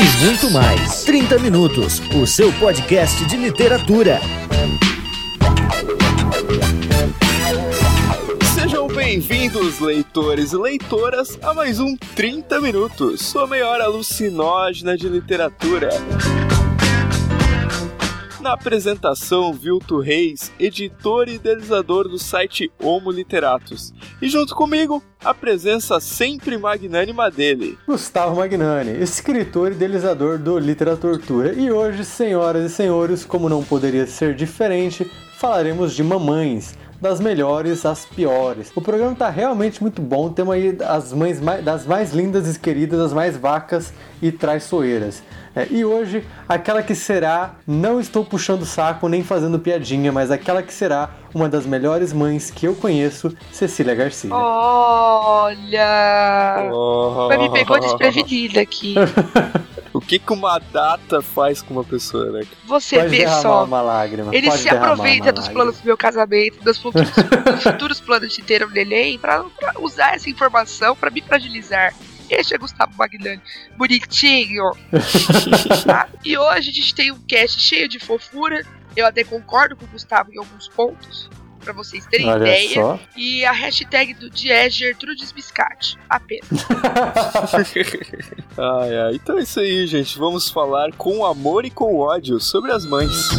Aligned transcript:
e 0.00 0.24
muito 0.24 0.50
mais. 0.50 1.04
30 1.04 1.38
Minutos, 1.40 2.00
o 2.14 2.26
seu 2.26 2.50
podcast 2.54 3.22
de 3.26 3.36
literatura. 3.36 4.18
Sejam 8.54 8.88
bem-vindos, 8.88 9.78
leitores 9.78 10.52
e 10.52 10.56
leitoras, 10.56 11.38
a 11.42 11.52
mais 11.52 11.78
um 11.78 11.94
30 12.16 12.62
Minutos, 12.62 13.20
sua 13.20 13.46
maior 13.46 13.82
alucinógena 13.82 14.96
de 14.96 15.06
literatura. 15.06 15.90
Na 18.40 18.54
apresentação, 18.54 19.52
Vilto 19.52 20.00
Reis, 20.00 20.50
editor 20.58 21.28
e 21.28 21.34
idealizador 21.34 22.08
do 22.08 22.18
site 22.18 22.72
Homo 22.82 23.10
Literatus. 23.10 23.92
E 24.20 24.30
junto 24.30 24.54
comigo, 24.54 25.02
a 25.22 25.34
presença 25.34 26.00
sempre 26.00 26.56
magnânima 26.56 27.30
dele. 27.30 27.76
Gustavo 27.86 28.36
Magnani, 28.36 28.98
escritor 29.02 29.72
e 29.72 29.74
idealizador 29.74 30.38
do 30.38 30.58
Literatura. 30.58 31.52
E 31.52 31.70
hoje, 31.70 32.02
senhoras 32.02 32.72
e 32.72 32.74
senhores, 32.74 33.26
como 33.26 33.46
não 33.46 33.62
poderia 33.62 34.06
ser 34.06 34.34
diferente, 34.34 35.04
falaremos 35.38 35.94
de 35.94 36.02
mamães 36.02 36.74
das 37.00 37.20
melhores 37.20 37.84
às 37.86 38.04
piores. 38.04 38.70
O 38.74 38.80
programa 38.80 39.14
tá 39.14 39.30
realmente 39.30 39.80
muito 39.80 40.02
bom. 40.02 40.30
Temos 40.30 40.54
aí 40.54 40.76
as 40.86 41.12
mães 41.12 41.40
mais, 41.40 41.64
das 41.64 41.86
mais 41.86 42.12
lindas 42.12 42.54
e 42.54 42.58
queridas, 42.58 43.00
as 43.00 43.12
mais 43.12 43.36
vacas 43.36 43.92
e 44.20 44.30
traiçoeiras. 44.30 45.22
É, 45.54 45.66
e 45.70 45.84
hoje, 45.84 46.24
aquela 46.48 46.82
que 46.82 46.94
será, 46.94 47.56
não 47.66 48.00
estou 48.00 48.24
puxando 48.24 48.64
saco 48.64 49.08
nem 49.08 49.24
fazendo 49.24 49.58
piadinha, 49.58 50.12
mas 50.12 50.30
aquela 50.30 50.62
que 50.62 50.72
será 50.72 51.10
uma 51.34 51.48
das 51.48 51.66
melhores 51.66 52.12
mães 52.12 52.50
que 52.50 52.66
eu 52.66 52.74
conheço, 52.74 53.36
Cecília 53.50 53.94
Garcia. 53.94 54.32
Olha! 54.32 55.88
Oh. 56.72 57.26
Mas 57.28 57.38
me 57.38 57.50
pegou 57.50 57.80
desprevenida 57.80 58.60
aqui. 58.60 58.94
O 59.92 60.00
que, 60.00 60.20
que 60.20 60.32
uma 60.32 60.58
data 60.58 61.20
faz 61.20 61.60
com 61.60 61.74
uma 61.74 61.82
pessoa, 61.82 62.30
né? 62.30 62.42
Você 62.66 62.96
Pode 62.96 63.08
vê 63.08 63.26
só. 63.26 63.64
Uma 63.64 63.82
lágrima. 63.82 64.32
Ele 64.34 64.48
Pode 64.48 64.62
se 64.62 64.68
aproveita 64.68 65.32
dos 65.32 65.48
planos 65.48 65.78
do 65.78 65.84
meu 65.84 65.96
casamento, 65.96 66.62
dos 66.62 66.78
futuros, 66.78 67.10
dos 67.44 67.62
futuros 67.62 68.00
planos 68.00 68.32
de 68.32 68.40
ter 68.40 68.64
um 68.64 68.70
neném, 68.70 69.18
pra, 69.18 69.42
pra 69.58 69.74
usar 69.80 70.14
essa 70.14 70.30
informação 70.30 70.94
para 70.94 71.10
me 71.10 71.20
fragilizar. 71.20 71.92
Este 72.30 72.54
é 72.54 72.58
Gustavo 72.58 72.92
Magnani. 72.96 73.42
Bonitinho. 73.76 74.70
tá? 75.84 76.08
E 76.24 76.38
hoje 76.38 76.70
a 76.70 76.72
gente 76.72 76.94
tem 76.94 77.10
um 77.10 77.18
cast 77.26 77.60
cheio 77.60 77.88
de 77.88 77.98
fofura. 77.98 78.64
Eu 78.96 79.06
até 79.06 79.24
concordo 79.24 79.76
com 79.76 79.84
o 79.84 79.88
Gustavo 79.88 80.32
em 80.32 80.38
alguns 80.38 80.68
pontos 80.68 81.28
para 81.60 81.72
vocês 81.72 82.06
terem 82.06 82.28
Olha 82.28 82.42
ideia. 82.42 82.74
Só. 82.74 83.00
E 83.16 83.44
a 83.44 83.52
hashtag 83.52 84.14
do 84.14 84.30
dia 84.30 84.66
é 84.66 84.70
Gertrudes 84.70 85.30
Biscate. 85.30 85.98
Apenas. 86.08 86.48
ai, 88.56 88.96
ai. 88.96 89.14
Então 89.14 89.38
é 89.38 89.42
isso 89.42 89.60
aí, 89.60 89.86
gente. 89.86 90.18
Vamos 90.18 90.50
falar 90.50 90.92
com 90.92 91.24
amor 91.24 91.64
e 91.64 91.70
com 91.70 91.96
ódio 91.96 92.40
sobre 92.40 92.72
as 92.72 92.86
mães. 92.86 93.30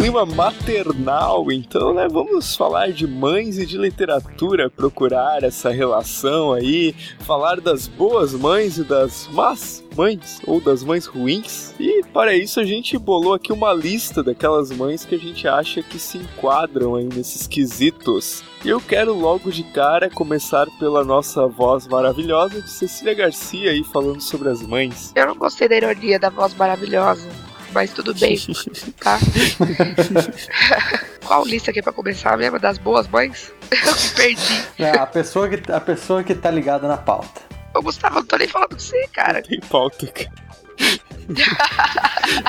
Clima 0.00 0.24
maternal, 0.24 1.52
então, 1.52 1.92
né, 1.92 2.08
vamos 2.10 2.56
falar 2.56 2.90
de 2.90 3.06
mães 3.06 3.58
e 3.58 3.66
de 3.66 3.76
literatura, 3.76 4.70
procurar 4.70 5.44
essa 5.44 5.68
relação 5.68 6.54
aí, 6.54 6.94
falar 7.18 7.60
das 7.60 7.86
boas 7.86 8.32
mães 8.32 8.78
e 8.78 8.82
das 8.82 9.28
más 9.28 9.84
mães, 9.94 10.40
ou 10.46 10.58
das 10.58 10.82
mães 10.82 11.04
ruins. 11.04 11.74
E 11.78 12.02
para 12.14 12.34
isso 12.34 12.60
a 12.60 12.64
gente 12.64 12.96
bolou 12.96 13.34
aqui 13.34 13.52
uma 13.52 13.74
lista 13.74 14.22
daquelas 14.22 14.70
mães 14.70 15.04
que 15.04 15.14
a 15.14 15.18
gente 15.18 15.46
acha 15.46 15.82
que 15.82 15.98
se 15.98 16.16
enquadram 16.16 16.94
aí 16.94 17.04
nesses 17.04 17.46
quesitos. 17.46 18.42
E 18.64 18.70
eu 18.70 18.80
quero 18.80 19.12
logo 19.12 19.50
de 19.50 19.64
cara 19.64 20.08
começar 20.08 20.66
pela 20.78 21.04
nossa 21.04 21.46
voz 21.46 21.86
maravilhosa 21.86 22.62
de 22.62 22.70
Cecília 22.70 23.12
Garcia 23.12 23.70
aí 23.70 23.84
falando 23.84 24.22
sobre 24.22 24.48
as 24.48 24.62
mães. 24.62 25.12
Eu 25.14 25.26
não 25.26 25.34
gostei 25.34 25.68
da 25.68 25.76
ironia 25.76 26.18
da 26.18 26.30
voz 26.30 26.54
maravilhosa 26.54 27.49
mas 27.72 27.92
tudo 27.92 28.14
bem, 28.14 28.36
tá? 29.02 29.18
Qual 31.24 31.44
lista 31.44 31.70
aqui 31.70 31.82
pra 31.82 31.92
começar 31.92 32.36
mesmo? 32.36 32.58
Das 32.58 32.78
boas 32.78 33.06
mães? 33.08 33.52
Eu 33.70 33.94
me 33.94 34.08
perdi. 34.16 34.64
É, 34.78 34.90
a 34.98 35.06
pessoa 35.06 35.48
que, 35.48 35.72
a 35.72 35.80
pessoa 35.80 36.22
que 36.24 36.34
tá 36.34 36.50
ligada 36.50 36.88
na 36.88 36.96
pauta. 36.96 37.40
Ô, 37.74 37.82
Gustavo, 37.82 38.16
eu 38.16 38.20
não 38.22 38.26
tô 38.26 38.36
nem 38.36 38.48
falando 38.48 38.70
com 38.70 38.78
você, 38.78 39.06
cara. 39.12 39.42
Tem 39.42 39.60
pauta, 39.60 40.06
cara. 40.08 40.32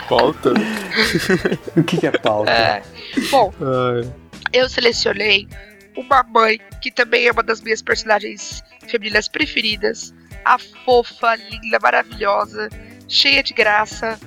pauta? 0.09 0.53
o 1.77 1.83
que, 1.83 1.97
que 1.97 2.07
é 2.07 2.11
pauta? 2.11 2.51
É. 2.51 2.81
Bom, 3.29 3.53
Ai. 3.61 4.11
eu 4.51 4.67
selecionei 4.67 5.47
uma 5.95 6.23
mãe 6.23 6.59
que 6.81 6.91
também 6.91 7.27
é 7.27 7.31
uma 7.31 7.43
das 7.43 7.61
minhas 7.61 7.81
personagens 7.81 8.63
femininas 8.87 9.27
preferidas. 9.27 10.13
A 10.43 10.57
fofa, 10.57 11.35
linda, 11.35 11.77
maravilhosa, 11.79 12.67
cheia 13.07 13.43
de 13.43 13.53
graça, 13.53 14.19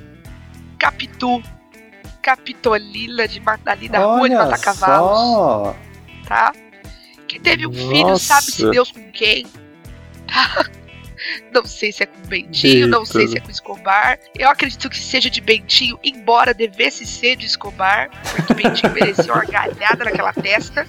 Capitu, 0.85 1.43
Capitolila 2.21 3.27
de 3.27 3.41
Madalina 3.41 4.01
Rua 4.01 4.29
de 4.29 4.35
Matar 4.35 4.61
Cavalos. 4.61 5.75
Tá? 6.29 6.53
Que 7.27 7.41
teve 7.41 7.67
um 7.67 7.71
Nossa. 7.71 7.89
filho, 7.89 8.19
sabe-se 8.19 8.71
Deus 8.71 8.93
com 8.93 9.11
quem. 9.11 9.47
Tá? 10.27 10.67
Não 11.55 11.65
sei 11.65 11.91
se 11.91 12.03
é 12.03 12.07
com 12.07 12.21
Bentinho, 12.29 12.85
Eita. 12.85 12.87
não 12.89 13.03
sei 13.07 13.27
se 13.27 13.39
é 13.39 13.41
com 13.41 13.51
Escobar. 13.51 14.19
Eu 14.35 14.51
acredito 14.51 14.91
que 14.91 14.99
seja 14.99 15.31
de 15.31 15.41
Bentinho, 15.41 15.99
embora 16.05 16.53
devesse 16.53 17.07
ser 17.07 17.37
de 17.37 17.47
Escobar, 17.47 18.11
porque 18.37 18.53
Bentinho 18.53 18.93
merecia 18.93 19.33
uma 19.33 19.45
galhada 19.47 20.05
naquela 20.05 20.35
testa. 20.35 20.87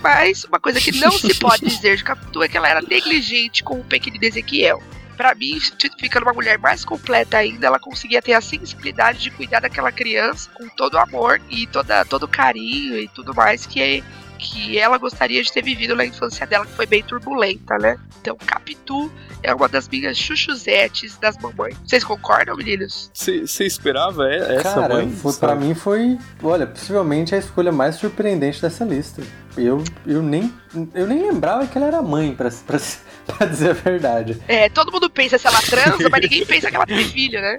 Mas 0.00 0.44
uma 0.44 0.58
coisa 0.58 0.80
que 0.80 0.92
não 0.92 1.10
se 1.12 1.34
pode 1.34 1.66
dizer 1.66 1.98
de 1.98 2.04
Capitu 2.04 2.42
é 2.42 2.48
que 2.48 2.56
ela 2.56 2.68
era 2.68 2.80
negligente 2.80 3.62
com 3.62 3.78
o 3.78 3.84
pequenino 3.84 4.24
Ezequiel 4.24 4.82
para 5.16 5.34
mim, 5.34 5.58
ficando 5.98 6.24
uma 6.24 6.32
mulher 6.32 6.58
mais 6.58 6.84
completa 6.84 7.38
ainda, 7.38 7.66
ela 7.66 7.78
conseguia 7.78 8.22
ter 8.22 8.34
a 8.34 8.40
sensibilidade 8.40 9.20
de 9.20 9.30
cuidar 9.30 9.60
daquela 9.60 9.92
criança 9.92 10.50
com 10.54 10.68
todo 10.68 10.94
o 10.94 10.98
amor 10.98 11.40
e 11.50 11.66
toda, 11.66 12.04
todo 12.04 12.24
o 12.24 12.28
carinho 12.28 12.98
e 12.98 13.08
tudo 13.08 13.34
mais 13.34 13.66
que, 13.66 14.02
que 14.38 14.78
ela 14.78 14.98
gostaria 14.98 15.42
de 15.42 15.52
ter 15.52 15.62
vivido 15.62 15.94
na 15.94 16.04
infância 16.04 16.46
dela, 16.46 16.66
que 16.66 16.72
foi 16.72 16.86
bem 16.86 17.02
turbulenta, 17.02 17.76
né? 17.78 17.98
Então, 18.20 18.36
Capitu 18.36 19.10
é 19.42 19.52
uma 19.52 19.68
das 19.68 19.88
minhas 19.88 20.16
chuchuzetes 20.16 21.16
das 21.18 21.36
mamães. 21.38 21.76
Vocês 21.84 22.04
concordam, 22.04 22.56
meninos? 22.56 23.10
Você 23.12 23.64
esperava 23.64 24.28
essa 24.32 24.74
Cara, 24.74 24.94
mãe? 24.94 25.10
Foi, 25.10 25.32
pra 25.34 25.54
mim 25.54 25.74
foi, 25.74 26.18
olha, 26.42 26.66
possivelmente 26.66 27.34
a 27.34 27.38
escolha 27.38 27.72
mais 27.72 27.96
surpreendente 27.96 28.62
dessa 28.62 28.84
lista. 28.84 29.22
Eu, 29.56 29.82
eu, 30.06 30.22
nem, 30.22 30.52
eu 30.94 31.06
nem 31.06 31.22
lembrava 31.30 31.66
que 31.66 31.76
ela 31.76 31.88
era 31.88 32.00
mãe, 32.00 32.34
pra, 32.34 32.50
pra, 32.66 32.78
pra 33.26 33.46
dizer 33.46 33.70
a 33.70 33.74
verdade. 33.74 34.42
É, 34.48 34.68
todo 34.68 34.92
mundo 34.92 35.08
pensa 35.10 35.38
se 35.38 35.46
ela 35.46 35.60
transa, 35.60 36.08
mas 36.10 36.20
ninguém 36.20 36.44
pensa 36.44 36.70
que 36.70 36.76
ela 36.76 36.86
tem 36.86 37.04
filho, 37.04 37.40
né? 37.40 37.56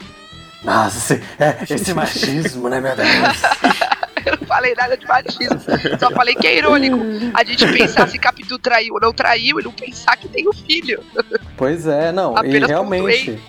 Nossa, 0.64 1.16
esse, 1.16 1.24
é, 1.40 1.58
esse 1.70 1.94
machismo, 1.94 2.70
né, 2.70 2.80
meu 2.80 2.96
Deus? 2.96 3.08
eu 4.26 4.38
não 4.40 4.48
falei 4.48 4.74
nada 4.76 4.96
de 4.96 5.06
machismo. 5.06 5.60
Só 6.00 6.10
falei 6.12 6.36
que 6.36 6.48
é 6.48 6.58
irônico 6.58 6.98
a 7.34 7.44
gente 7.44 7.66
pensar 7.68 8.08
se 8.08 8.18
Capitu 8.18 8.58
traiu 8.58 8.94
ou 8.94 9.02
não 9.02 9.14
traiu 9.14 9.60
e 9.60 9.64
não 9.64 9.72
pensar 9.74 10.16
que 10.16 10.30
tem 10.30 10.48
um 10.48 10.54
filho. 10.54 11.04
Pois 11.58 11.86
é, 11.86 12.14
não. 12.14 12.38
Apenas 12.38 12.70
e 12.70 12.72
realmente. 12.72 13.40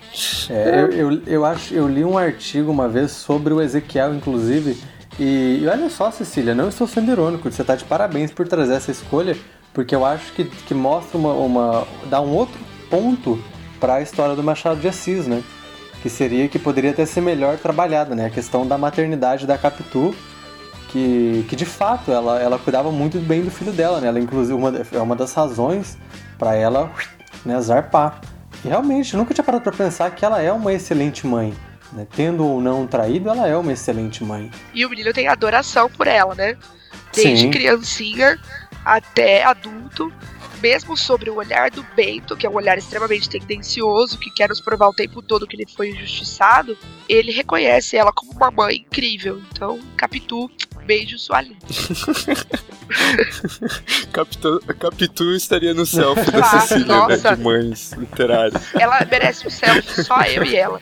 É, 0.51 0.81
eu, 0.81 0.91
eu, 0.91 1.23
eu, 1.27 1.45
acho, 1.45 1.73
eu 1.73 1.89
li 1.89 2.05
um 2.05 2.19
artigo 2.19 2.71
uma 2.71 2.89
vez 2.89 3.13
sobre 3.13 3.55
o 3.55 3.61
Ezequiel, 3.61 4.15
inclusive. 4.15 4.77
E, 5.19 5.61
e 5.63 5.69
olha 5.69 5.89
só, 5.89 6.11
Cecília, 6.11 6.55
não 6.55 6.69
estou 6.69 6.87
sendo 6.87 7.13
irônico. 7.13 7.51
Você 7.51 7.63
está 7.63 7.77
de 7.77 7.85
parabéns 7.85 8.33
por 8.33 8.49
trazer 8.49 8.75
essa 8.75 8.91
escolha, 8.91 9.37
porque 9.75 9.95
eu 9.95 10.07
acho 10.07 10.33
que, 10.33 10.45
que 10.45 10.73
mostra 10.73 11.19
uma, 11.19 11.33
uma. 11.33 11.87
dá 12.07 12.21
um 12.21 12.31
outro 12.31 12.59
ponto 12.89 13.43
para 13.81 13.97
a 13.97 14.01
história 14.01 14.37
do 14.37 14.43
Machado 14.43 14.81
de 14.81 14.87
Assis, 14.87 15.27
né? 15.27 15.43
Que 16.01 16.09
seria 16.09 16.49
que 16.49 16.59
poderia 16.59 16.93
até 16.93 17.05
ser 17.05 17.21
melhor 17.21 17.59
trabalhada, 17.59 18.15
né? 18.15 18.27
A 18.27 18.31
questão 18.31 18.65
da 18.67 18.79
maternidade 18.79 19.47
da 19.47 19.59
Capitu, 19.59 20.15
que, 20.91 21.44
que 21.49 21.56
de 21.56 21.67
fato 21.67 22.12
ela, 22.12 22.41
ela 22.41 22.59
cuidava 22.59 22.93
muito 22.93 23.19
bem 23.19 23.43
do 23.43 23.50
filho 23.50 23.73
dela, 23.73 24.00
né? 24.00 24.06
Ela, 24.06 24.21
inclusive, 24.21 24.55
uma, 24.55 24.73
é 24.93 25.00
uma 25.00 25.17
das 25.17 25.35
razões 25.35 25.99
para 26.38 26.55
ela 26.55 26.93
né, 27.44 27.61
zarpar. 27.61 28.21
E 28.65 28.69
realmente, 28.69 29.17
nunca 29.17 29.35
tinha 29.35 29.44
parado 29.44 29.65
para 29.65 29.73
pensar 29.73 30.11
que 30.12 30.25
ela 30.25 30.41
é 30.41 30.53
uma 30.53 30.73
excelente 30.73 31.26
mãe. 31.26 31.53
Né? 31.93 32.06
Tendo 32.15 32.47
ou 32.47 32.61
não 32.61 32.87
traído, 32.87 33.29
ela 33.29 33.49
é 33.49 33.56
uma 33.56 33.73
excelente 33.73 34.23
mãe. 34.23 34.50
E 34.73 34.87
o 34.87 34.91
menino 34.91 35.12
tem 35.12 35.26
adoração 35.26 35.91
por 35.91 36.06
ela, 36.06 36.35
né? 36.35 36.56
Desde 37.12 37.43
Sim. 37.43 37.50
criancinha 37.50 38.38
até 38.85 39.45
adulto 39.45 40.13
mesmo 40.61 40.97
sobre 40.97 41.29
o 41.29 41.37
olhar 41.37 41.71
do 41.71 41.85
Bento, 41.95 42.35
que 42.35 42.47
é 42.47 42.51
um 42.51 42.55
olhar 42.55 42.79
extremamente 42.79 43.29
tendencioso, 43.29 44.19
que 44.19 44.31
quer 44.31 44.49
nos 44.49 44.63
provar 44.63 44.89
o 44.89 44.95
tempo 44.95 45.21
todo 45.21 45.47
que 45.47 45.57
ele 45.57 45.67
foi 45.67 45.91
injustiçado, 45.91 46.79
ele 47.07 47.33
reconhece 47.33 47.99
ela 47.99 48.11
como 48.13 48.33
uma 48.33 48.51
mãe 48.51 48.77
incrível. 48.77 49.43
Então, 49.53 49.79
Capitu, 49.95 50.51
beijo 50.87 51.19
sua 51.19 51.43
linda. 51.43 51.59
Capitu, 54.11 54.61
Capitu 54.79 55.35
estaria 55.35 55.75
no 55.75 55.85
selfie 55.85 56.31
da 56.31 56.45
Cecília, 56.45 57.09
né, 57.09 57.17
de 57.17 57.37
mães 57.43 57.93
literárias. 57.93 58.75
Ela 58.75 59.05
merece 59.05 59.47
um 59.47 59.51
selfie, 59.51 60.03
só 60.03 60.23
eu 60.23 60.45
e 60.45 60.57
ela. 60.57 60.81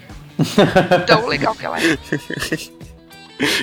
Tão 1.07 1.27
legal 1.27 1.57
que 1.57 1.67
ela 1.67 1.79
é. 1.81 1.99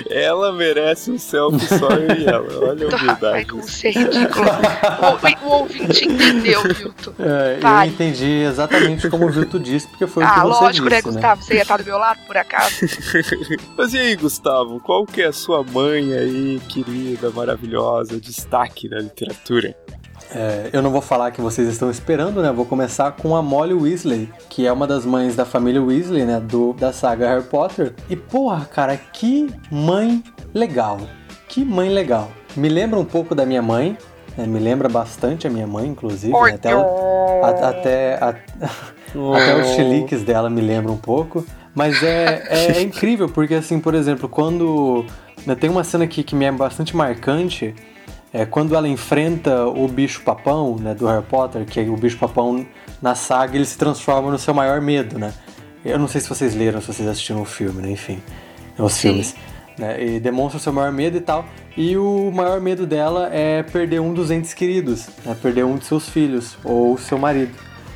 ela 0.08 0.52
merece 0.52 1.10
um 1.10 1.18
selfie 1.18 1.66
só 1.66 1.88
eu 1.90 2.16
e 2.16 2.26
ela. 2.26 2.68
Olha 2.68 2.86
a 2.86 2.96
humildade. 2.96 3.36
Ai, 3.36 3.44
como 3.44 3.62
você 3.62 3.88
é 3.88 3.90
ridículo. 3.92 4.46
O, 5.42 5.46
o 5.46 5.50
ouvinte 5.60 6.04
entendeu, 6.04 6.62
Vilto. 6.62 7.14
É, 7.18 7.58
eu 7.62 7.90
entendi 7.90 8.42
exatamente 8.42 9.08
como 9.08 9.26
o 9.26 9.30
Vilto 9.30 9.58
disse, 9.58 9.86
porque 9.88 10.06
foi 10.06 10.24
ah, 10.24 10.26
o 10.26 10.32
que 10.32 10.40
você 10.40 10.64
lógico, 10.64 10.88
né, 10.88 10.96
disse, 10.96 11.08
né, 11.08 11.12
Gustavo? 11.12 11.40
Né? 11.40 11.46
Você 11.46 11.54
ia 11.54 11.62
estar 11.62 11.76
do 11.78 11.84
meu 11.84 11.98
lado, 11.98 12.20
por 12.26 12.36
acaso? 12.36 12.74
Mas 13.76 13.94
e 13.94 13.98
aí, 13.98 14.16
Gustavo? 14.16 14.80
Qual 14.80 15.06
que 15.06 15.22
é 15.22 15.26
a 15.26 15.32
sua 15.32 15.62
mãe 15.62 16.12
aí, 16.12 16.60
querida, 16.68 17.30
maravilhosa, 17.30 18.20
destaque 18.20 18.88
da 18.88 18.98
literatura? 18.98 19.74
É, 20.32 20.70
eu 20.72 20.80
não 20.80 20.90
vou 20.90 21.00
falar 21.00 21.30
que 21.32 21.40
vocês 21.40 21.68
estão 21.68 21.90
esperando, 21.90 22.40
né? 22.40 22.52
Vou 22.52 22.64
começar 22.64 23.12
com 23.12 23.34
a 23.34 23.42
Molly 23.42 23.74
Weasley, 23.74 24.30
que 24.48 24.66
é 24.66 24.72
uma 24.72 24.86
das 24.86 25.04
mães 25.04 25.34
da 25.34 25.44
família 25.44 25.82
Weasley, 25.82 26.24
né? 26.24 26.40
Do, 26.40 26.72
da 26.74 26.92
saga 26.92 27.28
Harry 27.28 27.44
Potter. 27.44 27.94
E 28.08 28.14
porra, 28.14 28.64
cara, 28.64 28.96
que 28.96 29.52
mãe 29.70 30.22
legal. 30.54 31.00
Que 31.48 31.64
mãe 31.64 31.88
legal. 31.88 32.30
Me 32.56 32.68
lembra 32.68 32.98
um 32.98 33.04
pouco 33.04 33.34
da 33.34 33.44
minha 33.44 33.62
mãe. 33.62 33.98
Né? 34.36 34.46
Me 34.46 34.60
lembra 34.60 34.88
bastante 34.88 35.46
a 35.46 35.50
minha 35.50 35.66
mãe, 35.66 35.88
inclusive. 35.88 36.32
Né? 36.32 36.52
Até, 36.54 36.76
o, 36.76 37.44
a, 37.44 37.48
até, 37.68 38.14
a, 38.14 38.28
até 39.34 39.60
os 39.60 39.68
chiliques 39.74 40.22
dela 40.22 40.48
me 40.48 40.60
lembram 40.60 40.94
um 40.94 40.98
pouco. 40.98 41.44
Mas 41.74 42.02
é, 42.02 42.44
é, 42.48 42.78
é 42.78 42.82
incrível, 42.82 43.28
porque 43.28 43.54
assim, 43.54 43.80
por 43.80 43.94
exemplo, 43.94 44.28
quando. 44.28 45.04
Né, 45.44 45.54
tem 45.54 45.70
uma 45.70 45.82
cena 45.82 46.04
aqui 46.04 46.22
que 46.22 46.36
me 46.36 46.44
é 46.44 46.52
bastante 46.52 46.94
marcante 46.94 47.74
é, 48.32 48.46
quando 48.46 48.74
ela 48.74 48.88
enfrenta 48.88 49.66
o 49.66 49.88
bicho 49.88 50.22
papão, 50.22 50.76
né, 50.76 50.94
do 50.94 51.06
Harry 51.06 51.24
Potter, 51.24 51.64
que 51.64 51.80
é 51.80 51.82
o 51.84 51.96
bicho 51.96 52.16
papão 52.18 52.64
na 53.02 53.14
saga 53.14 53.56
ele 53.56 53.64
se 53.64 53.76
transforma 53.76 54.30
no 54.30 54.38
seu 54.38 54.54
maior 54.54 54.80
medo, 54.80 55.18
né? 55.18 55.32
Eu 55.84 55.98
não 55.98 56.06
sei 56.06 56.20
se 56.20 56.28
vocês 56.28 56.54
leram, 56.54 56.80
se 56.80 56.88
vocês 56.88 57.08
assistiram 57.08 57.40
o 57.40 57.44
filme, 57.44 57.82
né? 57.82 57.90
Enfim, 57.90 58.22
os 58.78 58.92
Sim. 58.92 59.08
filmes. 59.08 59.34
Né? 59.78 60.04
E 60.04 60.20
demonstra 60.20 60.58
o 60.58 60.60
seu 60.60 60.72
maior 60.72 60.92
medo 60.92 61.16
e 61.16 61.20
tal. 61.20 61.44
E 61.76 61.96
o 61.96 62.30
maior 62.30 62.60
medo 62.60 62.86
dela 62.86 63.30
é 63.32 63.62
perder 63.62 64.00
um 64.00 64.12
dos 64.12 64.30
entes 64.30 64.52
queridos, 64.52 65.08
né? 65.24 65.34
Perder 65.40 65.64
um 65.64 65.76
de 65.76 65.86
seus 65.86 66.08
filhos 66.08 66.58
ou 66.62 66.98
seu 66.98 67.18
marido. 67.18 67.52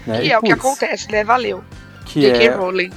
Né? 0.07 0.21
Que 0.21 0.27
e, 0.29 0.33
é 0.33 0.41
putz, 0.41 0.43
o 0.43 0.43
que 0.43 0.53
acontece, 0.53 1.13
né? 1.13 1.23
Valeu. 1.23 1.63
Que 2.07 2.23
J.K. 2.23 2.45
é... 2.45 2.55
Rowling 2.55 2.91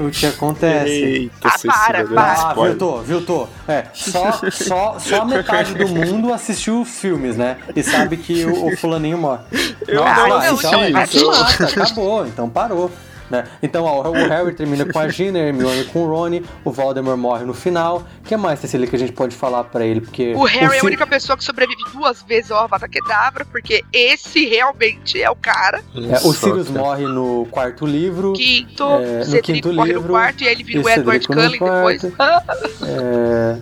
o 0.00 0.10
que 0.10 0.26
acontece. 0.26 0.90
Eita, 0.90 1.48
ah, 1.48 1.86
para, 1.86 2.04
para. 2.04 2.32
Ah, 2.32 2.54
viu, 2.54 2.78
tô, 2.78 2.98
viu, 2.98 3.24
tô. 3.24 3.48
É, 3.66 3.86
só, 3.92 4.40
só, 4.50 4.98
só 4.98 5.24
metade 5.26 5.74
do 5.74 5.88
mundo 5.88 6.32
assistiu 6.32 6.84
filmes, 6.84 7.36
né? 7.36 7.58
E 7.74 7.82
sabe 7.82 8.16
que 8.16 8.44
o, 8.44 8.66
o 8.66 8.76
fulaninho 8.76 9.18
morre. 9.18 9.42
Eu 9.86 10.04
não, 10.04 10.56
então, 10.56 10.82
é, 10.82 10.90
então... 10.90 11.30
mata, 11.30 11.64
acabou, 11.64 12.26
então 12.26 12.48
parou. 12.48 12.90
Né? 13.30 13.44
Então, 13.62 13.84
ó, 13.84 14.08
o 14.08 14.12
Harry 14.12 14.54
termina 14.54 14.90
com 14.90 14.98
a 14.98 15.08
Gina, 15.08 15.38
a 15.38 15.42
Hermione 15.42 15.84
com 15.84 16.04
o 16.04 16.08
Rony, 16.08 16.44
o 16.64 16.70
Voldemort 16.70 17.18
morre 17.18 17.44
no 17.44 17.54
final. 17.54 18.06
O 18.20 18.24
que 18.24 18.36
mais, 18.36 18.58
Cecília, 18.60 18.86
que 18.86 18.96
a 18.96 18.98
gente 18.98 19.12
pode 19.12 19.34
falar 19.34 19.64
para 19.64 19.84
ele? 19.84 20.00
Porque 20.00 20.34
o 20.34 20.44
Harry 20.44 20.66
o 20.66 20.72
é 20.72 20.78
a 20.80 20.84
única 20.84 21.06
pessoa 21.06 21.36
que 21.36 21.44
sobrevive 21.44 21.82
duas 21.92 22.22
vezes 22.22 22.50
ao 22.50 22.64
Avada 22.64 22.88
Kedavra, 22.88 23.44
porque 23.44 23.84
esse 23.92 24.46
realmente 24.46 25.20
é 25.20 25.30
o 25.30 25.36
cara. 25.36 25.82
É, 25.94 26.26
o 26.26 26.32
Sirius 26.32 26.70
morre 26.70 27.04
no 27.04 27.46
quarto 27.50 27.84
livro. 27.84 28.32
Quinto, 28.32 28.84
é, 28.84 29.24
no 29.26 29.42
quinto 29.42 29.72
morre 29.72 29.92
livro. 29.92 30.02
no 30.02 30.08
quarto 30.08 30.42
e 30.42 30.48
aí 30.48 30.54
ele 30.54 30.64
vira 30.64 30.80
o 30.80 30.88
Edward 30.88 31.26
Cullen 31.26 31.50
depois. 31.50 32.04
é... 32.04 33.58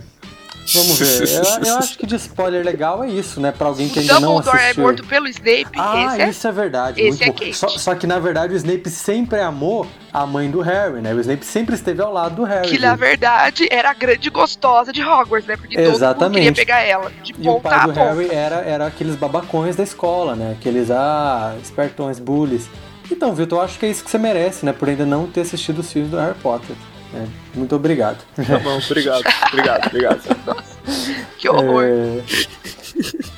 Vamos 0.73 0.99
ver. 0.99 1.27
Eu, 1.37 1.65
eu, 1.65 1.77
acho 1.77 1.97
que 1.97 2.05
de 2.05 2.15
spoiler 2.15 2.65
legal 2.65 3.03
é 3.03 3.09
isso, 3.09 3.39
né? 3.39 3.51
Pra 3.51 3.67
alguém 3.67 3.87
que 3.89 3.99
ainda 3.99 4.19
não 4.19 4.37
assistiu. 4.37 4.51
Dumbledore 4.51 4.79
é 4.79 4.81
morto 4.81 5.05
pelo 5.05 5.27
Snape. 5.27 5.67
Ah, 5.77 6.13
esse 6.13 6.21
é... 6.21 6.29
isso 6.29 6.47
é 6.47 6.51
verdade. 6.51 7.01
Esse 7.01 7.23
é 7.23 7.27
Kate. 7.27 7.53
Só, 7.53 7.67
só, 7.69 7.95
que 7.95 8.07
na 8.07 8.19
verdade 8.19 8.53
o 8.53 8.57
Snape 8.57 8.89
sempre 8.89 9.39
amou 9.39 9.87
a 10.11 10.25
mãe 10.25 10.49
do 10.49 10.61
Harry, 10.61 11.01
né? 11.01 11.13
O 11.13 11.19
Snape 11.19 11.45
sempre 11.45 11.75
esteve 11.75 12.01
ao 12.01 12.11
lado 12.11 12.35
do 12.35 12.43
Harry. 12.43 12.69
Que 12.69 12.79
na 12.79 12.95
verdade 12.95 13.67
era 13.71 13.91
a 13.91 13.93
grande 13.93 14.29
gostosa 14.29 14.91
de 14.91 15.01
Hogwarts, 15.03 15.47
né? 15.47 15.57
Porque 15.57 15.79
Exatamente. 15.79 16.19
todo 16.19 16.27
mundo 16.29 16.33
queria 16.35 16.53
pegar 16.53 16.81
ela. 16.81 17.11
De 17.23 17.35
e 17.37 17.49
o 17.49 17.59
pai 17.59 17.85
do 17.85 17.91
Harry 17.93 18.29
era, 18.31 18.55
era 18.57 18.87
aqueles 18.87 19.15
babacões 19.15 19.75
da 19.75 19.83
escola, 19.83 20.35
né? 20.35 20.55
Aqueles, 20.59 20.91
ah, 20.91 21.55
espertões, 21.61 22.19
bullies. 22.19 22.67
Então, 23.09 23.33
Vitor, 23.33 23.59
eu 23.59 23.63
acho 23.63 23.79
que 23.79 23.85
é 23.85 23.89
isso 23.89 24.03
que 24.03 24.11
você 24.11 24.17
merece, 24.17 24.65
né? 24.65 24.73
Por 24.73 24.89
ainda 24.89 25.05
não 25.05 25.27
ter 25.27 25.41
assistido 25.41 25.79
os 25.79 25.91
filmes 25.91 26.11
do 26.11 26.17
Harry 26.17 26.37
Potter. 26.39 26.75
É, 27.13 27.25
muito 27.55 27.75
obrigado. 27.75 28.23
Tá 28.35 28.59
bom, 28.59 28.77
obrigado, 28.77 29.23
obrigado, 29.51 29.87
obrigado. 29.87 30.63
que 31.37 31.49
horror. 31.49 31.83
É... 31.83 32.21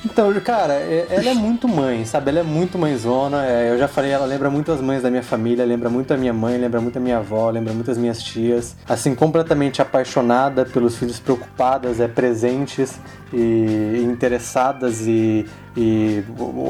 Então, 0.04 0.32
cara, 0.40 0.74
é, 0.74 1.06
ela 1.10 1.30
é 1.30 1.34
muito 1.34 1.68
mãe, 1.68 2.04
sabe? 2.04 2.30
Ela 2.30 2.40
é 2.40 2.42
muito 2.42 2.78
mãezona. 2.78 3.44
É, 3.46 3.70
eu 3.70 3.78
já 3.78 3.86
falei, 3.86 4.10
ela 4.10 4.26
lembra 4.26 4.50
muito 4.50 4.72
as 4.72 4.80
mães 4.80 5.02
da 5.02 5.10
minha 5.10 5.22
família, 5.22 5.64
lembra 5.64 5.88
muito 5.88 6.12
a 6.12 6.16
minha 6.16 6.32
mãe, 6.32 6.56
lembra 6.58 6.80
muito 6.80 6.96
a 6.96 7.00
minha 7.00 7.18
avó, 7.18 7.50
lembra 7.50 7.72
muito 7.72 7.90
as 7.90 7.98
minhas 7.98 8.22
tias. 8.22 8.76
Assim, 8.88 9.14
completamente 9.14 9.80
apaixonada 9.80 10.64
pelos 10.64 10.96
filhos, 10.96 11.20
preocupadas, 11.20 12.00
é, 12.00 12.08
presentes 12.08 12.98
e 13.32 14.02
interessadas 14.02 15.06
e, 15.06 15.46
e 15.76 16.24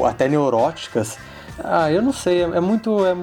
até 0.07 0.27
neuróticas. 0.27 1.17
Ah, 1.63 1.91
eu 1.91 2.01
não 2.01 2.13
sei, 2.13 2.41
é, 2.41 2.59
muito. 2.59 3.05
É, 3.05 3.13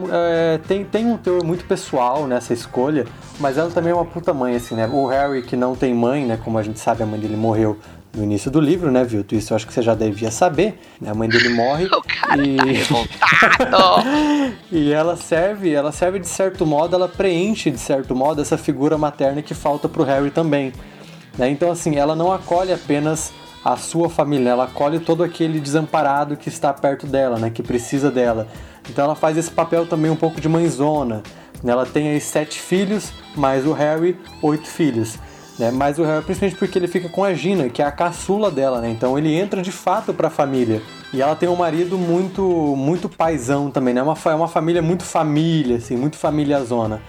é, 0.54 0.58
tem, 0.58 0.84
tem 0.84 1.06
um 1.06 1.16
teor 1.16 1.44
muito 1.44 1.64
pessoal 1.64 2.26
nessa 2.26 2.52
escolha, 2.52 3.06
mas 3.38 3.58
ela 3.58 3.70
também 3.70 3.92
é 3.92 3.94
uma 3.94 4.04
puta 4.04 4.32
mãe, 4.32 4.56
assim, 4.56 4.74
né? 4.74 4.88
O 4.92 5.06
Harry, 5.06 5.42
que 5.42 5.56
não 5.56 5.74
tem 5.74 5.94
mãe, 5.94 6.24
né? 6.24 6.38
Como 6.42 6.58
a 6.58 6.62
gente 6.62 6.78
sabe, 6.78 7.02
a 7.02 7.06
mãe 7.06 7.18
dele 7.18 7.36
morreu 7.36 7.78
no 8.14 8.24
início 8.24 8.50
do 8.50 8.60
livro, 8.60 8.90
né, 8.90 9.04
Vilto? 9.04 9.34
Isso 9.34 9.52
eu 9.52 9.56
acho 9.56 9.66
que 9.66 9.72
você 9.72 9.82
já 9.82 9.94
devia 9.94 10.30
saber. 10.30 10.80
Né? 11.00 11.10
A 11.10 11.14
mãe 11.14 11.28
dele 11.28 11.50
morre 11.50 11.86
o 11.92 12.02
cara 12.02 12.42
e... 12.46 12.56
Tá 13.70 14.04
e 14.72 14.92
ela 14.92 15.16
serve, 15.16 15.72
ela 15.72 15.92
serve 15.92 16.18
de 16.18 16.28
certo 16.28 16.66
modo, 16.66 16.96
ela 16.96 17.08
preenche 17.08 17.70
de 17.70 17.78
certo 17.78 18.14
modo 18.14 18.40
essa 18.40 18.56
figura 18.56 18.96
materna 18.98 19.42
que 19.42 19.54
falta 19.54 19.88
pro 19.88 20.04
Harry 20.04 20.30
também. 20.30 20.72
Né? 21.36 21.50
Então, 21.50 21.70
assim, 21.70 21.96
ela 21.96 22.16
não 22.16 22.32
acolhe 22.32 22.72
apenas 22.72 23.32
a 23.72 23.76
sua 23.76 24.08
família, 24.08 24.50
ela 24.50 24.64
acolhe 24.64 24.98
todo 24.98 25.22
aquele 25.22 25.60
desamparado 25.60 26.38
que 26.38 26.48
está 26.48 26.72
perto 26.72 27.06
dela, 27.06 27.38
né, 27.38 27.50
que 27.50 27.62
precisa 27.62 28.10
dela. 28.10 28.48
Então 28.88 29.04
ela 29.04 29.14
faz 29.14 29.36
esse 29.36 29.50
papel 29.50 29.86
também 29.86 30.10
um 30.10 30.16
pouco 30.16 30.40
de 30.40 30.48
mãezona. 30.48 31.22
Né? 31.62 31.72
Ela 31.72 31.84
tem 31.84 32.08
aí 32.08 32.20
sete 32.20 32.58
filhos, 32.58 33.12
mais 33.36 33.66
o 33.66 33.72
Harry, 33.72 34.18
oito 34.42 34.66
filhos. 34.66 35.18
Né? 35.58 35.70
Mas 35.70 35.98
o 35.98 36.04
Harry, 36.04 36.24
principalmente 36.24 36.58
porque 36.58 36.78
ele 36.78 36.88
fica 36.88 37.10
com 37.10 37.22
a 37.22 37.34
Gina, 37.34 37.68
que 37.68 37.82
é 37.82 37.84
a 37.84 37.92
caçula 37.92 38.50
dela, 38.50 38.80
né? 38.80 38.88
Então 38.90 39.18
ele 39.18 39.34
entra 39.34 39.60
de 39.60 39.72
fato 39.72 40.14
para 40.14 40.28
a 40.28 40.30
família. 40.30 40.80
E 41.12 41.20
ela 41.20 41.34
tem 41.34 41.48
um 41.48 41.56
marido 41.56 41.98
muito 41.98 42.42
muito 42.76 43.08
paisão 43.08 43.70
também, 43.70 43.92
né? 43.92 44.00
É 44.00 44.02
uma, 44.02 44.16
é 44.24 44.34
uma 44.34 44.48
família 44.48 44.80
muito 44.80 45.02
família, 45.02 45.76
assim, 45.76 45.96
muito 45.96 46.16
família 46.16 46.62
zona. 46.64 47.02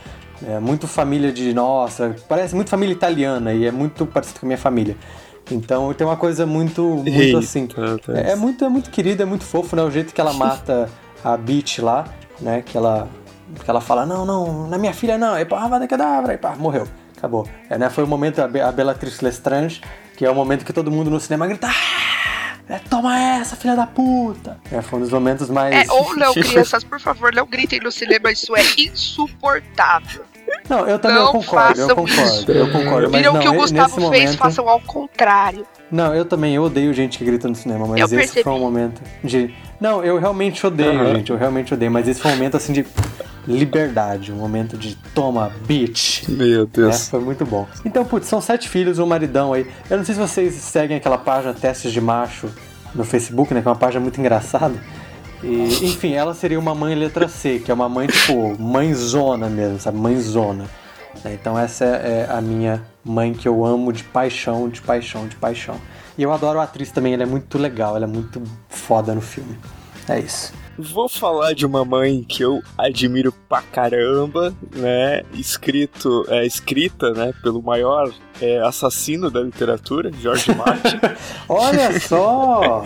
É 0.45 0.59
muito 0.59 0.87
família 0.87 1.31
de 1.31 1.53
nossa, 1.53 2.15
parece 2.27 2.55
muito 2.55 2.69
família 2.69 2.93
italiana 2.93 3.53
e 3.53 3.65
é 3.65 3.71
muito 3.71 4.05
parecido 4.05 4.39
com 4.39 4.45
a 4.45 4.47
minha 4.47 4.57
família. 4.57 4.97
Então 5.51 5.93
tem 5.93 6.05
uma 6.05 6.17
coisa 6.17 6.45
muito, 6.45 6.81
muito 6.83 7.09
Eita, 7.09 7.39
assim. 7.39 7.67
É, 8.13 8.31
é, 8.31 8.35
muito, 8.35 8.63
é 8.63 8.69
muito 8.69 8.89
querida, 8.89 9.23
é 9.23 9.25
muito 9.25 9.43
fofo, 9.43 9.75
né? 9.75 9.83
O 9.83 9.91
jeito 9.91 10.13
que 10.13 10.21
ela 10.21 10.33
mata 10.33 10.89
a 11.23 11.35
Beach 11.37 11.81
lá, 11.81 12.05
né? 12.39 12.61
Que 12.61 12.77
ela, 12.77 13.07
que 13.63 13.69
ela 13.69 13.81
fala, 13.81 14.05
não, 14.05 14.25
não, 14.25 14.67
na 14.67 14.77
minha 14.77 14.93
filha 14.93 15.17
não, 15.17 15.37
e 15.37 15.45
pá, 15.45 15.67
vai 15.67 15.87
cadabra, 15.87 16.33
e 16.33 16.37
pá, 16.37 16.55
morreu. 16.55 16.87
Acabou. 17.17 17.47
É, 17.69 17.77
né? 17.77 17.89
Foi 17.89 18.03
o 18.03 18.07
momento, 18.07 18.39
a, 18.39 18.45
a 18.45 18.71
Bellatrix 18.71 19.19
Lestrange, 19.19 19.81
que 20.15 20.25
é 20.25 20.31
o 20.31 20.35
momento 20.35 20.63
que 20.63 20.71
todo 20.71 20.89
mundo 20.89 21.09
no 21.09 21.19
cinema 21.19 21.47
grita. 21.47 21.67
Ah, 21.67 22.29
é, 22.69 22.79
toma 22.79 23.19
essa, 23.19 23.55
filha 23.55 23.75
da 23.75 23.87
puta! 23.87 24.57
É, 24.71 24.81
foi 24.81 24.99
um 24.99 25.01
dos 25.01 25.11
momentos 25.11 25.49
mais. 25.49 25.89
É, 25.89 25.91
ou 25.91 26.15
não, 26.15 26.33
crianças, 26.33 26.83
por 26.83 26.99
favor, 26.99 27.33
não 27.33 27.45
gritem 27.45 27.79
no 27.79 27.91
cinema, 27.91 28.31
isso 28.31 28.55
é 28.55 28.61
insuportável. 28.77 30.23
Não, 30.69 30.87
eu 30.87 30.99
também 30.99 31.17
não 31.17 31.25
eu 31.25 31.31
concordo, 31.31 31.81
eu 31.81 31.95
concordo, 31.95 32.51
eu 32.51 32.71
concordo. 32.71 33.09
Mas 33.09 33.21
Viram 33.21 33.35
o 33.35 33.39
que 33.39 33.47
o 33.49 33.53
Gustavo 33.53 33.95
fez, 33.95 34.03
momento... 34.03 34.37
façam 34.37 34.69
ao 34.69 34.79
contrário. 34.81 35.65
Não, 35.91 36.13
eu 36.13 36.23
também 36.23 36.55
eu 36.55 36.63
odeio 36.63 36.93
gente 36.93 37.17
que 37.17 37.25
grita 37.25 37.47
no 37.47 37.55
cinema, 37.55 37.87
mas 37.87 37.99
eu 37.99 38.05
esse 38.05 38.15
percebi. 38.15 38.43
foi 38.43 38.53
um 38.53 38.59
momento 38.59 39.01
de. 39.23 39.53
Não, 39.79 40.03
eu 40.03 40.19
realmente 40.19 40.65
odeio, 40.65 40.99
uhum. 40.99 41.15
gente, 41.15 41.31
eu 41.31 41.37
realmente 41.37 41.73
odeio, 41.73 41.91
mas 41.91 42.07
esse 42.07 42.21
foi 42.21 42.31
um 42.31 42.35
momento 42.35 42.57
assim 42.57 42.73
de 42.73 42.85
liberdade, 43.47 44.31
um 44.31 44.35
momento 44.35 44.77
de 44.77 44.95
toma, 45.15 45.51
bitch. 45.65 46.27
Meu 46.27 46.65
Deus. 46.67 47.07
É, 47.07 47.09
foi 47.09 47.19
muito 47.19 47.45
bom. 47.45 47.67
Então, 47.83 48.05
putz, 48.05 48.27
são 48.27 48.39
sete 48.39 48.69
filhos, 48.69 48.99
um 48.99 49.05
maridão 49.05 49.53
aí. 49.53 49.65
Eu 49.89 49.97
não 49.97 50.05
sei 50.05 50.13
se 50.13 50.21
vocês 50.21 50.53
seguem 50.53 50.97
aquela 50.97 51.17
página 51.17 51.53
Testes 51.53 51.91
de 51.91 51.99
Macho 51.99 52.49
no 52.93 53.03
Facebook, 53.03 53.53
né? 53.53 53.61
Que 53.61 53.67
é 53.67 53.71
uma 53.71 53.77
página 53.77 54.01
muito 54.01 54.19
engraçada. 54.19 54.75
E, 55.43 55.85
enfim, 55.85 56.13
ela 56.13 56.33
seria 56.33 56.59
uma 56.59 56.75
mãe 56.75 56.95
letra 56.95 57.27
C, 57.27 57.59
que 57.59 57.71
é 57.71 57.73
uma 57.73 57.87
mãe, 57.87 58.07
tipo, 58.07 58.61
mãezona 58.61 59.49
mesmo, 59.49 59.79
sabe? 59.79 59.97
Mãezona. 59.97 60.65
É, 61.23 61.33
então 61.33 61.57
essa 61.57 61.85
é 61.85 62.27
a 62.29 62.39
minha 62.39 62.83
mãe 63.03 63.33
que 63.33 63.47
eu 63.47 63.65
amo 63.65 63.91
de 63.91 64.03
paixão, 64.03 64.69
de 64.69 64.81
paixão, 64.81 65.27
de 65.27 65.35
paixão. 65.35 65.75
E 66.17 66.23
eu 66.23 66.31
adoro 66.31 66.59
a 66.59 66.63
atriz 66.63 66.91
também, 66.91 67.13
ela 67.13 67.23
é 67.23 67.25
muito 67.25 67.57
legal, 67.57 67.95
ela 67.95 68.05
é 68.05 68.07
muito 68.07 68.41
foda 68.67 69.15
no 69.15 69.21
filme. 69.21 69.57
É 70.07 70.19
isso. 70.19 70.53
Vou 70.81 71.09
falar 71.09 71.53
de 71.53 71.65
uma 71.65 71.83
mãe 71.83 72.23
que 72.23 72.41
eu 72.41 72.61
admiro 72.77 73.33
pra 73.49 73.61
caramba, 73.61 74.55
né? 74.73 75.23
Escrito, 75.33 76.25
é, 76.29 76.45
escrita, 76.45 77.11
né, 77.11 77.33
pelo 77.43 77.61
maior 77.61 78.09
é, 78.41 78.59
assassino 78.59 79.29
da 79.29 79.41
literatura, 79.41 80.09
George 80.21 80.55
Martin. 80.55 80.97
Olha 81.49 81.99
só! 81.99 82.85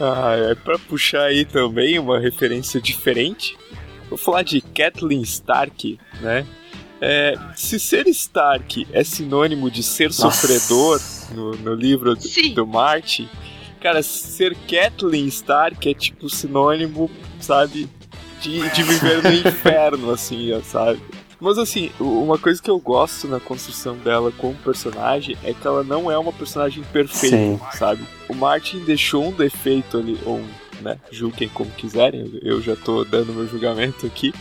ah, 0.00 0.36
é 0.36 0.54
pra 0.54 0.78
puxar 0.78 1.22
aí 1.22 1.44
também 1.44 1.98
uma 1.98 2.20
referência 2.20 2.80
diferente. 2.80 3.58
Vou 4.08 4.16
falar 4.16 4.42
de 4.42 4.60
Kathleen 4.60 5.22
Stark, 5.22 5.98
né? 6.20 6.46
É, 7.00 7.34
se 7.56 7.80
ser 7.80 8.06
Stark 8.08 8.86
é 8.92 9.02
sinônimo 9.02 9.70
de 9.70 9.82
ser 9.82 10.06
Nossa. 10.06 10.30
sofredor 10.30 11.00
no, 11.32 11.56
no 11.56 11.74
livro 11.74 12.14
do, 12.14 12.54
do 12.54 12.66
Martin, 12.66 13.28
cara, 13.78 14.02
ser 14.02 14.56
Kathleen 14.68 15.26
Stark 15.26 15.88
é 15.88 15.94
tipo 15.94 16.28
sinônimo, 16.28 17.10
sabe, 17.40 17.88
de, 18.40 18.68
de 18.70 18.82
viver 18.82 19.22
no 19.22 19.32
inferno, 19.48 20.10
assim, 20.10 20.50
sabe? 20.62 21.00
Mas 21.40 21.56
assim, 21.56 21.90
uma 22.00 22.36
coisa 22.36 22.60
que 22.60 22.70
eu 22.70 22.78
gosto 22.80 23.28
na 23.28 23.38
construção 23.38 23.96
dela 23.96 24.32
como 24.32 24.54
personagem 24.56 25.36
é 25.44 25.54
que 25.54 25.66
ela 25.66 25.84
não 25.84 26.10
é 26.10 26.18
uma 26.18 26.32
personagem 26.32 26.82
perfeita, 26.92 27.36
Sim. 27.36 27.60
sabe? 27.72 28.02
O 28.28 28.34
Martin 28.34 28.80
deixou 28.80 29.28
um 29.28 29.32
defeito 29.32 29.98
ali, 29.98 30.18
ou 30.24 30.38
um, 30.38 30.48
né, 30.80 30.98
julguem 31.12 31.48
como 31.48 31.70
quiserem, 31.70 32.40
eu 32.42 32.60
já 32.60 32.74
tô 32.74 33.04
dando 33.04 33.32
meu 33.32 33.46
julgamento 33.46 34.04
aqui, 34.04 34.34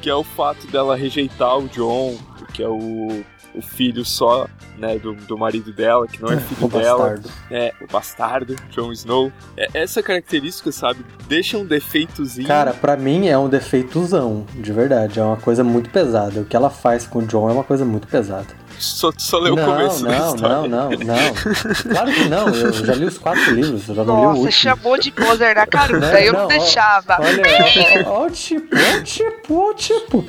que 0.00 0.08
é 0.08 0.14
o 0.14 0.22
fato 0.22 0.66
dela 0.68 0.94
rejeitar 0.94 1.58
o 1.58 1.68
John, 1.68 2.16
que 2.52 2.62
é 2.62 2.68
o 2.68 3.24
o 3.54 3.62
filho 3.62 4.04
só, 4.04 4.46
né, 4.76 4.98
do, 4.98 5.14
do 5.14 5.38
marido 5.38 5.72
dela, 5.72 6.06
que 6.06 6.20
não 6.20 6.30
é 6.30 6.36
filho 6.40 6.66
o 6.66 6.68
dela. 6.68 6.98
Bastardo. 6.98 7.30
É, 7.50 7.74
o 7.80 7.92
bastardo, 7.92 8.56
Jon 8.70 8.92
Snow. 8.92 9.32
É, 9.56 9.68
essa 9.74 10.02
característica, 10.02 10.70
sabe, 10.72 11.04
deixa 11.26 11.56
um 11.56 11.64
defeitozinho. 11.64 12.46
Cara, 12.46 12.72
para 12.72 12.96
mim 12.96 13.28
é 13.28 13.38
um 13.38 13.48
defeitozão, 13.48 14.44
de 14.54 14.72
verdade. 14.72 15.20
É 15.20 15.22
uma 15.22 15.36
coisa 15.36 15.62
muito 15.62 15.90
pesada. 15.90 16.40
O 16.40 16.44
que 16.44 16.56
ela 16.56 16.70
faz 16.70 17.06
com 17.06 17.20
o 17.20 17.26
John 17.26 17.48
é 17.48 17.52
uma 17.52 17.64
coisa 17.64 17.84
muito 17.84 18.08
pesada. 18.08 18.64
Só, 18.78 19.10
só 19.16 19.38
leu 19.38 19.54
o 19.54 19.56
começo 19.56 20.04
não, 20.04 20.34
não, 20.34 20.68
não, 20.68 20.90
não. 20.90 21.34
Claro 21.88 22.12
que 22.12 22.28
não. 22.28 22.48
Eu 22.48 22.72
já 22.72 22.94
li 22.94 23.04
os 23.04 23.18
quatro 23.18 23.54
livros, 23.54 23.88
eu 23.88 23.94
já 23.94 24.04
não 24.04 24.14
Nossa, 24.14 24.20
li 24.20 24.26
o 24.26 24.28
último. 24.28 24.44
Nossa, 24.44 24.56
chamou 24.56 24.98
de 24.98 25.10
poser 25.12 25.54
na 25.54 25.66
caruda, 25.66 26.12
né? 26.12 26.28
eu 26.28 26.32
não, 26.32 26.40
não 26.40 26.48
deixava. 26.48 27.16
Olha, 27.20 27.42
ó, 28.06 28.22
ó, 28.22 28.26
o 28.26 28.30
tipo, 28.30 28.76
ó 28.76 28.98
o 28.98 29.02
tipo, 29.02 29.54
ó 29.54 29.70
o 29.70 29.74
tipo. 29.74 30.24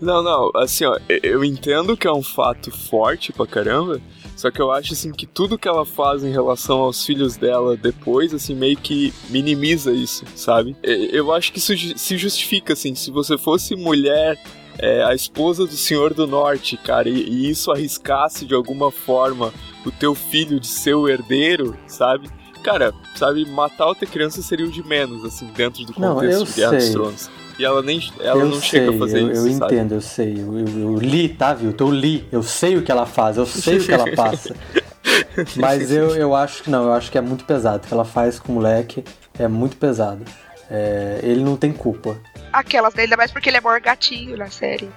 Não, 0.00 0.22
não, 0.22 0.50
assim, 0.54 0.84
ó, 0.84 0.98
eu 1.22 1.44
entendo 1.44 1.96
que 1.96 2.06
é 2.06 2.12
um 2.12 2.22
fato 2.22 2.70
forte 2.70 3.32
pra 3.32 3.46
caramba, 3.46 4.00
só 4.34 4.50
que 4.50 4.60
eu 4.60 4.72
acho, 4.72 4.94
assim, 4.94 5.12
que 5.12 5.26
tudo 5.26 5.58
que 5.58 5.68
ela 5.68 5.84
faz 5.84 6.24
em 6.24 6.30
relação 6.30 6.78
aos 6.78 7.04
filhos 7.04 7.36
dela 7.36 7.76
depois, 7.76 8.32
assim, 8.32 8.54
meio 8.54 8.76
que 8.78 9.12
minimiza 9.28 9.92
isso, 9.92 10.24
sabe? 10.34 10.74
Eu 10.82 11.30
acho 11.32 11.52
que 11.52 11.58
isso 11.58 11.74
se 11.96 12.16
justifica, 12.16 12.72
assim, 12.72 12.94
se 12.94 13.10
você 13.10 13.36
fosse 13.36 13.76
mulher 13.76 14.38
é, 14.78 15.02
a 15.04 15.14
esposa 15.14 15.66
do 15.66 15.76
Senhor 15.76 16.14
do 16.14 16.26
Norte, 16.26 16.78
cara, 16.78 17.08
e, 17.08 17.12
e, 17.12 17.50
isso 17.50 17.70
arriscasse 17.70 18.46
de 18.46 18.54
alguma 18.54 18.90
forma 18.90 19.52
o 19.84 19.90
teu 19.90 20.14
filho 20.14 20.58
de 20.58 20.66
ser 20.66 20.94
o 20.94 21.06
herdeiro, 21.06 21.76
sabe? 21.86 22.30
Cara, 22.62 22.94
sabe, 23.14 23.44
matar 23.44 23.86
outra 23.86 24.06
criança 24.06 24.40
seria 24.40 24.66
o 24.66 24.70
de 24.70 24.82
menos, 24.82 25.24
assim, 25.24 25.46
dentro 25.54 25.84
do 25.84 25.92
contexto 25.92 26.38
não, 26.38 26.44
de 26.44 26.52
Guerra 26.52 26.76
dos 26.76 26.88
Tronos. 26.90 27.30
E 27.60 27.64
ela 27.66 27.82
nem 27.82 28.00
ela 28.20 28.40
eu 28.40 28.46
não 28.46 28.58
sei, 28.58 28.70
chega 28.70 28.90
a 28.90 28.98
fazer 28.98 29.20
eu, 29.20 29.32
isso. 29.32 29.46
Eu 29.46 29.52
sabe? 29.52 29.74
entendo, 29.74 29.94
eu 29.94 30.00
sei. 30.00 30.32
Eu, 30.32 30.58
eu, 30.60 30.66
eu, 30.66 30.96
li, 30.96 31.28
tá, 31.28 31.52
viu? 31.52 31.74
Eu 31.78 31.90
li, 31.90 32.26
eu 32.32 32.42
sei 32.42 32.78
o 32.78 32.82
que 32.82 32.90
ela 32.90 33.04
faz, 33.04 33.36
eu 33.36 33.44
sei 33.44 33.76
o 33.76 33.84
que 33.84 33.92
ela 33.92 34.10
passa. 34.16 34.56
Mas 35.56 35.92
eu, 35.92 36.16
eu 36.16 36.34
acho 36.34 36.62
que 36.62 36.70
não, 36.70 36.84
eu 36.84 36.92
acho 36.94 37.10
que 37.12 37.18
é 37.18 37.20
muito 37.20 37.44
pesado. 37.44 37.84
O 37.84 37.86
que 37.86 37.92
ela 37.92 38.06
faz 38.06 38.38
com 38.38 38.52
o 38.52 38.54
moleque 38.54 39.04
é 39.38 39.46
muito 39.46 39.76
pesado. 39.76 40.24
É, 40.70 41.20
ele 41.22 41.44
não 41.44 41.54
tem 41.54 41.70
culpa. 41.70 42.16
Aquelas, 42.50 42.96
ainda 42.98 43.14
mais 43.14 43.30
porque 43.30 43.50
ele 43.50 43.58
é 43.58 43.60
maior 43.60 43.80
gatinho 43.80 44.38
na 44.38 44.48
série. 44.48 44.88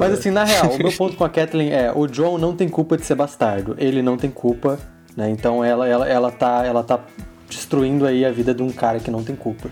Mas 0.00 0.14
assim, 0.14 0.30
na 0.32 0.42
real, 0.42 0.72
o 0.72 0.78
meu 0.78 0.90
ponto 0.98 1.16
com 1.16 1.22
a 1.22 1.28
Kathleen 1.28 1.72
é: 1.72 1.92
o 1.94 2.08
John 2.08 2.38
não 2.38 2.56
tem 2.56 2.68
culpa 2.68 2.96
de 2.96 3.06
ser 3.06 3.14
bastardo. 3.14 3.76
Ele 3.78 4.02
não 4.02 4.16
tem 4.16 4.32
culpa, 4.32 4.80
né? 5.16 5.30
Então 5.30 5.62
ela, 5.62 5.86
ela, 5.86 6.08
ela, 6.08 6.32
tá, 6.32 6.64
ela 6.66 6.82
tá 6.82 6.98
destruindo 7.54 8.06
aí 8.06 8.24
a 8.24 8.30
vida 8.30 8.52
de 8.52 8.62
um 8.62 8.70
cara 8.70 8.98
que 8.98 9.10
não 9.10 9.22
tem 9.22 9.36
culpa. 9.36 9.70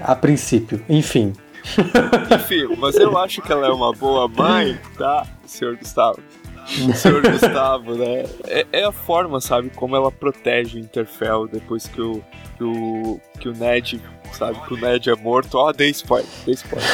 A 0.00 0.14
princípio, 0.14 0.82
enfim. 0.88 1.32
Enfim, 2.34 2.74
mas 2.78 2.96
eu 2.96 3.18
acho 3.18 3.42
que 3.42 3.52
ela 3.52 3.66
é 3.66 3.70
uma 3.70 3.92
boa 3.92 4.26
mãe, 4.26 4.78
tá, 4.96 5.26
senhor 5.44 5.76
Gustavo? 5.76 6.18
Senhor 6.94 7.20
Gustavo, 7.20 7.96
né? 7.96 8.24
É, 8.46 8.66
é, 8.72 8.84
a 8.84 8.92
forma, 8.92 9.40
sabe, 9.42 9.70
como 9.70 9.94
ela 9.94 10.10
protege 10.10 10.78
o 10.78 10.80
Interfell 10.80 11.46
depois 11.46 11.86
que 11.86 12.00
o, 12.00 12.22
que 12.56 12.64
o, 12.64 13.20
que 13.38 13.48
o 13.48 13.52
Ned 13.52 14.00
sabe? 14.32 14.60
Que 14.66 14.74
o 14.74 14.76
Ned 14.76 15.10
é 15.10 15.16
morto. 15.16 15.56
Ó, 15.56 15.68
oh, 15.68 15.72
dei 15.72 15.90
spoiler, 15.90 16.28
dei 16.44 16.54
spoiler. 16.54 16.88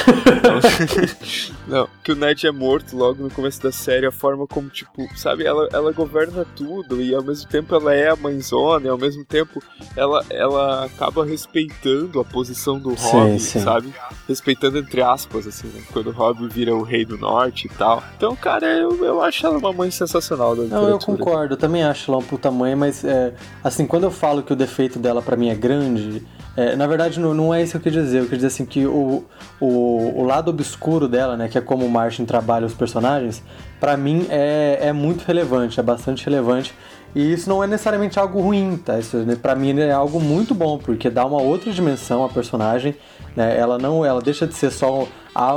não, 1.67 1.89
que 2.03 2.13
o 2.13 2.17
Ned 2.17 2.47
é 2.47 2.53
morto 2.53 2.97
logo 2.97 3.23
no 3.23 3.31
começo 3.31 3.63
da 3.63 3.73
série, 3.73 4.07
a 4.07 4.13
forma 4.13 4.47
como, 4.47 4.69
tipo, 4.69 5.07
sabe, 5.17 5.45
ela, 5.45 5.69
ela 5.73 5.93
governa 5.93 6.47
tudo 6.57 7.01
e 7.01 7.15
ao 7.15 7.23
mesmo 7.23 7.49
tempo 7.49 7.75
ela 7.75 7.95
é 7.95 8.09
a 8.09 8.17
mãezona 8.17 8.87
e 8.87 8.89
ao 8.89 8.99
mesmo 8.99 9.25
tempo 9.25 9.63
ela, 9.97 10.25
ela 10.31 10.85
acaba 10.85 11.25
respeitando 11.25 12.21
a 12.21 12.25
posição 12.25 12.79
do 12.79 12.95
Robb, 12.95 13.39
sabe? 13.41 13.93
Respeitando 14.29 14.79
entre 14.79 15.03
aspas, 15.03 15.47
assim, 15.47 15.69
né? 15.69 15.83
Quando 15.93 16.09
o 16.09 16.13
Robb 16.13 16.49
vira 16.49 16.75
o 16.75 16.83
rei 16.83 17.05
do 17.05 17.17
norte 17.17 17.67
e 17.67 17.71
tal. 17.71 18.03
Então, 18.17 18.35
cara, 18.37 18.67
eu, 18.67 19.05
eu 19.05 19.23
acho 19.23 19.47
ela 19.47 19.59
uma 19.59 19.73
mãe 19.73 19.91
sensacional 19.91 20.57
da 20.57 20.65
Não, 20.65 20.89
eu 20.89 20.99
concordo, 20.99 21.55
eu 21.55 21.59
também 21.59 21.83
acho 21.83 22.11
ela 22.11 22.19
uma 22.19 22.27
puta 22.27 22.51
mãe, 22.51 22.75
mas, 22.75 23.05
é, 23.05 23.35
assim, 23.63 23.87
quando 23.87 24.05
eu 24.05 24.11
falo 24.11 24.43
que 24.43 24.53
o 24.53 24.57
defeito 24.57 24.99
dela 24.99 25.23
para 25.23 25.37
mim 25.37 25.49
é 25.49 25.55
grande, 25.55 26.23
é, 26.57 26.75
na 26.75 26.87
verdade, 26.87 27.21
não, 27.21 27.35
não, 27.35 27.53
é 27.53 27.63
isso 27.63 27.73
que 27.73 27.89
eu 27.89 27.93
quis 27.93 27.93
dizer. 27.93 28.21
Eu 28.21 28.27
quis 28.27 28.39
dizer 28.39 28.47
assim 28.47 28.65
que 28.65 28.87
o, 28.87 29.25
o, 29.61 30.21
o 30.21 30.25
lado 30.25 30.51
obscuro 30.51 31.07
dela, 31.07 31.37
né, 31.37 31.49
que 31.49 31.59
é 31.59 31.61
como 31.61 31.85
o 31.85 31.91
Martin 31.91 32.25
trabalha 32.25 32.65
os 32.65 32.73
personagens, 32.73 33.43
para 33.79 33.97
mim 33.97 34.27
é, 34.31 34.79
é 34.81 34.93
muito 34.93 35.23
relevante, 35.25 35.79
é 35.79 35.83
bastante 35.83 36.25
relevante. 36.25 36.75
E 37.15 37.33
isso 37.33 37.49
não 37.49 37.63
é 37.63 37.67
necessariamente 37.67 38.19
algo 38.19 38.41
ruim, 38.41 38.77
tá? 38.77 38.99
Isso 38.99 39.19
né, 39.19 39.37
para 39.37 39.55
mim 39.55 39.79
é 39.79 39.93
algo 39.93 40.21
muito 40.21 40.55
bom, 40.55 40.79
porque 40.79 41.09
dá 41.09 41.25
uma 41.25 41.41
outra 41.41 41.71
dimensão 41.73 42.25
à 42.25 42.29
personagem. 42.29 42.95
Né? 43.35 43.57
Ela 43.59 43.79
não, 43.79 44.05
ela 44.05 44.21
deixa 44.21 44.47
de 44.47 44.55
ser 44.55 44.71
só 44.71 45.07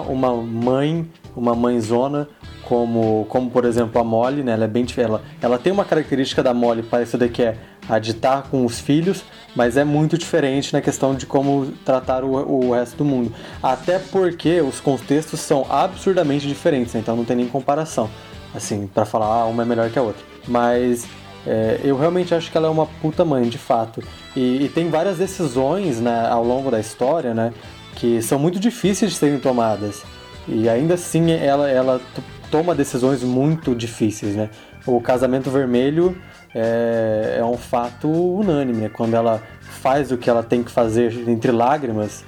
uma 0.08 0.34
mãe, 0.36 1.10
uma 1.36 1.56
mãezona, 1.56 2.28
como, 2.70 3.26
como 3.30 3.50
por 3.50 3.66
exemplo 3.66 4.00
a 4.00 4.04
Molly, 4.04 4.44
né? 4.44 4.54
Ela 4.54 4.66
é 4.66 4.68
bem 4.68 4.86
ela, 4.96 5.24
ela 5.42 5.58
tem 5.58 5.74
uma 5.74 5.84
característica 5.84 6.44
da 6.44 6.54
Molly 6.54 6.84
parecida 6.84 7.28
que 7.28 7.42
é 7.42 7.58
a 7.90 7.98
de 7.98 8.12
estar 8.12 8.44
com 8.44 8.64
os 8.64 8.80
filhos, 8.80 9.24
mas 9.56 9.76
é 9.76 9.84
muito 9.84 10.16
diferente 10.16 10.72
na 10.72 10.80
questão 10.80 11.16
de 11.16 11.26
como 11.26 11.74
tratar 11.84 12.24
o, 12.24 12.36
o 12.36 12.74
resto 12.76 12.98
do 12.98 13.06
mundo. 13.06 13.34
Até 13.64 13.98
porque 13.98 14.62
os 14.62 14.80
contextos 14.80 15.40
são 15.40 15.66
absurdamente 15.68 16.48
diferentes, 16.48 16.94
né? 16.94 17.00
então 17.00 17.16
não 17.16 17.26
tem 17.26 17.36
nem 17.36 17.48
comparação, 17.48 18.08
assim, 18.54 18.86
para 18.86 19.04
falar 19.04 19.26
ah, 19.26 19.46
uma 19.46 19.64
é 19.64 19.66
melhor 19.66 19.90
que 19.90 19.98
a 19.98 20.04
outra. 20.04 20.22
Mas 20.48 21.08
é, 21.48 21.80
eu 21.84 21.98
realmente 21.98 22.36
acho 22.36 22.52
que 22.52 22.58
ela 22.58 22.68
é 22.68 22.70
uma 22.70 22.86
puta 22.86 23.26
mãe, 23.26 23.50
de 23.50 23.58
fato. 23.58 24.04
E, 24.36 24.66
e 24.66 24.70
tem 24.70 24.90
várias 24.92 25.18
decisões 25.18 26.00
né, 26.00 26.28
ao 26.30 26.44
longo 26.44 26.70
da 26.70 26.80
história, 26.80 27.34
né? 27.34 27.52
Que 27.96 28.22
são 28.22 28.38
muito 28.38 28.60
difíceis 28.60 29.12
de 29.12 29.18
serem 29.18 29.40
tomadas. 29.40 30.04
E 30.48 30.70
ainda 30.70 30.94
assim 30.94 31.32
ela, 31.32 31.70
ela 31.70 32.02
toma 32.50 32.76
decisões 32.76 33.24
muito 33.24 33.76
difíceis, 33.76 34.36
né? 34.36 34.50
O 34.86 35.00
casamento 35.02 35.50
vermelho 35.50 36.18
é, 36.54 37.38
é 37.40 37.46
um 37.46 37.58
fato 37.58 38.10
unânime. 38.10 38.82
Né? 38.82 38.90
Quando 38.90 39.14
ela 39.14 39.42
faz 39.62 40.12
o 40.12 40.18
que 40.18 40.30
ela 40.30 40.44
tem 40.44 40.64
que 40.64 40.72
fazer 40.72 41.28
entre 41.28 41.52
lágrimas 41.52 42.24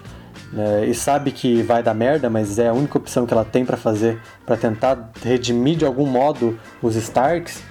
né? 0.52 0.86
e 0.86 0.94
sabe 0.94 1.32
que 1.32 1.62
vai 1.64 1.82
dar 1.82 1.94
merda, 1.94 2.30
mas 2.30 2.60
é 2.60 2.68
a 2.68 2.74
única 2.74 2.98
opção 2.98 3.26
que 3.26 3.34
ela 3.34 3.46
tem 3.46 3.66
para 3.66 3.78
fazer 3.78 4.20
para 4.46 4.58
tentar 4.58 5.12
redimir 5.24 5.78
de 5.78 5.86
algum 5.86 6.06
modo 6.06 6.60
os 6.82 6.96
Starks. 6.96 7.64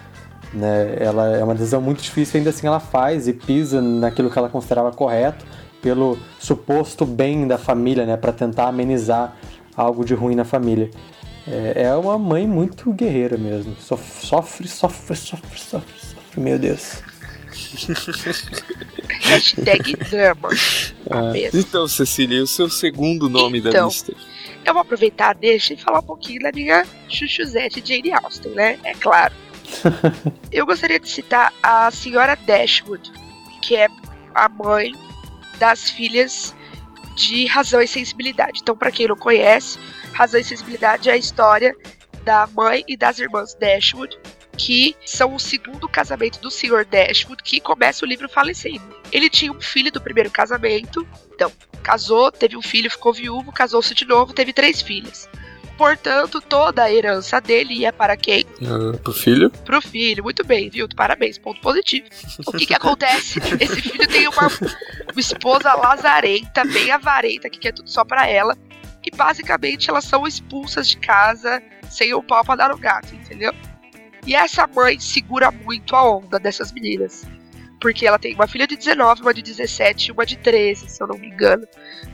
Né? 0.52 0.97
Ela 0.99 1.37
é 1.37 1.45
uma 1.45 1.54
decisão 1.54 1.80
muito 1.80 2.02
difícil, 2.02 2.38
ainda 2.38 2.50
assim 2.50 2.66
ela 2.66 2.80
faz 2.80 3.28
e 3.28 3.33
pisa 3.33 3.80
naquilo 3.80 4.30
que 4.30 4.38
ela 4.38 4.49
considerava 4.49 4.90
correto 4.90 5.45
pelo 5.80 6.19
suposto 6.38 7.07
bem 7.07 7.47
da 7.47 7.57
família, 7.57 8.04
né? 8.04 8.14
Para 8.14 8.33
tentar 8.33 8.69
amenizar 8.69 9.35
algo 9.75 10.04
de 10.04 10.14
ruim 10.14 10.35
na 10.35 10.45
família. 10.45 10.90
É, 11.47 11.85
é 11.85 11.95
uma 11.95 12.19
mãe 12.19 12.47
muito 12.47 12.93
guerreira 12.93 13.37
mesmo. 13.37 13.77
Sofre, 13.77 14.27
sofre, 14.27 14.69
sofre, 14.69 15.17
sofre, 15.17 15.59
sofre, 15.59 16.41
meu 16.41 16.59
Deus. 16.59 17.03
Hashtag 19.23 19.97
drama. 19.97 20.49
Ah, 21.11 21.33
então, 21.53 21.87
Cecília, 21.89 22.43
o 22.43 22.47
seu 22.47 22.69
segundo 22.69 23.29
nome 23.29 23.59
então, 23.59 23.73
da 23.73 23.85
lista? 23.87 24.15
Eu 24.65 24.75
vou 24.75 24.83
aproveitar, 24.83 25.35
deixa 25.35 25.75
e 25.75 25.77
falar 25.77 26.01
um 26.01 26.05
pouquinho 26.05 26.43
da 26.43 26.53
minha 26.53 26.85
chuchuzete 27.09 27.83
Jane 27.85 28.13
Austen, 28.13 28.53
né? 28.53 28.79
É 28.85 28.95
claro. 28.95 29.35
eu 30.53 30.67
gostaria 30.67 31.01
de 31.01 31.09
citar 31.09 31.53
a 31.63 31.91
senhora 31.91 32.37
Dashwood, 32.37 33.11
que 33.63 33.77
é 33.77 33.89
a 34.35 34.49
mãe 34.49 34.93
das 35.59 35.91
filhas 35.91 36.55
de 37.15 37.47
Razão 37.47 37.81
e 37.81 37.89
Sensibilidade. 37.89 38.61
Então, 38.63 38.77
para 38.77 38.91
quem 38.91 39.09
não 39.09 39.17
conhece, 39.17 39.79
Razão 40.12 40.40
e 40.40 40.45
Sensibilidade 40.45 41.09
é 41.09 41.12
a 41.12 41.17
história 41.17 41.75
da 42.25 42.47
mãe 42.47 42.85
e 42.87 42.97
das 42.97 43.19
irmãs 43.19 43.55
Dashwood, 43.55 44.19
que 44.57 44.95
são 45.07 45.35
o 45.35 45.40
segundo 45.40 45.88
casamento 45.88 46.38
do 46.40 46.50
Sr. 46.50 46.85
Dashwood, 46.85 47.43
que 47.43 47.61
começa 47.61 48.05
o 48.05 48.09
livro 48.09 48.29
falecendo. 48.29 48.83
Ele 49.11 49.31
tinha 49.31 49.50
um 49.50 49.61
filho 49.61 49.90
do 49.90 50.00
primeiro 50.00 50.31
casamento, 50.31 51.07
então 51.35 51.50
casou, 51.83 52.31
teve 52.31 52.57
um 52.57 52.62
filho, 52.62 52.90
ficou 52.90 53.12
viúvo, 53.12 53.50
casou-se 53.52 53.95
de 53.95 54.05
novo, 54.05 54.33
teve 54.35 54.52
três 54.52 54.83
filhas. 54.83 55.29
Portanto, 55.79 56.43
toda 56.43 56.83
a 56.83 56.93
herança 56.93 57.40
dele 57.40 57.73
ia 57.73 57.90
para 57.90 58.14
quem? 58.14 58.45
Uh, 58.61 58.99
pro 58.99 59.14
filho? 59.14 59.50
Pro 59.64 59.81
filho, 59.81 60.23
muito 60.23 60.45
bem, 60.45 60.69
viu? 60.69 60.87
Parabéns, 60.95 61.38
ponto 61.38 61.59
positivo. 61.62 62.07
O 62.47 62.52
que 62.52 62.67
que 62.67 62.75
acontece? 62.75 63.40
Esse 63.59 63.81
filho 63.81 64.07
tem 64.07 64.29
uma, 64.29 64.47
uma 64.47 65.17
esposa 65.17 65.73
lazarenta, 65.73 66.67
bem 66.67 66.90
avarenta, 66.90 67.49
que 67.49 67.59
quer 67.59 67.73
tudo 67.73 67.88
só 67.88 68.05
para 68.05 68.29
ela 68.29 68.55
e 69.04 69.11
basicamente 69.11 69.88
elas 69.88 70.04
são 70.04 70.26
expulsas 70.26 70.88
de 70.88 70.99
casa 70.99 71.62
sem 71.90 72.14
o 72.14 72.23
pau 72.23 72.45
pra 72.45 72.57
dar 72.57 72.69
no 72.71 72.78
gato, 72.78 73.14
entendeu? 73.14 73.52
E 74.26 74.35
essa 74.35 74.66
mãe 74.66 74.99
segura 74.99 75.50
muito 75.50 75.97
a 75.97 76.16
onda 76.16 76.38
dessas 76.38 76.73
meninas. 76.73 77.25
Porque 77.80 78.07
ela 78.07 78.19
tem 78.19 78.35
uma 78.35 78.47
filha 78.47 78.66
de 78.66 78.76
19, 78.76 79.23
uma 79.23 79.33
de 79.33 79.40
17 79.40 80.09
e 80.09 80.12
uma 80.12 80.26
de 80.26 80.37
13, 80.37 80.90
se 80.90 81.02
eu 81.02 81.07
não 81.07 81.16
me 81.16 81.28
engano. 81.28 81.66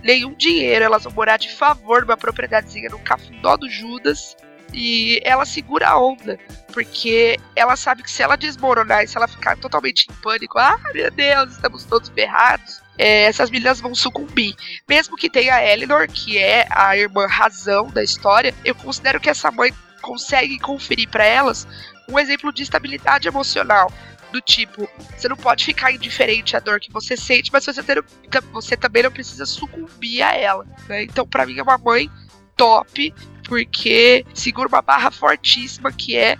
Nenhum 0.05 0.33
dinheiro, 0.35 0.85
elas 0.85 1.03
vão 1.03 1.13
morar 1.13 1.37
de 1.37 1.53
favor 1.53 2.03
numa 2.03 2.17
propriedadezinha 2.17 2.89
no 2.89 3.01
cafundó 3.01 3.57
do 3.57 3.69
Judas. 3.69 4.37
E 4.73 5.21
ela 5.25 5.45
segura 5.45 5.89
a 5.89 5.99
onda, 5.99 6.39
porque 6.73 7.39
ela 7.55 7.77
sabe 7.77 8.03
que 8.03 8.11
se 8.11 8.23
ela 8.23 8.37
desmoronar 8.37 9.05
e 9.05 9.09
se 9.09 9.17
ela 9.17 9.29
ficar 9.29 9.57
totalmente 9.57 10.07
em 10.11 10.15
pânico, 10.15 10.59
ah, 10.59 10.79
meu 10.93 11.11
Deus, 11.11 11.53
estamos 11.53 11.85
todos 11.85 12.09
ferrados, 12.09 12.83
é, 12.99 13.25
essas 13.25 13.51
meninas 13.51 13.81
vão 13.81 13.95
sucumbir. 13.95 14.55
Mesmo 14.89 15.17
que 15.17 15.31
tenha 15.31 15.55
a 15.55 15.65
Eleanor, 15.65 16.09
que 16.09 16.39
é 16.39 16.67
a 16.71 16.97
irmã 16.97 17.27
razão 17.27 17.89
da 17.89 18.03
história, 18.03 18.55
eu 18.65 18.75
considero 18.75 19.21
que 19.21 19.31
essa 19.31 19.51
mãe 19.51 19.73
consegue 20.03 20.59
conferir 20.59 21.09
para 21.09 21.25
elas 21.25 21.67
um 22.09 22.19
exemplo 22.19 22.53
de 22.53 22.63
estabilidade 22.63 23.29
emocional. 23.29 23.93
Do 24.33 24.41
tipo, 24.41 24.89
você 25.17 25.29
não 25.29 25.37
pode 25.37 25.65
ficar 25.65 25.93
indiferente 25.93 26.57
à 26.57 26.61
dor 26.61 26.81
que 26.81 26.93
você 26.93 27.17
sente, 27.17 27.51
mas 27.53 27.65
você, 27.65 27.83
ter, 27.83 28.05
você 28.53 28.77
também 28.77 29.05
não 29.05 29.11
precisa 29.11 29.47
sucumbir 29.47 30.23
a 30.23 30.35
ela. 30.35 30.67
Né? 30.89 31.05
Então, 31.05 31.27
para 31.27 31.47
mim, 31.47 31.59
é 31.59 31.63
uma 31.63 31.79
mãe 31.79 32.11
top, 32.57 33.15
porque 33.47 34.25
segura 34.35 34.69
uma 34.69 34.83
barra 34.83 35.11
fortíssima 35.11 35.93
que 35.93 36.17
é 36.17 36.37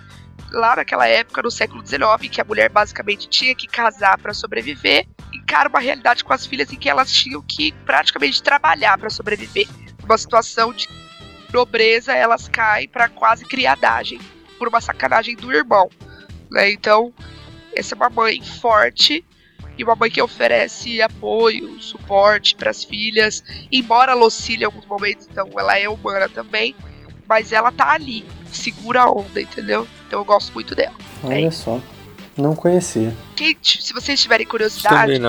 lá 0.51 0.75
naquela 0.75 1.07
época, 1.07 1.41
no 1.41 1.51
século 1.51 1.85
XIX, 1.85 2.29
que 2.31 2.41
a 2.41 2.43
mulher 2.43 2.69
basicamente 2.69 3.27
tinha 3.27 3.53
que 3.53 3.67
casar 3.67 4.17
para 4.17 4.33
sobreviver, 4.33 5.05
encara 5.33 5.69
uma 5.69 5.79
realidade 5.79 6.23
com 6.23 6.33
as 6.33 6.45
filhas 6.45 6.71
em 6.71 6.77
que 6.77 6.89
elas 6.89 7.11
tinham 7.11 7.41
que 7.41 7.71
praticamente 7.85 8.41
trabalhar 8.41 8.97
para 8.97 9.09
sobreviver. 9.09 9.67
Uma 10.03 10.17
situação 10.17 10.71
de 10.71 10.87
nobreza, 11.51 12.13
elas 12.13 12.47
caem 12.47 12.87
para 12.87 13.09
quase 13.09 13.45
criadagem 13.45 14.19
por 14.57 14.67
uma 14.67 14.81
sacanagem 14.81 15.35
do 15.35 15.51
irmão. 15.51 15.89
Né? 16.49 16.71
Então, 16.71 17.13
essa 17.75 17.93
é 17.93 17.97
uma 17.97 18.09
mãe 18.09 18.41
forte 18.41 19.25
e 19.77 19.83
uma 19.83 19.95
mãe 19.95 20.09
que 20.09 20.21
oferece 20.21 21.01
apoio, 21.01 21.79
suporte 21.79 22.55
para 22.55 22.71
as 22.71 22.83
filhas, 22.83 23.43
embora 23.71 24.13
ela 24.13 24.25
oscile 24.25 24.63
em 24.63 24.65
alguns 24.65 24.85
momentos, 24.85 25.27
então 25.29 25.47
ela 25.55 25.77
é 25.77 25.87
humana 25.87 26.27
também, 26.27 26.75
mas 27.27 27.51
ela 27.51 27.71
tá 27.71 27.91
ali, 27.91 28.25
segura 28.51 29.01
a 29.01 29.11
onda, 29.11 29.41
entendeu? 29.41 29.87
Então 30.07 30.19
eu 30.19 30.25
gosto 30.25 30.53
muito 30.53 30.73
dela. 30.73 30.95
Olha 31.23 31.47
é 31.47 31.51
só, 31.51 31.81
não 32.37 32.55
conhecia. 32.55 33.15
Quem, 33.35 33.57
se 33.61 33.93
vocês 33.93 34.21
tiverem 34.21 34.45
curiosidade, 34.45 35.19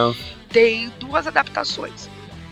tem 0.50 0.92
duas 1.00 1.26
adaptações. 1.26 2.08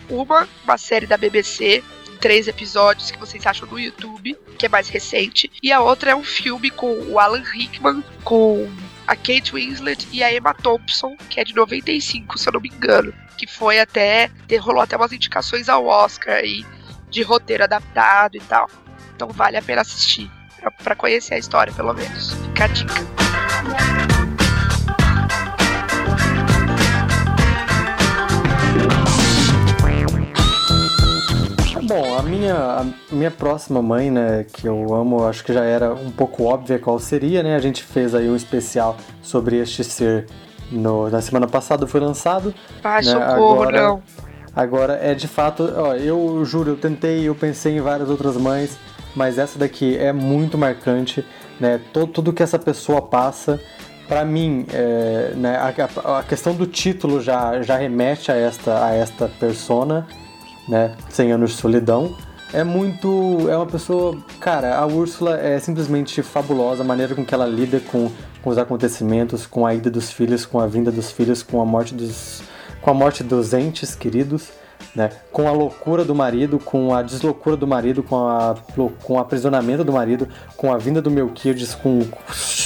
Uma, 0.09 0.47
uma 0.63 0.77
série 0.77 1.05
da 1.05 1.17
BBC, 1.17 1.83
três 2.19 2.47
episódios 2.47 3.11
que 3.11 3.19
vocês 3.19 3.45
acham 3.45 3.67
no 3.67 3.79
YouTube, 3.79 4.37
que 4.57 4.65
é 4.65 4.69
mais 4.69 4.89
recente. 4.89 5.51
E 5.61 5.71
a 5.71 5.79
outra 5.79 6.11
é 6.11 6.15
um 6.15 6.23
filme 6.23 6.69
com 6.69 6.91
o 7.09 7.19
Alan 7.19 7.43
Rickman, 7.43 8.03
com 8.23 8.69
a 9.05 9.15
Kate 9.15 9.53
Winslet 9.53 10.07
e 10.11 10.23
a 10.23 10.33
Emma 10.33 10.53
Thompson, 10.53 11.15
que 11.29 11.39
é 11.39 11.43
de 11.43 11.55
95, 11.55 12.37
se 12.37 12.49
eu 12.49 12.53
não 12.53 12.59
me 12.61 12.69
engano. 12.69 13.13
Que 13.37 13.47
foi 13.47 13.79
até. 13.79 14.29
rolou 14.59 14.81
até 14.81 14.97
umas 14.97 15.11
indicações 15.11 15.69
ao 15.69 15.85
Oscar 15.85 16.35
aí, 16.35 16.65
de 17.09 17.21
roteiro 17.21 17.63
adaptado 17.63 18.35
e 18.35 18.41
tal. 18.41 18.69
Então 19.17 19.29
vale 19.29 19.57
a 19.57 19.61
pena 19.63 19.81
assistir. 19.81 20.29
para 20.83 20.95
conhecer 20.95 21.33
a 21.33 21.37
história, 21.39 21.73
pelo 21.73 21.91
menos. 21.91 22.33
Fica 22.33 22.65
a 22.65 22.67
dica. 22.67 22.93
Bom, 31.81 32.15
a 32.15 32.21
minha, 32.21 32.53
a 32.53 32.85
minha 33.11 33.31
próxima 33.31 33.81
mãe, 33.81 34.11
né, 34.11 34.45
que 34.53 34.67
eu 34.67 34.93
amo, 34.93 35.25
acho 35.25 35.43
que 35.43 35.51
já 35.51 35.63
era 35.63 35.95
um 35.95 36.11
pouco 36.11 36.43
óbvia 36.43 36.77
qual 36.77 36.99
seria, 36.99 37.41
né? 37.41 37.55
A 37.55 37.59
gente 37.59 37.81
fez 37.81 38.13
aí 38.13 38.29
um 38.29 38.35
especial 38.35 38.97
sobre 39.23 39.57
este 39.57 39.83
ser 39.83 40.27
no, 40.71 41.09
na 41.09 41.21
semana 41.21 41.47
passada, 41.47 41.87
foi 41.87 42.01
lançado. 42.01 42.53
Ah, 42.83 42.97
né? 42.97 43.01
socorro, 43.01 43.63
agora, 43.63 43.81
não. 43.81 44.03
Agora, 44.55 44.99
é 45.01 45.15
de 45.15 45.27
fato, 45.27 45.71
ó, 45.75 45.95
eu 45.95 46.43
juro, 46.43 46.71
eu 46.71 46.77
tentei, 46.77 47.27
eu 47.27 47.33
pensei 47.33 47.77
em 47.77 47.81
várias 47.81 48.09
outras 48.09 48.35
mães, 48.37 48.77
mas 49.17 49.39
essa 49.39 49.57
daqui 49.57 49.97
é 49.97 50.13
muito 50.13 50.57
marcante, 50.59 51.25
né? 51.59 51.81
Todo, 51.91 52.11
tudo 52.11 52.31
que 52.33 52.43
essa 52.43 52.59
pessoa 52.59 53.01
passa, 53.01 53.59
para 54.07 54.23
mim, 54.23 54.65
é, 54.71 55.33
né, 55.35 55.57
a, 55.57 56.19
a, 56.19 56.23
questão 56.23 56.53
do 56.53 56.67
título 56.67 57.19
já, 57.19 57.61
já 57.63 57.75
remete 57.75 58.31
a 58.31 58.35
esta, 58.35 58.85
a 58.85 58.93
esta 58.93 59.27
persona, 59.27 60.07
né? 60.69 60.95
100 61.09 61.31
anos 61.31 61.51
de 61.51 61.57
solidão. 61.57 62.15
É 62.53 62.63
muito. 62.63 63.49
É 63.49 63.57
uma 63.57 63.65
pessoa. 63.65 64.15
Cara, 64.39 64.77
a 64.77 64.85
Úrsula 64.85 65.37
é 65.39 65.59
simplesmente 65.59 66.21
fabulosa 66.21 66.83
a 66.83 66.85
maneira 66.85 67.15
com 67.15 67.25
que 67.25 67.33
ela 67.33 67.45
lida 67.45 67.79
com, 67.79 68.11
com 68.41 68.49
os 68.51 68.57
acontecimentos, 68.57 69.47
com 69.47 69.65
a 69.65 69.73
ida 69.73 69.89
dos 69.89 70.11
filhos, 70.11 70.45
com 70.45 70.59
a 70.59 70.67
vinda 70.67 70.91
dos 70.91 71.11
filhos, 71.11 71.41
com 71.41 71.59
a 71.59 71.65
morte 71.65 71.93
dos. 71.93 72.43
com 72.81 72.91
a 72.91 72.93
morte 72.93 73.23
dos 73.23 73.51
entes 73.51 73.95
queridos. 73.95 74.51
Né? 74.95 75.09
Com 75.31 75.47
a 75.47 75.51
loucura 75.51 76.03
do 76.03 76.15
marido, 76.15 76.59
com 76.59 76.93
a 76.93 77.01
desloucura 77.01 77.55
do 77.55 77.67
marido, 77.67 78.01
com, 78.01 78.15
a, 78.27 78.55
com 79.03 79.13
o 79.13 79.19
aprisionamento 79.19 79.83
do 79.83 79.93
marido, 79.93 80.27
com 80.55 80.73
a 80.73 80.77
vinda 80.77 81.01
do 81.01 81.11
Melquiades, 81.11 81.75
com 81.75 82.01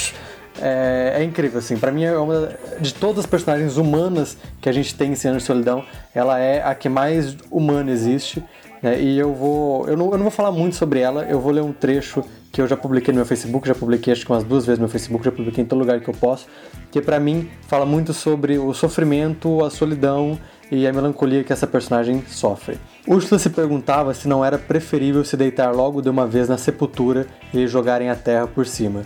é, 0.60 1.14
é, 1.16 1.24
incrível, 1.24 1.58
assim. 1.58 1.76
Para 1.76 1.92
mim, 1.92 2.04
é 2.04 2.16
uma 2.16 2.50
de 2.80 2.94
todas 2.94 3.20
as 3.20 3.26
personagens 3.26 3.76
humanas 3.76 4.36
que 4.60 4.68
a 4.68 4.72
gente 4.72 4.94
tem 4.94 5.12
em 5.12 5.14
Cem 5.14 5.36
de 5.36 5.42
Solidão, 5.42 5.84
ela 6.14 6.38
é 6.38 6.62
a 6.62 6.74
que 6.74 6.88
mais 6.88 7.36
humana 7.50 7.90
existe. 7.90 8.42
Né? 8.82 9.00
E 9.00 9.18
eu 9.18 9.32
vou. 9.32 9.88
Eu 9.88 9.96
não, 9.96 10.06
eu 10.06 10.18
não 10.18 10.22
vou 10.22 10.30
falar 10.30 10.50
muito 10.50 10.74
sobre 10.76 11.00
ela, 11.00 11.24
eu 11.24 11.40
vou 11.40 11.52
ler 11.52 11.62
um 11.62 11.72
trecho 11.72 12.24
que 12.50 12.60
eu 12.60 12.68
já 12.68 12.76
publiquei 12.76 13.12
no 13.12 13.16
meu 13.16 13.26
Facebook, 13.26 13.66
já 13.66 13.74
publiquei 13.74 14.12
acho 14.12 14.26
que 14.26 14.30
umas 14.30 14.44
duas 14.44 14.66
vezes 14.66 14.78
no 14.78 14.82
meu 14.82 14.90
Facebook, 14.90 15.24
já 15.24 15.32
publiquei 15.32 15.64
em 15.64 15.66
todo 15.66 15.78
lugar 15.78 16.00
que 16.00 16.08
eu 16.08 16.14
posso, 16.14 16.46
que 16.90 17.00
para 17.00 17.18
mim 17.18 17.48
fala 17.66 17.86
muito 17.86 18.12
sobre 18.12 18.58
o 18.58 18.74
sofrimento, 18.74 19.64
a 19.64 19.70
solidão 19.70 20.38
e 20.74 20.86
a 20.86 20.92
melancolia 20.92 21.44
que 21.44 21.52
essa 21.52 21.66
personagem 21.66 22.24
sofre. 22.26 22.78
Úrsula 23.06 23.38
se 23.38 23.50
perguntava 23.50 24.14
se 24.14 24.26
não 24.26 24.42
era 24.42 24.58
preferível 24.58 25.22
se 25.22 25.36
deitar 25.36 25.70
logo 25.70 26.00
de 26.00 26.08
uma 26.08 26.26
vez 26.26 26.48
na 26.48 26.56
sepultura 26.56 27.26
e 27.52 27.66
jogarem 27.66 28.08
a 28.08 28.16
terra 28.16 28.46
por 28.46 28.66
cima 28.66 29.02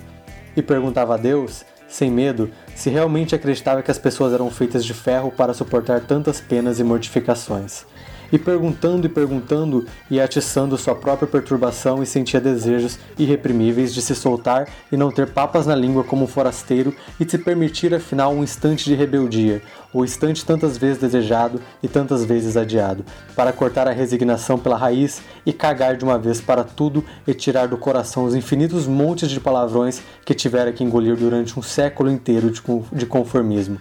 e 0.56 0.62
perguntava 0.62 1.14
a 1.14 1.16
Deus, 1.16 1.64
sem 1.88 2.08
medo, 2.10 2.50
se 2.74 2.88
realmente 2.88 3.34
acreditava 3.34 3.82
que 3.82 3.90
as 3.90 3.98
pessoas 3.98 4.32
eram 4.32 4.48
feitas 4.48 4.84
de 4.84 4.94
ferro 4.94 5.30
para 5.30 5.52
suportar 5.52 6.00
tantas 6.00 6.40
penas 6.40 6.78
e 6.78 6.84
mortificações 6.84 7.84
e 8.32 8.38
perguntando 8.38 9.06
e 9.06 9.08
perguntando 9.08 9.86
e 10.10 10.20
atiçando 10.20 10.76
sua 10.76 10.94
própria 10.94 11.28
perturbação 11.28 12.02
e 12.02 12.06
sentia 12.06 12.40
desejos 12.40 12.98
irreprimíveis 13.18 13.94
de 13.94 14.02
se 14.02 14.14
soltar 14.14 14.68
e 14.90 14.96
não 14.96 15.10
ter 15.10 15.28
papas 15.28 15.66
na 15.66 15.74
língua 15.74 16.04
como 16.04 16.24
um 16.24 16.28
forasteiro 16.28 16.94
e 17.18 17.24
de 17.24 17.30
se 17.30 17.38
permitir 17.38 17.94
afinal 17.94 18.32
um 18.32 18.42
instante 18.42 18.84
de 18.84 18.94
rebeldia, 18.94 19.62
o 19.92 20.04
instante 20.04 20.44
tantas 20.44 20.76
vezes 20.76 20.98
desejado 20.98 21.60
e 21.82 21.88
tantas 21.88 22.24
vezes 22.24 22.56
adiado, 22.56 23.04
para 23.34 23.52
cortar 23.52 23.88
a 23.88 23.92
resignação 23.92 24.58
pela 24.58 24.76
raiz 24.76 25.22
e 25.44 25.52
cagar 25.52 25.96
de 25.96 26.04
uma 26.04 26.18
vez 26.18 26.40
para 26.40 26.64
tudo 26.64 27.04
e 27.26 27.34
tirar 27.34 27.68
do 27.68 27.78
coração 27.78 28.24
os 28.24 28.34
infinitos 28.34 28.86
montes 28.86 29.30
de 29.30 29.40
palavrões 29.40 30.02
que 30.24 30.34
tivera 30.34 30.72
que 30.72 30.84
engolir 30.84 31.16
durante 31.16 31.58
um 31.58 31.62
século 31.62 32.10
inteiro 32.10 32.50
de 32.92 33.06
conformismo. 33.06 33.80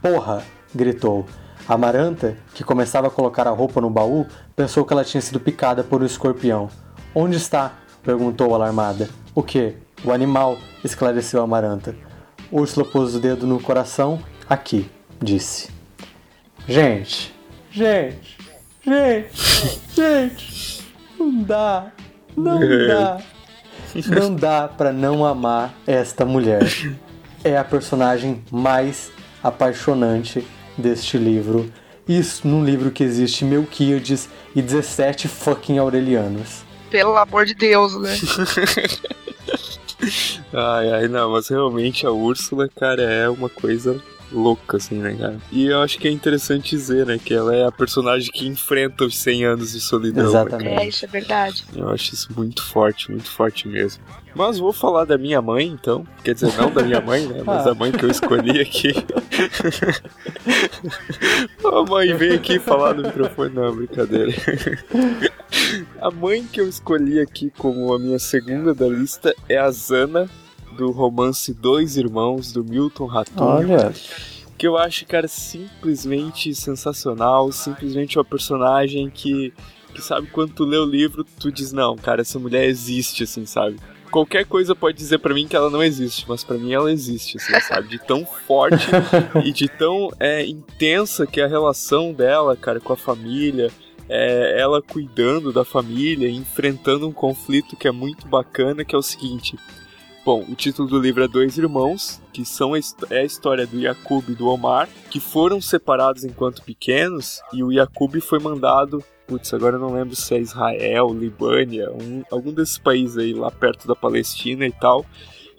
Porra! 0.00 0.42
gritou. 0.74 1.26
Amaranta, 1.68 2.34
que 2.54 2.64
começava 2.64 3.08
a 3.08 3.10
colocar 3.10 3.46
a 3.46 3.50
roupa 3.50 3.78
no 3.78 3.90
baú, 3.90 4.26
pensou 4.56 4.86
que 4.86 4.92
ela 4.94 5.04
tinha 5.04 5.20
sido 5.20 5.38
picada 5.38 5.84
por 5.84 6.00
um 6.00 6.06
escorpião. 6.06 6.70
Onde 7.14 7.36
está? 7.36 7.74
perguntou 8.02 8.54
alarmada. 8.54 9.10
O 9.34 9.42
que? 9.42 9.74
O 10.02 10.10
animal, 10.10 10.56
esclareceu 10.82 11.42
Amaranta. 11.42 11.94
Úrsula 12.50 12.86
pôs 12.86 13.14
o 13.14 13.20
dedo 13.20 13.46
no 13.46 13.60
coração. 13.60 14.18
Aqui, 14.48 14.90
disse. 15.20 15.68
Gente, 16.66 17.34
gente, 17.70 18.38
gente, 18.82 19.80
gente, 19.94 20.94
não 21.18 21.42
dá, 21.42 21.92
não 22.34 22.60
dá, 22.60 23.18
não 24.06 24.34
dá 24.34 24.68
para 24.68 24.90
não 24.90 25.26
amar 25.26 25.74
esta 25.86 26.24
mulher. 26.24 26.62
É 27.44 27.58
a 27.58 27.64
personagem 27.64 28.42
mais 28.50 29.12
apaixonante 29.42 30.46
deste 30.78 31.18
livro. 31.18 31.70
Isso 32.08 32.48
num 32.48 32.64
livro 32.64 32.90
que 32.90 33.04
existe 33.04 33.44
Melquíades 33.44 34.28
e 34.54 34.62
17 34.62 35.28
fucking 35.28 35.78
Aurelianos. 35.78 36.62
Pelo 36.90 37.16
amor 37.16 37.44
de 37.44 37.54
Deus, 37.54 38.00
né? 38.00 38.16
ai, 40.54 40.92
ai, 40.92 41.08
não, 41.08 41.32
mas 41.32 41.48
realmente 41.48 42.06
a 42.06 42.10
Úrsula, 42.10 42.66
cara, 42.68 43.02
é 43.02 43.28
uma 43.28 43.50
coisa 43.50 44.02
louca, 44.32 44.76
assim, 44.76 44.96
né, 44.96 45.16
cara? 45.18 45.38
E 45.50 45.66
eu 45.66 45.80
acho 45.80 45.98
que 45.98 46.06
é 46.06 46.10
interessante 46.10 46.70
dizer, 46.70 47.06
né, 47.06 47.18
que 47.22 47.34
ela 47.34 47.54
é 47.54 47.64
a 47.64 47.72
personagem 47.72 48.30
que 48.30 48.46
enfrenta 48.46 49.04
os 49.04 49.16
100 49.18 49.44
anos 49.44 49.72
de 49.72 49.80
solidão. 49.80 50.24
Né, 50.24 50.30
Exatamente. 50.30 50.64
Né, 50.64 50.84
é, 50.84 50.88
isso 50.88 51.04
é 51.04 51.08
verdade. 51.08 51.64
Eu 51.74 51.88
acho 51.90 52.14
isso 52.14 52.28
muito 52.36 52.62
forte, 52.62 53.10
muito 53.10 53.30
forte 53.30 53.68
mesmo. 53.68 54.02
Mas 54.34 54.58
vou 54.58 54.72
falar 54.72 55.04
da 55.04 55.18
minha 55.18 55.40
mãe, 55.40 55.66
então. 55.66 56.06
Quer 56.22 56.34
dizer, 56.34 56.54
não 56.56 56.70
da 56.70 56.82
minha 56.82 57.00
mãe, 57.00 57.26
né, 57.26 57.42
mas 57.44 57.66
ah. 57.66 57.70
a 57.70 57.74
mãe 57.74 57.90
que 57.90 58.04
eu 58.04 58.10
escolhi 58.10 58.60
aqui. 58.60 58.92
A 61.64 61.82
mãe 61.84 62.14
vem 62.14 62.32
aqui 62.32 62.58
falar 62.58 62.94
no 62.94 63.02
microfone, 63.02 63.54
não, 63.54 63.74
brincadeira. 63.74 64.32
A 66.00 66.10
mãe 66.10 66.44
que 66.44 66.60
eu 66.60 66.68
escolhi 66.68 67.20
aqui 67.20 67.52
como 67.56 67.92
a 67.92 67.98
minha 67.98 68.18
segunda 68.18 68.74
da 68.74 68.86
lista 68.86 69.34
é 69.48 69.56
a 69.58 69.70
Zana, 69.70 70.28
do 70.76 70.90
romance 70.90 71.52
Dois 71.52 71.96
Irmãos, 71.96 72.52
do 72.52 72.64
Milton 72.64 73.06
Ratum. 73.06 73.44
Olha. 73.44 73.92
Que 74.56 74.66
eu 74.66 74.76
acho, 74.76 75.06
cara, 75.06 75.28
simplesmente 75.28 76.54
sensacional, 76.54 77.50
simplesmente 77.52 78.18
uma 78.18 78.24
personagem 78.24 79.08
que, 79.08 79.52
que 79.94 80.02
sabe, 80.02 80.26
quando 80.28 80.52
tu 80.52 80.64
lê 80.64 80.76
o 80.76 80.84
livro, 80.84 81.24
tu 81.24 81.52
diz, 81.52 81.72
não, 81.72 81.96
cara, 81.96 82.22
essa 82.22 82.38
mulher 82.38 82.64
existe, 82.64 83.24
assim, 83.24 83.46
sabe? 83.46 83.76
Qualquer 84.08 84.44
coisa 84.44 84.74
pode 84.74 84.96
dizer 84.96 85.18
para 85.18 85.34
mim 85.34 85.46
que 85.46 85.54
ela 85.54 85.70
não 85.70 85.82
existe, 85.82 86.24
mas 86.28 86.42
para 86.42 86.56
mim 86.56 86.72
ela 86.72 86.90
existe, 86.90 87.36
assim, 87.36 87.60
sabe? 87.60 87.88
De 87.88 87.98
tão 87.98 88.24
forte 88.24 88.88
e 89.44 89.52
de 89.52 89.68
tão 89.68 90.10
é, 90.18 90.44
intensa 90.46 91.26
que 91.26 91.40
é 91.40 91.44
a 91.44 91.48
relação 91.48 92.12
dela, 92.12 92.56
cara, 92.56 92.80
com 92.80 92.92
a 92.92 92.96
família. 92.96 93.70
É, 94.10 94.58
ela 94.58 94.80
cuidando 94.80 95.52
da 95.52 95.66
família, 95.66 96.30
enfrentando 96.30 97.06
um 97.06 97.12
conflito 97.12 97.76
que 97.76 97.86
é 97.86 97.92
muito 97.92 98.26
bacana, 98.26 98.82
que 98.82 98.94
é 98.94 98.98
o 98.98 99.02
seguinte. 99.02 99.58
Bom, 100.24 100.44
o 100.48 100.54
título 100.54 100.88
do 100.88 100.98
livro 100.98 101.24
é 101.24 101.28
Dois 101.28 101.56
Irmãos, 101.56 102.20
que 102.32 102.44
são 102.44 102.74
a, 102.74 102.78
é 103.10 103.20
a 103.20 103.24
história 103.24 103.66
do 103.66 103.78
Yakub 103.78 104.24
e 104.28 104.34
do 104.34 104.48
Omar, 104.48 104.88
que 105.10 105.20
foram 105.20 105.60
separados 105.60 106.24
enquanto 106.24 106.62
pequenos, 106.62 107.40
e 107.52 107.62
o 107.62 107.70
Yakub 107.70 108.18
foi 108.20 108.38
mandado 108.38 109.04
putz, 109.28 109.52
agora 109.52 109.76
eu 109.76 109.80
não 109.80 109.92
lembro 109.92 110.16
se 110.16 110.34
é 110.34 110.40
Israel, 110.40 111.12
Libânia, 111.12 111.92
um, 111.92 112.22
algum 112.32 112.50
desses 112.50 112.78
países 112.78 113.18
aí 113.18 113.34
lá 113.34 113.50
perto 113.50 113.86
da 113.86 113.94
Palestina 113.94 114.66
e 114.66 114.72
tal. 114.72 115.04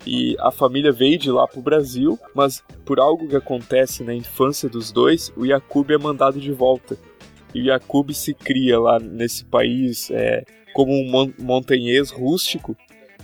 E 0.08 0.36
a 0.40 0.50
família 0.50 0.92
veio 0.92 1.20
de 1.20 1.30
lá 1.30 1.48
pro 1.48 1.62
Brasil, 1.62 2.18
mas 2.34 2.64
por 2.84 3.00
algo 3.00 3.28
que 3.28 3.36
acontece 3.36 4.04
na 4.04 4.14
infância 4.14 4.68
dos 4.68 4.92
dois, 4.92 5.32
o 5.38 5.46
Yakub 5.46 5.92
é 5.92 5.98
mandado 5.98 6.40
de 6.40 6.52
volta. 6.52 6.98
E 7.54 7.62
o 7.62 7.66
Yakub 7.66 8.12
se 8.12 8.34
cria 8.34 8.80
lá 8.80 9.00
nesse 9.00 9.46
país 9.46 10.10
é, 10.10 10.44
como 10.74 10.92
um 10.92 11.10
mon 11.10 11.32
montanhês 11.38 12.10
rústico 12.10 12.76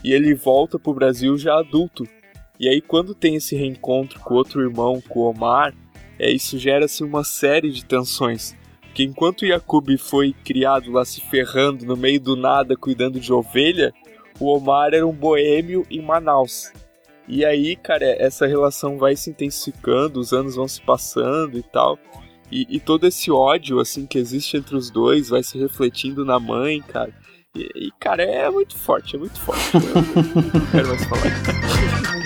e 0.04 0.14
ele 0.14 0.36
volta 0.36 0.78
pro 0.78 0.94
Brasil 0.94 1.38
já 1.38 1.58
adulto. 1.58 2.08
E 2.60 2.70
aí 2.70 2.82
quando 2.82 3.16
tem 3.16 3.36
esse 3.36 3.56
reencontro 3.56 4.20
com 4.20 4.36
outro 4.36 4.62
irmão, 4.62 5.02
com 5.08 5.22
o 5.22 5.30
Omar, 5.30 5.74
é, 6.20 6.30
isso 6.30 6.60
gera-se 6.60 7.04
uma 7.04 7.24
série 7.24 7.72
de 7.72 7.84
tensões 7.84 8.56
que 8.96 9.04
enquanto 9.04 9.46
Yakub 9.46 9.90
foi 9.98 10.34
criado 10.46 10.90
lá 10.90 11.04
se 11.04 11.20
ferrando 11.20 11.86
no 11.86 11.98
meio 11.98 12.20
do 12.20 12.38
nada 12.38 12.78
cuidando 12.78 13.20
de 13.20 13.32
ovelha, 13.32 13.94
o 14.40 14.56
Omar 14.56 14.94
era 14.94 15.06
um 15.06 15.12
boêmio 15.12 15.86
em 15.92 16.02
Manaus. 16.02 16.72
E 17.28 17.44
aí, 17.44 17.76
cara, 17.76 18.06
essa 18.06 18.48
relação 18.48 18.98
vai 18.98 19.18
se 19.18 19.30
intensificando, 19.30 20.18
os 20.18 20.32
anos 20.32 20.56
vão 20.56 20.68
se 20.68 20.82
passando 20.82 21.58
e 21.58 21.64
tal. 21.64 22.00
E, 22.50 22.66
e 22.70 22.80
todo 22.80 23.06
esse 23.06 23.30
ódio, 23.30 23.82
assim, 23.82 24.06
que 24.06 24.18
existe 24.18 24.56
entre 24.56 24.78
os 24.78 24.90
dois 24.90 25.28
vai 25.28 25.44
se 25.44 25.58
refletindo 25.58 26.24
na 26.24 26.40
mãe, 26.40 26.82
cara. 26.82 27.14
E, 27.54 27.88
e 27.88 27.92
cara, 28.00 28.24
é 28.24 28.50
muito 28.50 28.78
forte, 28.78 29.18
é 29.18 29.20
muito 29.20 29.40
forte. 29.42 29.62
Eu 29.76 30.62
não 30.62 30.68
quero 30.72 30.88
mais 30.88 31.04
falar. 31.06 32.25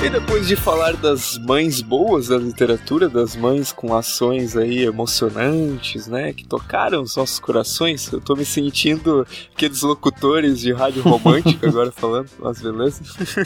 E 0.00 0.08
depois 0.08 0.46
de 0.46 0.54
falar 0.54 0.94
das 0.96 1.36
mães 1.38 1.82
boas 1.82 2.28
da 2.28 2.38
literatura, 2.38 3.08
das 3.08 3.34
mães 3.34 3.72
com 3.72 3.96
ações 3.96 4.56
aí 4.56 4.84
emocionantes, 4.84 6.06
né, 6.06 6.32
que 6.32 6.46
tocaram 6.46 7.02
os 7.02 7.16
nossos 7.16 7.40
corações, 7.40 8.10
eu 8.12 8.20
tô 8.20 8.36
me 8.36 8.44
sentindo 8.44 9.26
aqueles 9.52 9.82
locutores 9.82 10.60
de 10.60 10.72
rádio 10.72 11.02
romântica 11.02 11.66
agora 11.68 11.90
falando, 11.90 12.30
mas 12.38 12.62
beleza. 12.62 13.02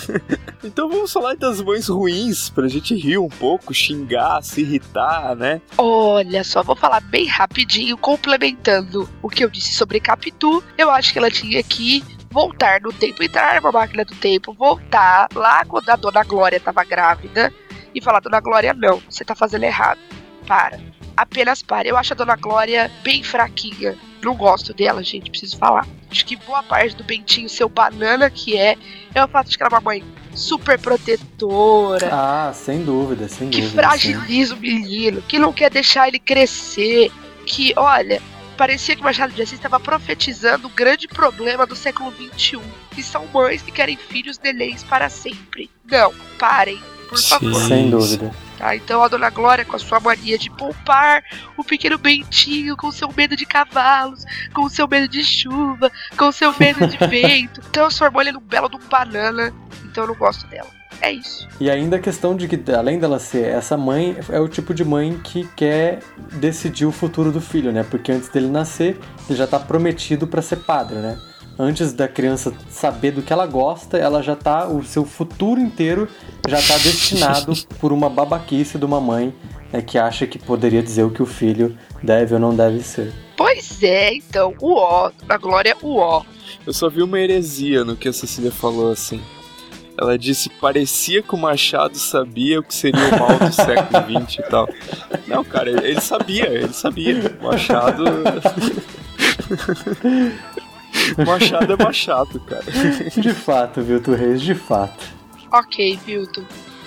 então 0.63 0.91
vamos 0.91 1.11
falar 1.11 1.37
das 1.37 1.59
mães 1.63 1.89
ruins, 1.89 2.51
pra 2.51 2.69
gente 2.69 2.95
rir 2.95 3.17
um 3.17 3.31
pouco, 3.31 3.73
xingar, 3.73 4.43
se 4.43 4.61
irritar, 4.61 5.35
né? 5.35 5.63
Olha 5.79 6.45
só, 6.45 6.63
vou 6.63 6.77
falar 6.77 7.01
bem 7.01 7.27
rapidinho, 7.27 7.97
complementando 7.97 9.09
o 9.23 9.29
que 9.29 9.43
eu 9.43 9.49
disse 9.49 9.73
sobre 9.73 9.99
Capitu. 10.01 10.63
Eu 10.77 10.91
acho 10.91 11.15
que 11.15 11.19
ela 11.19 11.31
tinha 11.31 11.63
que 11.63 12.05
voltar 12.33 12.81
no 12.81 12.93
tempo, 12.93 13.23
entrar 13.23 13.61
numa 13.61 13.71
máquina 13.71 14.05
do 14.05 14.15
tempo, 14.15 14.53
voltar 14.53 15.29
lá 15.35 15.65
quando 15.65 15.89
a 15.89 15.97
dona 15.97 16.25
Glória 16.25 16.57
estava 16.57 16.83
grávida 16.85 17.53
e 17.95 18.01
falar: 18.01 18.21
Dona 18.21 18.41
Glória, 18.41 18.75
não, 18.75 19.01
você 19.09 19.25
tá 19.25 19.35
fazendo 19.35 19.65
errado. 19.65 20.01
Para. 20.47 20.81
Apenas 21.17 21.63
para. 21.63 21.87
Eu 21.87 21.97
acho 21.97 22.15
a 22.15 22.17
Dona 22.17 22.37
Glória 22.37 22.91
bem 23.05 23.23
fraquinha. 23.23 23.97
Não 24.23 24.35
gosto 24.35 24.73
dela, 24.73 25.03
gente, 25.03 25.31
preciso 25.31 25.59
falar. 25.59 25.87
Acho 26.11 26.25
que 26.25 26.37
boa 26.37 26.63
parte 26.63 26.97
do 26.97 27.05
Bentinho, 27.05 27.49
seu 27.49 27.69
banana 27.69 28.31
que 28.31 28.57
é, 28.57 28.77
é 29.15 29.25
o 29.25 29.29
fato 29.29 29.51
de 29.51 29.57
que 29.57 29.63
ela 29.63 29.71
é 29.71 29.75
uma 29.75 29.81
mãe 29.81 30.05
super 30.35 30.79
protetora. 30.79 32.09
Ah, 32.11 32.53
sem 32.55 32.85
dúvida, 32.85 33.29
sem 33.29 33.51
que 33.51 33.61
dúvida. 33.61 33.83
Que 33.83 33.89
fragiliza 33.89 34.55
sim. 34.55 34.59
o 34.59 34.63
menino, 34.63 35.23
que 35.23 35.39
não 35.39 35.53
quer 35.53 35.71
deixar 35.71 36.09
ele 36.09 36.19
crescer. 36.19 37.11
Que, 37.45 37.73
olha, 37.77 38.23
parecia 38.63 38.95
que 38.95 39.03
Machado 39.03 39.33
de 39.33 39.43
Assis 39.43 39.55
estava 39.55 39.81
profetizando 39.81 40.69
o 40.69 40.71
grande 40.71 41.09
problema 41.09 41.67
do 41.67 41.75
século 41.75 42.13
XXI, 42.13 42.61
que 42.93 43.03
são 43.03 43.27
mães 43.35 43.61
que 43.61 43.73
querem 43.73 43.97
filhos 43.97 44.39
deleis 44.39 44.85
para 44.85 45.09
sempre. 45.09 45.69
Não, 45.85 46.15
parem, 46.39 46.81
por 47.09 47.19
Sim. 47.19 47.29
favor. 47.29 47.55
Sem 47.67 47.91
dúvida. 47.91 48.33
Tá, 48.57 48.77
então 48.77 49.03
a 49.03 49.09
Dona 49.09 49.31
Glória, 49.31 49.65
com 49.65 49.75
a 49.75 49.81
sua 49.81 49.99
mania 49.99 50.39
de 50.39 50.49
poupar 50.49 51.25
o 51.57 51.65
pequeno 51.65 51.99
Bentinho, 51.99 52.77
com 52.77 52.93
seu 52.93 53.13
medo 53.17 53.35
de 53.35 53.45
cavalos, 53.45 54.25
com 54.55 54.69
seu 54.69 54.87
medo 54.87 55.09
de 55.09 55.25
chuva, 55.25 55.91
com 56.17 56.31
seu 56.31 56.55
medo 56.57 56.87
de 56.87 56.97
vento, 57.05 57.61
transformou 57.73 58.23
ele 58.23 58.31
num 58.31 58.41
belo 58.41 58.69
de 58.69 58.77
um 58.77 58.89
banana. 58.89 59.53
Então 59.93 60.05
eu 60.05 60.09
não 60.09 60.15
gosto 60.15 60.47
dela. 60.47 60.69
É 61.03 61.13
isso. 61.13 61.47
E 61.61 61.71
ainda 61.71 61.97
a 61.97 61.99
questão 61.99 62.35
de 62.35 62.49
que, 62.49 62.73
além 62.73 62.99
dela 62.99 63.19
ser 63.19 63.45
essa 63.45 63.77
mãe, 63.77 64.17
é 64.31 64.41
o 64.41 64.49
tipo 64.49 64.73
de 64.73 64.85
mãe 64.85 65.21
que 65.23 65.47
quer 65.55 66.01
decidir 66.33 66.87
o 66.87 66.93
futuro 66.93 67.31
do 67.31 67.41
filho, 67.41 67.73
né? 67.73 67.85
Porque 67.89 68.11
antes 68.11 68.29
dele 68.29 68.49
nascer, 68.49 68.99
ele 69.29 69.39
já 69.39 69.47
tá 69.47 69.59
prometido 69.59 70.27
para 70.27 70.41
ser 70.41 70.57
padre, 70.57 70.97
né? 70.97 71.19
Antes 71.59 71.93
da 71.93 72.09
criança 72.09 72.55
saber 72.71 73.11
do 73.11 73.21
que 73.21 73.33
ela 73.33 73.47
gosta, 73.47 73.99
ela 73.99 74.23
já 74.23 74.35
tá. 74.35 74.67
O 74.67 74.83
seu 74.83 75.05
futuro 75.05 75.61
inteiro 75.61 76.09
já 76.49 76.57
tá 76.57 76.79
destinado 76.79 77.53
por 77.79 77.93
uma 77.93 78.09
babaquice 78.09 78.79
de 78.79 78.85
uma 78.85 79.01
mãe 79.01 79.35
né, 79.71 79.83
que 79.83 79.99
acha 79.99 80.27
que 80.27 80.39
poderia 80.39 80.83
dizer 80.83 81.03
o 81.03 81.11
que 81.11 81.23
o 81.23 81.27
filho 81.27 81.77
deve 82.03 82.35
ou 82.35 82.41
não 82.41 82.57
deve 82.57 82.83
ser. 82.83 83.13
Pois 83.37 83.83
é, 83.83 84.15
então, 84.15 84.55
o 84.61 84.75
ó, 84.77 85.11
a 85.29 85.37
glória, 85.37 85.77
o 85.83 85.97
ó. 85.97 86.23
Eu 86.67 86.73
só 86.73 86.89
vi 86.89 87.03
uma 87.03 87.19
heresia 87.19 87.85
no 87.85 87.97
que 87.97 88.09
a 88.09 88.13
Cecília 88.13 88.53
falou 88.53 88.91
assim. 88.91 89.21
Ela 90.03 90.19
disse: 90.19 90.49
parecia 90.49 91.23
que 91.23 91.33
o 91.33 91.39
Machado 91.39 91.97
sabia 91.97 92.59
o 92.59 92.63
que 92.63 92.75
seria 92.75 93.01
o 93.01 93.21
mal 93.21 93.39
do 93.39 93.53
século 93.55 94.25
XX 94.27 94.39
e 94.39 94.43
tal. 94.43 94.69
Não, 95.29 95.45
cara, 95.45 95.71
ele 95.71 96.01
sabia, 96.01 96.49
ele 96.49 96.73
sabia. 96.73 97.33
O 97.41 97.45
Machado. 97.45 98.03
Machado 101.25 101.73
é 101.73 101.77
Machado, 101.85 102.41
cara. 102.41 102.65
De 103.17 103.33
fato, 103.33 103.81
Vilto 103.81 104.13
Reis, 104.13 104.43
de 104.43 104.57
fato. 104.57 105.05
Ok, 105.53 105.97
Vilto. 106.05 106.45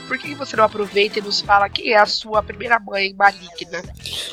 Por 0.09 0.17
que 0.17 0.35
você 0.35 0.57
não 0.57 0.65
aproveita 0.65 1.19
e 1.19 1.21
nos 1.21 1.39
fala 1.39 1.69
quem 1.69 1.93
é 1.93 1.97
a 1.97 2.05
sua 2.05 2.43
primeira 2.43 2.77
mãe 2.79 3.15
maligna? 3.17 3.81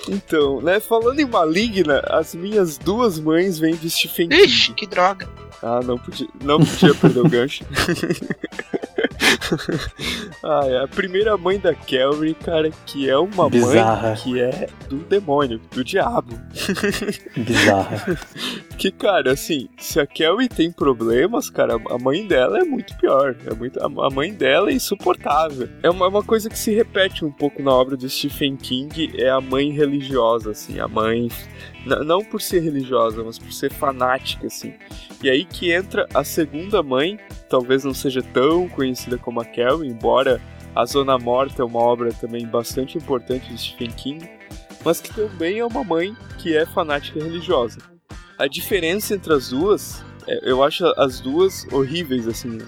Então, 0.09 0.61
né, 0.61 0.81
falando 0.81 1.21
em 1.21 1.25
maligna, 1.25 2.03
as 2.09 2.35
minhas 2.35 2.77
duas 2.77 3.21
mães 3.21 3.61
vêm 3.61 3.77
de 3.77 3.89
Stephen 3.89 4.29
King. 4.29 4.43
Ixi, 4.43 4.75
que 4.75 4.87
droga. 4.87 5.29
Ah, 5.63 5.81
não 5.85 5.97
podia, 5.97 6.29
não 6.43 6.59
podia 6.59 6.95
perder 6.95 7.21
o 7.21 7.29
gancho. 7.29 7.65
ah, 10.43 10.63
é 10.67 10.85
a 10.85 10.89
primeira 10.89 11.37
mãe 11.37 11.59
da 11.59 11.75
Kelly, 11.75 12.35
cara, 12.35 12.71
que 12.87 13.09
é 13.09 13.17
uma 13.17 13.49
Bizarra. 13.49 14.09
mãe 14.09 14.17
que 14.17 14.41
é 14.41 14.69
do 14.89 14.99
demônio, 14.99 15.61
do 15.71 15.85
diabo. 15.85 16.39
Bizarra. 17.37 18.19
que, 18.79 18.91
cara, 18.91 19.33
assim, 19.33 19.69
se 19.79 20.01
a 20.01 20.07
Kelly 20.07 20.49
tem 20.49 20.71
problemas, 20.71 21.49
cara, 21.51 21.75
a 21.75 21.99
mãe 21.99 22.27
dela 22.27 22.59
é 22.59 22.65
muito 22.65 22.97
pior. 22.97 23.37
É 23.47 23.55
muito, 23.55 23.79
a 23.83 24.11
mãe 24.11 24.33
dela 24.33 24.71
é 24.71 24.75
insuportável. 24.75 25.69
É 25.83 25.91
uma, 25.91 26.09
uma 26.09 26.23
coisa 26.23 26.49
que 26.49 26.59
se 26.59 26.75
repete 26.75 27.25
um 27.25 27.33
pouco 27.33 27.63
na 27.63 27.73
obra 27.73 27.97
do 27.97 28.09
Stephen 28.09 28.57
King, 28.57 29.13
é 29.17 29.29
a 29.29 29.41
mãe 29.41 29.71
religiosa, 29.71 30.51
assim, 30.51 30.81
a 30.81 30.89
mãe 30.89 31.29
não 31.85 32.25
por 32.25 32.41
ser 32.41 32.61
religiosa, 32.61 33.23
mas 33.25 33.39
por 33.39 33.53
ser 33.53 33.73
fanática, 33.73 34.47
assim. 34.47 34.75
E 35.23 35.29
aí 35.29 35.45
que 35.45 35.73
entra 35.73 36.09
a 36.15 36.25
segunda 36.25 36.83
mãe, 36.83 37.19
talvez 37.53 37.85
não 37.85 37.93
seja 37.93 38.23
tão 38.23 38.67
conhecida 38.67 39.19
como 39.19 39.39
a 39.39 39.45
Kel, 39.45 39.85
embora 39.85 40.41
A 40.75 40.87
Zona 40.87 41.19
Morta 41.19 41.61
é 41.61 41.65
uma 41.65 41.81
obra 41.81 42.11
também 42.11 42.47
bastante 42.47 42.97
importante 42.97 43.53
de 43.53 43.61
Stephen 43.61 43.91
King, 43.91 44.27
mas 44.83 45.03
que 45.03 45.13
também 45.13 45.59
é 45.59 45.67
uma 45.67 45.85
mãe 45.85 46.17
que 46.39 46.57
é 46.57 46.65
fanática 46.65 47.23
religiosa. 47.23 47.79
A 48.39 48.47
diferença 48.47 49.15
entre 49.15 49.35
as 49.35 49.51
duas, 49.51 50.03
é, 50.27 50.51
eu 50.51 50.65
acho 50.65 50.87
as 50.97 51.21
duas 51.21 51.71
horríveis, 51.71 52.27
assim, 52.27 52.49
né? 52.49 52.67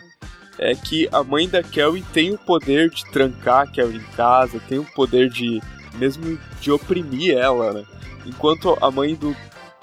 é 0.58 0.74
que 0.74 1.08
a 1.10 1.24
mãe 1.24 1.48
da 1.48 1.62
Kelly 1.62 2.04
tem 2.12 2.34
o 2.34 2.38
poder 2.38 2.90
de 2.90 3.04
trancar 3.10 3.62
a 3.62 3.66
Kelly 3.66 3.96
em 3.96 4.16
casa, 4.16 4.60
tem 4.68 4.78
o 4.78 4.84
poder 4.84 5.30
de 5.30 5.62
mesmo 5.94 6.38
de 6.60 6.70
oprimir 6.70 7.38
ela, 7.38 7.72
né? 7.72 7.84
Enquanto 8.26 8.76
a 8.82 8.90
mãe 8.90 9.14
do, 9.14 9.34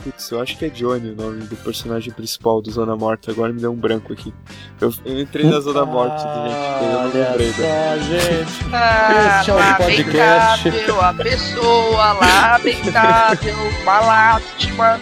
Putz, 0.04 0.32
eu 0.32 0.42
acho 0.42 0.58
que 0.58 0.66
é 0.66 0.70
Johnny 0.70 1.12
o 1.12 1.16
nome 1.16 1.42
do 1.44 1.56
personagem 1.58 2.12
principal 2.12 2.62
do 2.62 2.72
Zona 2.72 2.96
Morta. 2.96 3.32
Agora 3.32 3.54
me 3.54 3.62
deu 3.62 3.72
um 3.72 3.76
branco 3.76 4.12
aqui. 4.12 4.34
Eu, 4.80 4.92
eu 5.06 5.20
entrei 5.20 5.46
na 5.46 5.60
Zona 5.60 5.86
Morta, 5.86 6.18
gente. 6.18 6.84
Eu 6.84 6.92
não 6.92 7.04
lembrei. 7.14 7.52
Só, 7.54 7.98
gente. 8.00 8.72
Ah, 8.74 9.40
este 9.40 9.52
é 9.52 9.54
o 9.54 9.78
podcast. 9.78 10.70
A 11.02 11.14
pessoa 11.14 12.14
lamentável, 12.14 13.56
uma 13.82 14.00
lástima. 14.00 15.00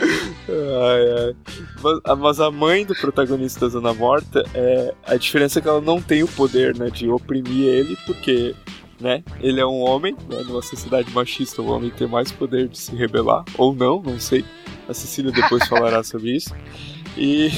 Ai, 0.49 1.27
ai. 1.27 1.35
Mas, 1.81 2.17
mas, 2.17 2.39
a 2.39 2.51
mãe 2.51 2.85
do 2.85 2.95
protagonista 2.95 3.61
da 3.61 3.69
Zona 3.69 3.93
Morta, 3.93 4.43
é, 4.53 4.93
a 5.05 5.15
diferença 5.15 5.59
é 5.59 5.61
que 5.61 5.67
ela 5.67 5.81
não 5.81 6.01
tem 6.01 6.23
o 6.23 6.27
poder 6.27 6.75
né, 6.77 6.89
de 6.89 7.09
oprimir 7.09 7.67
ele, 7.67 7.97
porque 8.05 8.55
né? 8.99 9.23
Ele 9.39 9.59
é 9.59 9.65
um 9.65 9.81
homem, 9.81 10.15
né? 10.29 10.43
numa 10.45 10.61
sociedade 10.61 11.11
machista, 11.11 11.61
o 11.61 11.67
homem 11.67 11.89
tem 11.89 12.07
mais 12.07 12.31
poder 12.31 12.67
de 12.67 12.77
se 12.77 12.95
rebelar, 12.95 13.43
ou 13.57 13.73
não, 13.73 14.01
não 14.01 14.19
sei. 14.19 14.43
A 14.87 14.93
Cecília 14.93 15.31
depois 15.31 15.65
falará 15.69 16.03
sobre 16.03 16.35
isso. 16.35 16.53
E, 17.17 17.49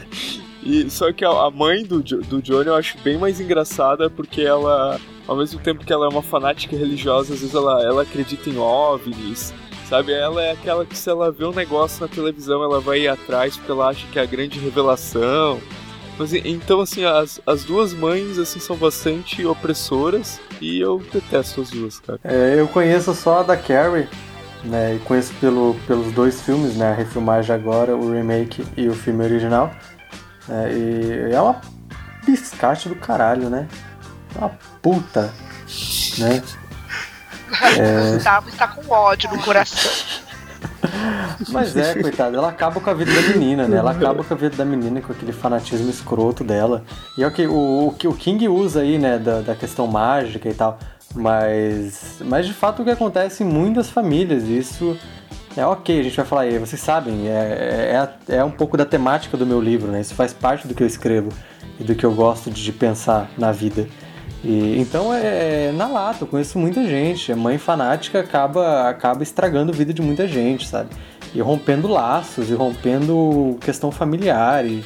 e 0.62 0.90
só 0.90 1.12
que 1.12 1.24
a 1.24 1.50
mãe 1.50 1.84
do, 1.84 2.02
do 2.02 2.42
Johnny 2.42 2.68
eu 2.68 2.74
acho 2.74 2.98
bem 2.98 3.18
mais 3.18 3.40
engraçada 3.40 4.10
porque 4.10 4.42
ela, 4.42 5.00
ao 5.26 5.36
mesmo 5.36 5.60
tempo 5.60 5.84
que 5.84 5.92
ela 5.92 6.06
é 6.06 6.08
uma 6.08 6.22
fanática 6.22 6.76
religiosa, 6.76 7.34
às 7.34 7.40
vezes 7.40 7.54
ela, 7.54 7.82
ela 7.82 8.02
acredita 8.02 8.50
em 8.50 8.58
OVNIs, 8.58 9.54
sabe? 9.88 10.12
Ela 10.12 10.42
é 10.42 10.52
aquela 10.52 10.84
que 10.84 10.96
se 10.96 11.08
ela 11.08 11.30
vê 11.30 11.44
um 11.44 11.52
negócio 11.52 12.00
na 12.00 12.08
televisão, 12.08 12.62
ela 12.62 12.80
vai 12.80 13.00
ir 13.00 13.08
atrás 13.08 13.56
porque 13.56 13.72
ela 13.72 13.88
acha 13.88 14.06
que 14.08 14.18
é 14.18 14.22
a 14.22 14.26
grande 14.26 14.58
revelação. 14.58 15.60
Mas, 16.18 16.32
então, 16.32 16.80
assim, 16.80 17.04
as, 17.04 17.40
as 17.46 17.64
duas 17.64 17.92
mães, 17.92 18.38
assim, 18.38 18.60
são 18.60 18.76
bastante 18.76 19.44
opressoras 19.44 20.40
e 20.60 20.80
eu 20.80 21.02
detesto 21.12 21.60
as 21.60 21.70
duas, 21.70 21.98
cara. 21.98 22.20
É, 22.22 22.54
eu 22.58 22.68
conheço 22.68 23.12
só 23.14 23.40
a 23.40 23.42
da 23.42 23.56
Carrie, 23.56 24.08
né, 24.62 24.94
e 24.94 24.98
conheço 25.00 25.32
pelo, 25.40 25.74
pelos 25.86 26.12
dois 26.12 26.40
filmes, 26.40 26.76
né, 26.76 26.92
a 26.92 26.94
refilmagem 26.94 27.54
agora, 27.54 27.96
o 27.96 28.12
remake 28.12 28.64
e 28.76 28.88
o 28.88 28.94
filme 28.94 29.24
original. 29.24 29.72
É, 30.48 30.72
e 30.72 31.34
é 31.34 31.40
uma 31.40 31.60
biscate 32.24 32.88
do 32.88 32.96
caralho, 32.96 33.48
né? 33.48 33.68
Uma 34.36 34.50
puta, 34.82 35.32
né? 36.18 36.42
É... 37.78 38.12
Gustavo 38.14 38.48
está 38.48 38.68
com 38.68 38.90
ódio 38.92 39.30
no 39.30 39.42
coração. 39.42 40.23
Mas 41.48 41.76
é, 41.76 41.94
coitada, 42.00 42.36
ela 42.36 42.48
acaba 42.48 42.80
com 42.80 42.90
a 42.90 42.94
vida 42.94 43.12
da 43.12 43.28
menina, 43.28 43.68
né? 43.68 43.76
Ela 43.76 43.92
acaba 43.92 44.22
com 44.22 44.34
a 44.34 44.36
vida 44.36 44.56
da 44.56 44.64
menina 44.64 45.00
com 45.00 45.12
aquele 45.12 45.32
fanatismo 45.32 45.90
escroto 45.90 46.44
dela. 46.44 46.84
E 47.18 47.22
é 47.22 47.26
o 47.26 47.30
que 47.30 47.46
o, 47.46 47.88
o, 47.88 48.14
King 48.14 48.48
usa 48.48 48.80
aí, 48.80 48.98
né, 48.98 49.18
da, 49.18 49.40
da 49.40 49.54
questão 49.54 49.86
mágica 49.86 50.48
e 50.48 50.54
tal. 50.54 50.78
Mas, 51.14 52.20
mas 52.24 52.46
de 52.46 52.52
fato 52.52 52.82
o 52.82 52.84
que 52.84 52.90
acontece 52.90 53.44
em 53.44 53.46
muitas 53.46 53.88
famílias, 53.88 54.44
isso 54.44 54.98
é 55.56 55.64
ok, 55.64 56.00
a 56.00 56.02
gente 56.02 56.16
vai 56.16 56.26
falar 56.26 56.40
aí, 56.42 56.58
vocês 56.58 56.80
sabem, 56.80 57.28
é, 57.28 58.08
é, 58.28 58.36
é 58.36 58.44
um 58.44 58.50
pouco 58.50 58.76
da 58.76 58.84
temática 58.84 59.36
do 59.36 59.46
meu 59.46 59.60
livro, 59.60 59.92
né? 59.92 60.00
Isso 60.00 60.14
faz 60.14 60.32
parte 60.32 60.66
do 60.66 60.74
que 60.74 60.82
eu 60.82 60.86
escrevo 60.86 61.28
e 61.78 61.84
do 61.84 61.94
que 61.94 62.04
eu 62.04 62.12
gosto 62.12 62.50
de 62.50 62.72
pensar 62.72 63.30
na 63.38 63.52
vida. 63.52 63.86
E, 64.44 64.78
então 64.78 65.12
é, 65.12 65.68
é, 65.68 65.72
na 65.72 65.88
lata, 65.88 66.24
eu 66.24 66.28
conheço 66.28 66.58
muita 66.58 66.84
gente. 66.84 67.32
A 67.32 67.36
mãe 67.36 67.56
fanática 67.56 68.20
acaba, 68.20 68.88
acaba 68.88 69.22
estragando 69.22 69.72
a 69.72 69.74
vida 69.74 69.92
de 69.92 70.02
muita 70.02 70.28
gente, 70.28 70.68
sabe? 70.68 70.90
E 71.34 71.40
rompendo 71.40 71.88
laços, 71.88 72.50
e 72.50 72.54
rompendo 72.54 73.56
questão 73.62 73.90
familiar. 73.90 74.66
E, 74.66 74.84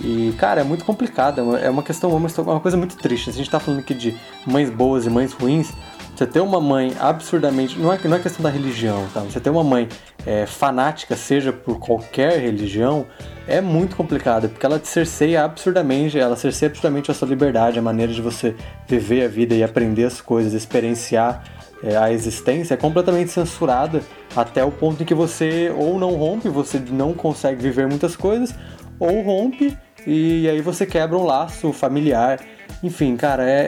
e 0.00 0.32
cara, 0.38 0.60
é 0.60 0.64
muito 0.64 0.84
complicado. 0.84 1.56
É 1.56 1.68
uma 1.68 1.82
questão, 1.82 2.14
uma, 2.14 2.28
uma 2.38 2.60
coisa 2.60 2.76
muito 2.76 2.96
triste. 2.96 3.28
A 3.28 3.32
gente 3.32 3.50
tá 3.50 3.58
falando 3.58 3.80
aqui 3.80 3.92
de 3.92 4.16
mães 4.46 4.70
boas 4.70 5.04
e 5.04 5.10
mães 5.10 5.32
ruins. 5.32 5.72
Você 6.14 6.26
ter 6.26 6.40
uma 6.40 6.60
mãe 6.60 6.94
absurdamente. 7.00 7.78
Não 7.78 7.92
é, 7.92 7.98
não 8.04 8.16
é 8.16 8.20
questão 8.20 8.42
da 8.42 8.50
religião, 8.50 9.08
tá? 9.14 9.20
Você 9.20 9.40
ter 9.40 9.50
uma 9.50 9.64
mãe 9.64 9.88
é, 10.26 10.46
fanática, 10.46 11.16
seja 11.16 11.52
por 11.52 11.78
qualquer 11.78 12.38
religião, 12.38 13.06
é 13.46 13.60
muito 13.60 13.96
complicado, 13.96 14.48
porque 14.48 14.64
ela 14.64 14.78
te 14.78 14.88
cerceia 14.88 15.44
absurdamente, 15.44 16.18
ela 16.18 16.36
cerceia 16.36 16.68
absurdamente 16.68 17.10
a 17.10 17.14
sua 17.14 17.26
liberdade, 17.28 17.78
a 17.78 17.82
maneira 17.82 18.12
de 18.12 18.20
você 18.20 18.54
viver 18.86 19.24
a 19.24 19.28
vida 19.28 19.54
e 19.54 19.64
aprender 19.64 20.04
as 20.04 20.20
coisas, 20.20 20.52
experienciar 20.52 21.42
é, 21.82 21.96
a 21.96 22.12
existência, 22.12 22.74
é 22.74 22.76
completamente 22.76 23.30
censurada 23.30 24.02
até 24.36 24.62
o 24.64 24.70
ponto 24.70 25.02
em 25.02 25.06
que 25.06 25.14
você 25.14 25.72
ou 25.76 25.98
não 25.98 26.14
rompe, 26.14 26.48
você 26.48 26.78
não 26.78 27.14
consegue 27.14 27.62
viver 27.62 27.88
muitas 27.88 28.14
coisas, 28.14 28.54
ou 29.00 29.22
rompe 29.22 29.76
e 30.06 30.48
aí 30.48 30.60
você 30.60 30.86
quebra 30.86 31.16
um 31.16 31.24
laço 31.24 31.72
familiar. 31.72 32.40
Enfim, 32.82 33.16
cara, 33.16 33.48
é, 33.48 33.60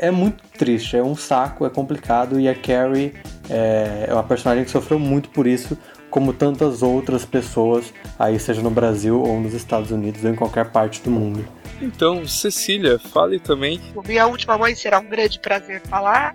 é, 0.00 0.06
é, 0.08 0.10
muito 0.10 0.42
triste, 0.58 0.96
é 0.96 1.02
um 1.02 1.14
saco, 1.14 1.64
é 1.64 1.70
complicado 1.70 2.40
e 2.40 2.48
a 2.48 2.54
Carrie 2.54 3.14
é, 3.48 4.06
é 4.08 4.12
uma 4.12 4.24
personagem 4.24 4.64
que 4.64 4.70
sofreu 4.70 4.98
muito 4.98 5.28
por 5.28 5.46
isso, 5.46 5.78
como 6.10 6.32
tantas 6.32 6.82
outras 6.82 7.24
pessoas, 7.24 7.92
aí 8.18 8.38
seja 8.40 8.60
no 8.60 8.70
Brasil 8.70 9.22
ou 9.22 9.40
nos 9.40 9.54
Estados 9.54 9.92
Unidos 9.92 10.24
ou 10.24 10.30
em 10.30 10.34
qualquer 10.34 10.70
parte 10.70 11.00
do 11.02 11.10
mundo. 11.10 11.46
Então, 11.80 12.26
Cecília, 12.26 12.98
fale 12.98 13.38
também. 13.38 13.80
Minha 14.04 14.26
última 14.26 14.58
mãe 14.58 14.74
será 14.74 14.98
um 14.98 15.08
grande 15.08 15.38
prazer 15.38 15.80
falar, 15.82 16.34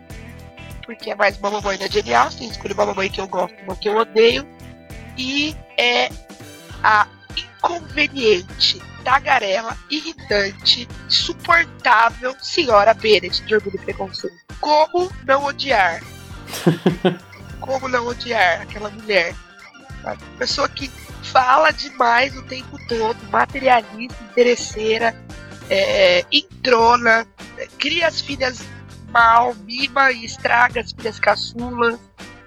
porque 0.85 1.11
é 1.11 1.15
mais 1.15 1.37
uma 1.37 1.51
mamãe 1.51 1.77
da 1.77 1.87
Jane 1.87 2.13
Austen, 2.13 2.47
escolhi 2.47 2.73
uma 2.73 2.85
mamãe 2.85 3.09
que 3.09 3.19
eu 3.19 3.27
gosto, 3.27 3.55
uma 3.63 3.75
que 3.75 3.89
eu 3.89 3.97
odeio, 3.97 4.47
e 5.17 5.53
é 5.77 6.09
a 6.81 7.05
inconveniente 7.35 8.81
tagarela, 9.03 9.77
irritante, 9.89 10.87
insuportável 11.07 12.35
senhora 12.41 12.93
Bennett 12.93 13.43
de 13.43 13.55
Orgulho 13.55 13.75
e 13.75 13.79
Preconceito. 13.79 14.35
Como 14.59 15.11
não 15.25 15.45
odiar? 15.45 16.01
Como 17.59 17.87
não 17.87 18.07
odiar 18.07 18.61
aquela 18.61 18.89
mulher? 18.89 19.35
Sabe? 20.01 20.21
Pessoa 20.37 20.69
que 20.69 20.89
fala 21.23 21.71
demais 21.71 22.35
o 22.35 22.41
tempo 22.43 22.77
todo, 22.87 23.17
materialista, 23.31 24.17
interesseira, 24.31 25.15
é, 25.69 26.25
entrona, 26.31 27.25
cria 27.77 28.07
as 28.07 28.19
filhas 28.21 28.63
mal, 29.09 29.53
mima 29.55 30.11
e 30.11 30.25
estraga 30.25 30.81
as 30.81 30.91
filhas 30.91 31.19
caçulas. 31.19 31.99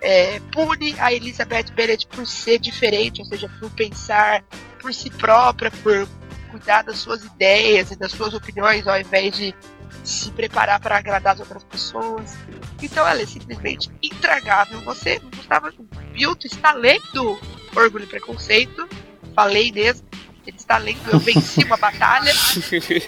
É, 0.03 0.41
pune 0.53 0.95
a 1.01 1.13
Elizabeth 1.13 1.73
Bennet 1.75 2.07
por 2.09 2.27
ser 2.27 2.59
diferente, 2.59 3.23
ou 3.23 3.27
seja, 3.27 3.51
por 3.59 3.71
pensar 3.71 4.45
por 4.81 4.93
si 4.93 5.11
própria, 5.11 5.71
por 5.71 6.07
cuidar 6.47 6.83
das 6.83 6.99
suas 6.99 7.25
ideias 7.25 7.91
e 7.91 7.97
das 7.97 8.13
suas 8.13 8.35
opiniões 8.35 8.87
ao 8.87 8.99
invés 8.99 9.37
de 9.37 9.55
se 10.03 10.31
preparar 10.31 10.81
para 10.81 10.97
agradar 10.97 11.35
as 11.35 11.41
outras 11.41 11.65
pessoas. 11.65 12.37
Então 12.83 13.07
ela 13.07 13.21
é 13.21 13.27
simplesmente 13.27 13.91
intragável. 14.03 14.81
Você, 14.83 15.21
Gustavo 15.35 15.71
Bilto, 16.13 16.47
está 16.47 16.73
lendo 16.73 17.39
Orgulho 17.75 18.05
e 18.05 18.07
Preconceito. 18.07 18.89
Falei 19.35 19.73
mesmo. 19.73 20.07
Ele 20.47 20.57
está 20.57 20.79
lendo, 20.79 21.11
eu 21.11 21.19
venci 21.19 21.65
uma 21.65 21.77
batalha. 21.77 22.33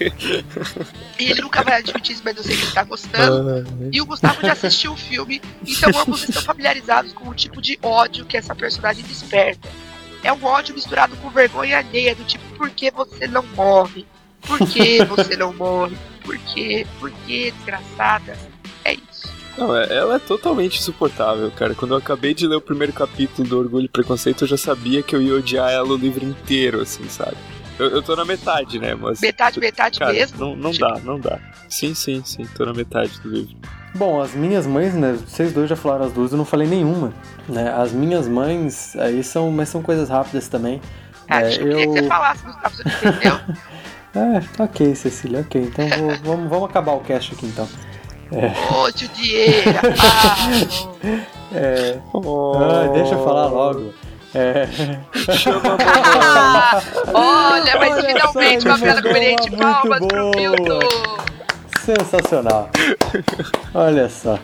e 1.21 1.31
ele 1.31 1.41
nunca 1.41 1.63
vai 1.63 1.75
admitir 1.79 2.15
isso, 2.15 2.23
mas 2.25 2.37
eu 2.37 2.43
sei 2.43 2.57
que 2.57 2.63
ele 2.63 2.69
está 2.69 2.83
gostando. 2.83 3.65
E 3.93 4.01
o 4.01 4.07
Gustavo 4.07 4.41
já 4.43 4.55
assistiu 4.55 4.93
o 4.93 4.97
filme, 4.97 5.41
então 5.65 5.89
ambos 6.01 6.29
estão 6.29 6.43
familiarizados 6.43 7.13
com 7.13 7.29
o 7.29 7.35
tipo 7.35 7.63
de 7.63 7.79
ódio 7.81 8.27
que 8.27 8.37
essa 8.37 8.57
personagem 8.57 9.05
desperta 9.05 9.69
é 10.23 10.33
um 10.33 10.45
ódio 10.45 10.75
misturado 10.75 11.17
com 11.17 11.31
vergonha 11.31 11.79
alheia, 11.79 12.15
do 12.15 12.25
tipo, 12.25 12.45
por 12.57 12.71
que 12.71 12.91
você 12.91 13.27
não 13.27 13.43
morre? 13.55 14.07
Por 14.43 14.59
que 14.59 15.05
você 15.07 15.37
não 15.37 15.53
morre? 15.53 15.97
Por 16.25 16.37
que? 16.39 16.87
Por 16.99 17.11
que, 17.11 17.51
desgraçada? 17.53 18.37
É 18.85 18.95
isso. 18.95 19.29
Não, 19.57 19.77
é, 19.77 19.93
ela 19.93 20.17
é 20.17 20.19
totalmente 20.19 20.79
insuportável, 20.79 21.51
cara. 21.51 21.75
Quando 21.75 21.93
eu 21.93 21.99
acabei 21.99 22.33
de 22.33 22.47
ler 22.47 22.57
o 22.57 22.61
primeiro 22.61 22.93
capítulo 22.93 23.49
do 23.49 23.59
Orgulho 23.59 23.87
e 23.87 23.89
Preconceito, 23.89 24.45
eu 24.45 24.49
já 24.49 24.57
sabia 24.57 25.03
que 25.03 25.17
eu 25.17 25.23
ia 25.23 25.35
odiar 25.35 25.71
ela 25.71 25.89
o 25.89 25.97
livro 25.97 26.25
inteiro, 26.25 26.81
assim, 26.81 27.09
sabe? 27.09 27.37
Eu, 27.79 27.89
eu 27.91 28.03
tô 28.03 28.15
na 28.15 28.25
metade, 28.25 28.79
né? 28.79 28.95
Mas. 28.95 29.21
Metade, 29.21 29.59
metade 29.59 29.99
cara, 29.99 30.13
mesmo? 30.13 30.39
Não, 30.39 30.57
não 30.57 30.73
dá, 30.73 31.01
não 31.03 31.19
dá. 31.19 31.39
Sim, 31.69 31.95
sim, 31.95 32.23
sim. 32.25 32.47
Tô 32.57 32.65
na 32.65 32.73
metade 32.73 33.21
do 33.21 33.29
livro. 33.29 33.57
Bom, 33.95 34.21
as 34.21 34.33
minhas 34.35 34.67
mães, 34.67 34.95
né? 34.95 35.19
Vocês 35.27 35.53
dois 35.53 35.69
já 35.69 35.77
falaram 35.77 36.07
as 36.07 36.13
duas, 36.13 36.33
eu 36.33 36.39
não 36.39 36.45
falei 36.45 36.69
nenhuma. 36.69 37.13
Né? 37.49 37.73
As 37.73 37.93
minhas 37.93 38.29
mães, 38.29 38.95
aí 38.97 39.25
são, 39.25 39.51
mas 39.51 39.69
são 39.69 39.83
coisas 39.83 40.09
rápidas 40.09 40.49
também. 40.49 40.81
Ah, 41.29 41.43
é, 41.43 41.55
eu 41.55 41.59
queria 41.59 41.87
que 41.87 41.93
você 41.93 42.03
falasse, 42.07 42.45
você 42.45 43.09
entendeu? 43.09 43.41
é, 44.15 44.63
ok, 44.63 44.95
Cecília, 44.95 45.41
ok. 45.41 45.61
Então 45.61 45.89
vou, 45.89 46.17
vamos, 46.25 46.51
vamos 46.51 46.71
acabar 46.71 46.93
o 46.93 47.01
cast 47.01 47.35
aqui 47.35 47.47
então. 47.47 47.69
É. 48.33 48.53
Ô, 48.75 48.91
Judieira! 48.91 49.81
Ah, 49.99 50.51
é. 51.57 51.99
Oh. 52.13 52.53
Ah, 52.57 52.89
deixa 52.93 53.15
eu 53.15 53.25
falar 53.25 53.47
logo. 53.47 53.93
É. 54.35 54.67
Chama 55.33 55.61
Olha, 57.15 57.79
mas 57.79 57.93
Olha 57.93 58.03
finalmente 58.03 58.67
uma 58.67 58.79
piada 58.79 59.03
conveniente. 59.03 59.51
Palmas 59.51 60.07
pro 60.07 60.31
Milton! 60.37 60.81
Sensacional. 61.89 62.69
Olha 63.73 64.11
só. 64.11 64.39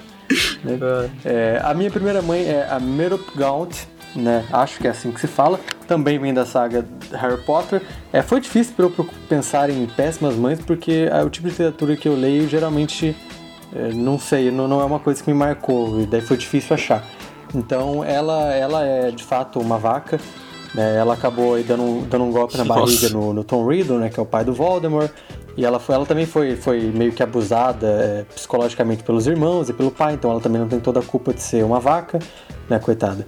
É, 1.26 1.60
a 1.62 1.74
minha 1.74 1.90
primeira 1.90 2.22
mãe 2.22 2.42
é 2.46 2.66
a 2.70 2.80
Merup 2.80 3.36
Gaunt, 3.36 3.86
né? 4.16 4.46
Acho 4.50 4.78
que 4.78 4.86
é 4.86 4.90
assim 4.90 5.12
que 5.12 5.20
se 5.20 5.26
fala. 5.26 5.60
Também 5.86 6.18
vem 6.18 6.32
da 6.32 6.46
saga 6.46 6.86
Harry 7.12 7.36
Potter. 7.42 7.82
É, 8.14 8.22
foi 8.22 8.40
difícil 8.40 8.72
para 8.74 8.86
eu 8.86 9.08
pensar 9.28 9.68
em 9.68 9.84
péssimas 9.86 10.36
mães, 10.36 10.58
porque 10.58 11.06
é 11.12 11.22
o 11.22 11.28
tipo 11.28 11.46
de 11.46 11.50
literatura 11.50 11.94
que 11.96 12.08
eu 12.08 12.14
leio 12.14 12.48
geralmente, 12.48 13.14
é, 13.76 13.92
não 13.92 14.18
sei, 14.18 14.50
não, 14.50 14.66
não 14.66 14.80
é 14.80 14.84
uma 14.86 14.98
coisa 14.98 15.22
que 15.22 15.30
me 15.30 15.36
marcou, 15.38 16.00
e 16.00 16.06
daí 16.06 16.22
foi 16.22 16.38
difícil 16.38 16.72
achar. 16.72 17.04
Então 17.54 18.02
ela, 18.02 18.54
ela 18.54 18.86
é 18.86 19.10
de 19.10 19.22
fato 19.22 19.60
uma 19.60 19.76
vaca 19.76 20.18
Né? 20.74 20.96
Ela 20.96 21.14
acabou 21.14 21.62
dando, 21.62 22.06
dando 22.06 22.24
um 22.24 22.32
golpe 22.32 22.56
na 22.56 22.64
barriga 22.64 23.08
no, 23.10 23.32
no, 23.32 23.44
Tom 23.44 23.66
Riddle, 23.66 23.98
né? 23.98 24.08
Que 24.08 24.18
é 24.18 24.22
o 24.22 24.26
pai 24.26 24.44
do 24.44 24.52
Voldemort. 24.52 25.10
E 25.56 25.64
ela, 25.64 25.78
foi, 25.78 25.94
ela 25.94 26.04
também 26.04 26.26
foi, 26.26 26.56
foi 26.56 26.80
meio 26.80 27.12
que 27.12 27.22
abusada 27.22 27.86
é, 27.86 28.24
psicologicamente 28.34 29.04
pelos 29.04 29.26
irmãos 29.26 29.68
e 29.68 29.72
pelo 29.72 29.90
pai, 29.90 30.14
então 30.14 30.30
ela 30.30 30.40
também 30.40 30.60
não 30.60 30.66
tem 30.66 30.80
toda 30.80 30.98
a 30.98 31.02
culpa 31.02 31.32
de 31.32 31.40
ser 31.40 31.64
uma 31.64 31.78
vaca, 31.78 32.18
né, 32.68 32.78
coitada. 32.80 33.24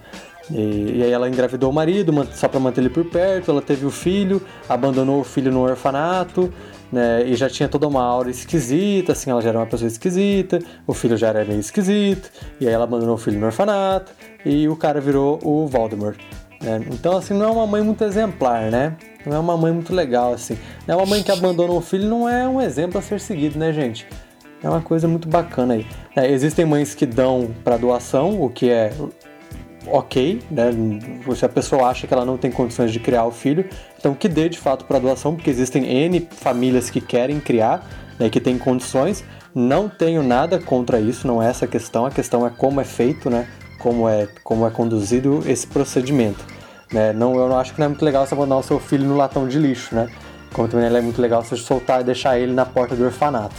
E, 0.51 0.97
e 0.97 1.03
aí 1.05 1.11
ela 1.13 1.29
engravidou 1.29 1.71
o 1.71 1.73
marido 1.73 2.13
só 2.33 2.49
para 2.49 2.59
manter 2.59 2.81
ele 2.81 2.91
por 2.91 3.05
perto, 3.05 3.53
ela 3.53 3.63
teve 3.63 3.87
o 3.87 3.91
filho, 3.91 4.43
abandonou 4.69 5.21
o 5.21 5.25
filho 5.25 5.53
no 5.53 5.61
orfanato, 5.61 6.53
né, 6.91 7.25
e 7.25 7.37
já 7.37 7.49
tinha 7.49 7.69
toda 7.69 7.87
uma 7.87 8.03
aura 8.03 8.29
esquisita, 8.29 9.13
assim, 9.13 9.31
ela 9.31 9.41
já 9.41 9.51
era 9.51 9.59
uma 9.59 9.67
pessoa 9.67 9.87
esquisita, 9.87 10.59
o 10.85 10.93
filho 10.93 11.17
já 11.17 11.29
era 11.29 11.45
meio 11.45 11.61
esquisito, 11.61 12.29
e 12.61 12.67
aí 12.67 12.75
ela 12.75 12.85
abandonou 12.85 13.15
o 13.15 13.19
filho 13.19 13.39
no 13.39 13.47
orfanato, 13.47 14.11
e 14.45 14.69
o 14.69 14.75
cara 14.75 15.01
virou 15.01 15.39
o 15.45 15.69
Voldemort. 15.69 16.19
Né? 16.67 16.85
Então, 16.91 17.17
assim, 17.17 17.33
não 17.33 17.47
é 17.47 17.51
uma 17.53 17.67
mãe 17.67 17.81
muito 17.81 18.03
exemplar, 18.03 18.73
né? 18.73 18.97
Não 19.25 19.37
é 19.37 19.39
uma 19.39 19.57
mãe 19.57 19.73
muito 19.73 19.95
legal, 19.95 20.33
assim. 20.33 20.59
Não 20.85 20.95
é 20.95 20.99
uma 20.99 21.07
mãe 21.07 21.23
que 21.23 21.31
abandona 21.31 21.73
um 21.73 21.81
filho, 21.81 22.09
não 22.09 22.29
é 22.29 22.49
um 22.49 22.61
exemplo 22.61 22.99
a 22.99 23.03
ser 23.03 23.21
seguido, 23.21 23.57
né, 23.57 23.73
gente? 23.73 24.05
É 24.61 24.69
uma 24.69 24.81
coisa 24.81 25.07
muito 25.07 25.29
bacana 25.29 25.75
aí. 25.75 25.87
É, 26.17 26.29
existem 26.29 26.65
mães 26.65 26.93
que 26.93 27.07
dão 27.07 27.55
para 27.63 27.77
doação, 27.77 28.43
o 28.43 28.51
que 28.51 28.69
é 28.69 28.93
ok, 29.87 30.43
né? 30.51 30.71
Se 31.37 31.45
a 31.45 31.49
pessoa 31.49 31.89
acha 31.89 32.05
que 32.05 32.13
ela 32.13 32.25
não 32.25 32.37
tem 32.37 32.51
condições 32.51 32.91
de 32.91 32.99
criar 32.99 33.27
o 33.27 33.31
filho, 33.31 33.65
então 33.97 34.13
que 34.13 34.29
dê 34.29 34.49
de 34.49 34.59
fato 34.59 34.87
para 34.87 34.99
doação, 34.99 35.37
porque 35.37 35.49
existem 35.49 35.85
N 35.85 36.27
famílias 36.33 36.91
que 36.91 37.01
querem 37.01 37.39
criar, 37.39 37.89
né, 38.19 38.29
que 38.29 38.41
têm 38.41 38.59
condições. 38.59 39.23
Não 39.55 39.89
tenho 39.89 40.21
nada 40.21 40.59
contra 40.59 40.99
isso, 40.99 41.29
não 41.29 41.41
é 41.41 41.49
essa 41.49 41.65
a 41.65 41.69
questão, 41.69 42.05
a 42.05 42.11
questão 42.11 42.45
é 42.45 42.51
como 42.51 42.81
é 42.81 42.85
feito, 42.85 43.31
né? 43.31 43.47
como 43.79 44.09
é, 44.09 44.27
como 44.43 44.67
é 44.67 44.71
conduzido 44.71 45.43
esse 45.47 45.67
procedimento. 45.67 46.45
Né? 46.93 47.13
Não, 47.13 47.35
eu 47.35 47.49
não 47.49 47.59
acho 47.59 47.73
que 47.73 47.79
não 47.81 47.87
é 47.87 47.89
muito 47.89 48.05
legal 48.05 48.27
você 48.27 48.35
abandonar 48.35 48.59
o 48.59 48.63
seu 48.63 48.79
filho 48.79 49.05
no 49.05 49.17
latão 49.17 49.49
de 49.49 49.59
lixo, 49.59 49.95
né? 49.95 50.09
Como 50.53 50.69
também 50.69 50.87
é 50.87 51.01
muito 51.01 51.21
legal 51.21 51.43
você 51.43 51.57
soltar 51.57 52.01
e 52.01 52.05
deixar 52.05 52.39
ele 52.39 52.53
na 52.53 52.65
porta 52.65 52.95
do 52.95 53.05
orfanato. 53.05 53.55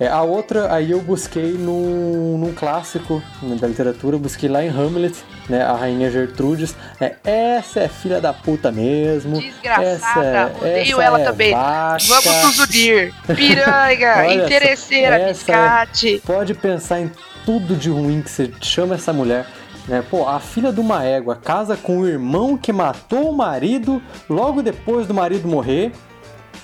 É, 0.00 0.06
a 0.06 0.22
outra, 0.22 0.72
aí 0.72 0.92
eu 0.92 1.00
busquei 1.00 1.54
num, 1.54 2.38
num 2.38 2.54
clássico 2.54 3.20
né, 3.42 3.56
da 3.56 3.66
literatura, 3.66 4.16
busquei 4.16 4.48
lá 4.48 4.62
em 4.62 4.68
Hamlet, 4.68 5.24
né, 5.48 5.64
a 5.64 5.72
rainha 5.72 6.08
Gertrudes. 6.08 6.76
É, 7.00 7.16
essa 7.24 7.80
é 7.80 7.88
filha 7.88 8.20
da 8.20 8.32
puta 8.32 8.70
mesmo. 8.70 9.40
Desgraçada, 9.40 10.24
essa, 10.24 10.52
odeio 10.56 10.92
essa 10.92 11.02
ela 11.02 11.20
é 11.20 11.24
também. 11.24 11.52
Vaca. 11.52 12.04
Vamos 12.06 12.58
nos 12.58 12.58
unir. 12.68 13.12
Piranga, 13.34 14.32
interesseira, 14.34 15.18
biscate. 15.26 16.22
É, 16.24 16.26
pode 16.26 16.54
pensar 16.54 17.00
em 17.00 17.10
tudo 17.44 17.74
de 17.74 17.90
ruim 17.90 18.22
que 18.22 18.30
você 18.30 18.52
chama 18.60 18.94
essa 18.94 19.12
mulher. 19.12 19.46
Né? 19.88 20.04
Pô, 20.08 20.28
a 20.28 20.38
filha 20.38 20.70
de 20.70 20.80
uma 20.80 21.02
égua 21.02 21.34
casa 21.34 21.76
com 21.76 22.00
o 22.00 22.06
irmão 22.06 22.58
que 22.58 22.72
matou 22.72 23.30
o 23.30 23.36
marido 23.36 24.00
logo 24.28 24.62
depois 24.62 25.06
do 25.06 25.14
marido 25.14 25.48
morrer, 25.48 25.92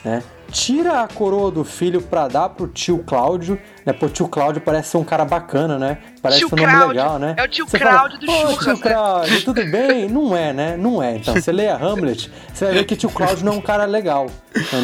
né? 0.05 0.23
Tira 0.55 1.03
a 1.03 1.09
coroa 1.09 1.51
do 1.51 1.65
filho 1.65 2.01
pra 2.01 2.29
dar 2.29 2.49
pro 2.49 2.69
tio 2.69 2.99
Cláudio, 2.99 3.61
né? 3.85 3.93
Pô, 3.93 4.09
tio 4.09 4.29
Cláudio 4.29 4.63
parece 4.63 4.91
ser 4.91 4.99
um 4.99 5.05
cara 5.05 5.25
bacana, 5.25 5.81
né? 5.81 5.99
Parece 6.23 6.39
tio 6.39 6.49
um 6.53 6.57
nome 6.57 6.63
Cláudio, 6.63 6.89
legal, 6.89 7.19
né? 7.19 7.35
É 7.37 7.43
o 7.43 7.49
tio 7.49 7.67
Cláudio 7.67 8.21
do 8.21 8.27
Churras, 8.31 8.59
tio 8.59 8.79
Cláudio, 8.79 9.45
tudo 9.45 9.65
bem? 9.67 10.09
Não 10.09 10.37
é, 10.37 10.53
né? 10.53 10.77
Não 10.77 11.03
é. 11.03 11.17
Então, 11.17 11.35
você 11.35 11.51
lê 11.51 11.69
a 11.69 11.77
Hamlet, 11.77 12.31
você 12.53 12.67
vai 12.67 12.75
ver 12.75 12.85
que 12.85 12.95
tio 12.95 13.11
Cláudio 13.11 13.45
não 13.45 13.55
é 13.55 13.57
um 13.57 13.61
cara 13.61 13.85
legal. 13.85 14.31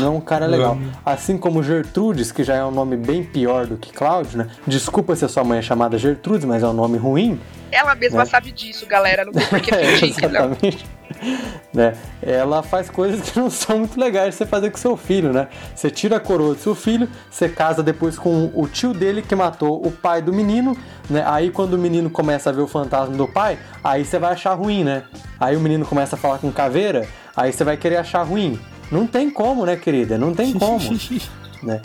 Não 0.01 0.07
é 0.09 0.11
um 0.11 0.21
cara 0.21 0.47
legal. 0.47 0.77
Assim 1.07 1.39
como 1.39 1.63
Gertrudes, 1.63 2.33
que 2.33 2.43
já 2.43 2.57
é 2.57 2.65
um 2.65 2.73
nome 2.73 2.97
bem 2.97 3.23
pior 3.23 3.65
do 3.65 3.77
que 3.77 3.93
Cláudio, 3.93 4.39
né? 4.39 4.49
Desculpa 4.67 5.15
se 5.15 5.25
a 5.25 5.29
sua 5.29 5.45
mãe 5.45 5.61
é 5.61 5.63
chamada 5.63 5.97
Gertrudes, 5.97 6.45
mas 6.45 6.65
é 6.65 6.67
um 6.67 6.73
nome 6.73 6.99
ruim. 6.99 7.41
Ela 7.71 7.95
mesma 7.95 8.19
né? 8.19 8.25
sabe 8.25 8.51
disso, 8.51 8.87
galera. 8.87 9.25
Não 9.25 9.33
tem 9.33 9.47
por 9.47 9.61
que 9.61 9.71
é, 9.73 10.05
Exatamente. 10.05 10.85
Né? 11.73 11.95
Ela 12.21 12.65
faz 12.65 12.91
coisas 12.91 13.21
que 13.21 13.39
não 13.39 13.49
são 13.49 13.79
muito 13.79 13.99
legais 13.99 14.31
de 14.31 14.35
você 14.35 14.45
fazer 14.45 14.71
com 14.71 14.77
seu 14.77 14.97
filho, 14.97 15.33
né? 15.33 15.47
Você 15.73 15.89
tira 15.89 16.17
a 16.17 16.21
coroa 16.21 16.55
do 16.55 16.61
seu 16.61 16.75
filho, 16.75 17.09
você 17.31 17.49
casa 17.49 17.81
depois 17.81 18.19
com 18.19 18.51
o 18.53 18.67
tio 18.67 18.93
dele 18.93 19.23
que 19.23 19.37
matou 19.37 19.81
o 19.87 19.93
pai 19.93 20.21
do 20.21 20.33
menino, 20.33 20.77
né? 21.09 21.23
Aí 21.25 21.49
quando 21.51 21.75
o 21.75 21.79
menino 21.79 22.11
começa 22.11 22.51
a 22.51 22.53
ver 22.53 22.63
o 22.63 22.67
fantasma 22.67 23.17
do 23.17 23.29
pai, 23.29 23.57
aí 23.85 24.05
você 24.05 24.19
vai 24.19 24.33
achar 24.33 24.55
ruim, 24.55 24.83
né? 24.83 25.05
Aí 25.39 25.57
o 25.57 25.61
menino 25.61 25.87
começa 25.87 26.17
a 26.17 26.19
falar 26.19 26.39
com 26.39 26.51
caveira, 26.51 27.07
aí 27.37 27.53
você 27.53 27.63
vai 27.63 27.77
querer 27.77 27.99
achar 27.99 28.25
ruim. 28.25 28.59
Não 28.91 29.07
tem 29.07 29.31
como, 29.31 29.65
né, 29.65 29.77
querida? 29.77 30.19
Não 30.19 30.35
tem 30.35 30.53
como. 30.53 30.81
né? 31.63 31.81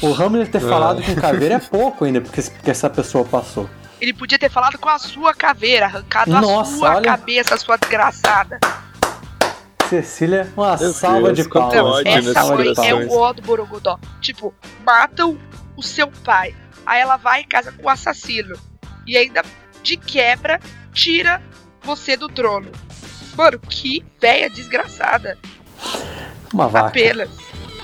o 0.00 0.14
Hamlet 0.14 0.50
ter 0.50 0.60
falado 0.60 1.02
com 1.02 1.14
caveira 1.14 1.56
é 1.56 1.58
pouco 1.58 2.06
ainda, 2.06 2.22
porque, 2.22 2.40
porque 2.40 2.70
essa 2.70 2.88
pessoa 2.88 3.24
passou. 3.24 3.68
Ele 4.00 4.14
podia 4.14 4.38
ter 4.38 4.50
falado 4.50 4.78
com 4.78 4.88
a 4.88 4.98
sua 4.98 5.34
caveira, 5.34 5.86
arrancado 5.86 6.30
Nossa, 6.30 6.72
a 6.72 6.76
sua 6.76 6.94
olha... 6.96 7.02
cabeça, 7.02 7.56
sua 7.56 7.76
desgraçada. 7.76 8.58
Cecília, 9.88 10.50
uma 10.56 10.76
Meu 10.76 10.92
salva 10.92 11.32
Deus, 11.32 11.46
de 11.46 11.52
palmas. 11.52 12.06
essa 12.06 12.44
foi 12.44 12.86
é 12.86 12.94
o 12.94 13.12
ó 13.18 13.32
do 13.32 13.42
Borogodó. 13.42 13.98
Tipo, 14.20 14.54
matam 14.86 15.36
o 15.76 15.82
seu 15.82 16.08
pai. 16.24 16.54
Aí 16.86 17.00
ela 17.00 17.16
vai 17.16 17.42
em 17.42 17.46
casa 17.46 17.72
com 17.72 17.86
o 17.86 17.88
assassino. 17.88 18.56
E 19.06 19.16
ainda, 19.16 19.42
de 19.82 19.96
quebra, 19.96 20.60
tira 20.92 21.42
você 21.82 22.16
do 22.16 22.28
trono. 22.28 22.70
Mano, 23.36 23.58
que 23.58 24.04
véia 24.20 24.48
desgraçada. 24.48 25.36
Uma 26.54 26.68
vaca. 26.68 26.88
Apenas. 26.88 27.30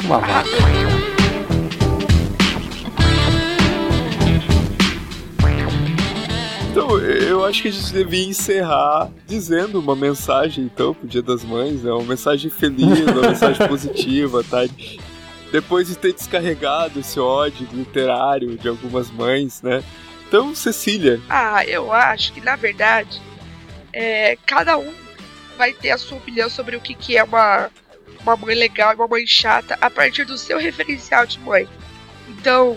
Uma 0.01 0.19
vaca. 0.21 1.16
Então, 6.77 6.99
eu 6.99 7.43
acho 7.43 7.63
que 7.63 7.69
a 7.69 7.71
gente 7.71 7.91
devia 7.91 8.27
encerrar 8.27 9.11
dizendo 9.27 9.81
uma 9.81 9.97
mensagem, 9.97 10.65
então, 10.65 10.93
pro 10.93 11.09
Dia 11.09 11.23
das 11.23 11.43
Mães, 11.43 11.83
né? 11.83 11.91
Uma 11.91 12.05
mensagem 12.05 12.51
feliz, 12.51 13.01
uma 13.01 13.29
mensagem 13.33 13.67
positiva, 13.67 14.45
tá? 14.45 14.59
Depois 15.51 15.89
de 15.89 15.97
ter 15.97 16.13
descarregado 16.13 17.01
esse 17.01 17.19
ódio 17.19 17.67
literário 17.73 18.59
de 18.59 18.69
algumas 18.69 19.11
mães, 19.11 19.63
né? 19.63 19.83
Então, 20.29 20.55
Cecília. 20.55 21.19
Ah, 21.31 21.65
eu 21.65 21.91
acho 21.91 22.35
que, 22.35 22.43
na 22.43 22.57
verdade, 22.57 23.23
é, 23.91 24.37
cada 24.45 24.77
um 24.77 24.93
vai 25.57 25.73
ter 25.73 25.93
a 25.93 25.97
sua 25.97 26.19
opinião 26.19 26.51
sobre 26.51 26.77
o 26.77 26.81
que, 26.83 26.93
que 26.93 27.17
é 27.17 27.25
uma, 27.25 27.71
uma 28.21 28.37
mãe 28.37 28.55
legal 28.55 28.93
e 28.93 28.97
uma 28.97 29.09
mãe 29.09 29.27
chata 29.27 29.79
a 29.81 29.89
partir 29.89 30.27
do 30.27 30.37
seu 30.37 30.59
referencial 30.59 31.25
de 31.25 31.41
mãe. 31.41 31.67
Então, 32.29 32.77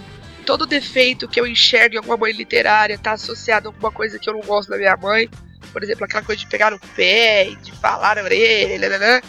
todo 0.50 0.66
defeito 0.66 1.28
que 1.28 1.40
eu 1.40 1.46
enxergo 1.46 1.94
em 1.94 1.98
alguma 2.00 2.18
mãe 2.18 2.32
literária 2.32 2.98
tá 2.98 3.12
associado 3.12 3.68
a 3.68 3.70
alguma 3.70 3.92
coisa 3.92 4.18
que 4.18 4.28
eu 4.28 4.34
não 4.34 4.42
gosto 4.42 4.70
da 4.70 4.78
minha 4.78 4.98
mãe. 4.98 5.30
Por 5.72 5.84
exemplo, 5.84 6.06
aquela 6.06 6.24
coisa 6.24 6.42
de 6.42 6.48
pegar 6.48 6.72
no 6.72 6.80
pé, 6.80 7.52
de 7.62 7.72
falar 7.74 8.16
na 8.16 8.24
orelha, 8.24 8.80
né, 8.80 8.90
né, 8.90 8.98
né? 8.98 9.22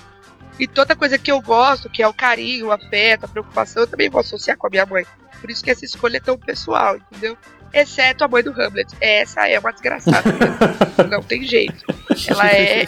E 0.59 0.67
toda 0.67 0.97
coisa 0.97 1.19
que 1.19 1.31
eu 1.31 1.39
gosto, 1.43 1.91
que 1.91 2.03
é 2.03 2.09
o 2.09 2.15
carinho, 2.15 2.69
o 2.69 2.73
afeto, 2.73 3.25
a 3.25 3.29
preocupação, 3.29 3.83
eu 3.83 3.87
também 3.87 4.09
vou 4.09 4.23
associar 4.23 4.57
com 4.57 4.67
a 4.67 4.71
minha 4.71 4.87
mãe. 4.87 5.05
Por 5.43 5.51
isso 5.51 5.63
que 5.63 5.71
essa 5.71 5.85
escolha 5.85 6.17
é 6.17 6.21
tão 6.21 6.39
pessoal, 6.39 6.97
entendeu? 6.97 7.37
Exceto 7.71 8.25
a 8.25 8.29
mãe 8.29 8.43
do 8.43 8.59
Hamlet. 8.59 8.91
Essa 8.99 9.47
é 9.47 9.59
uma 9.59 9.73
desgraçada. 9.73 10.25
não 11.11 11.23
tem 11.23 11.45
jeito. 11.45 11.85
Ela 12.29 12.49
é 12.49 12.87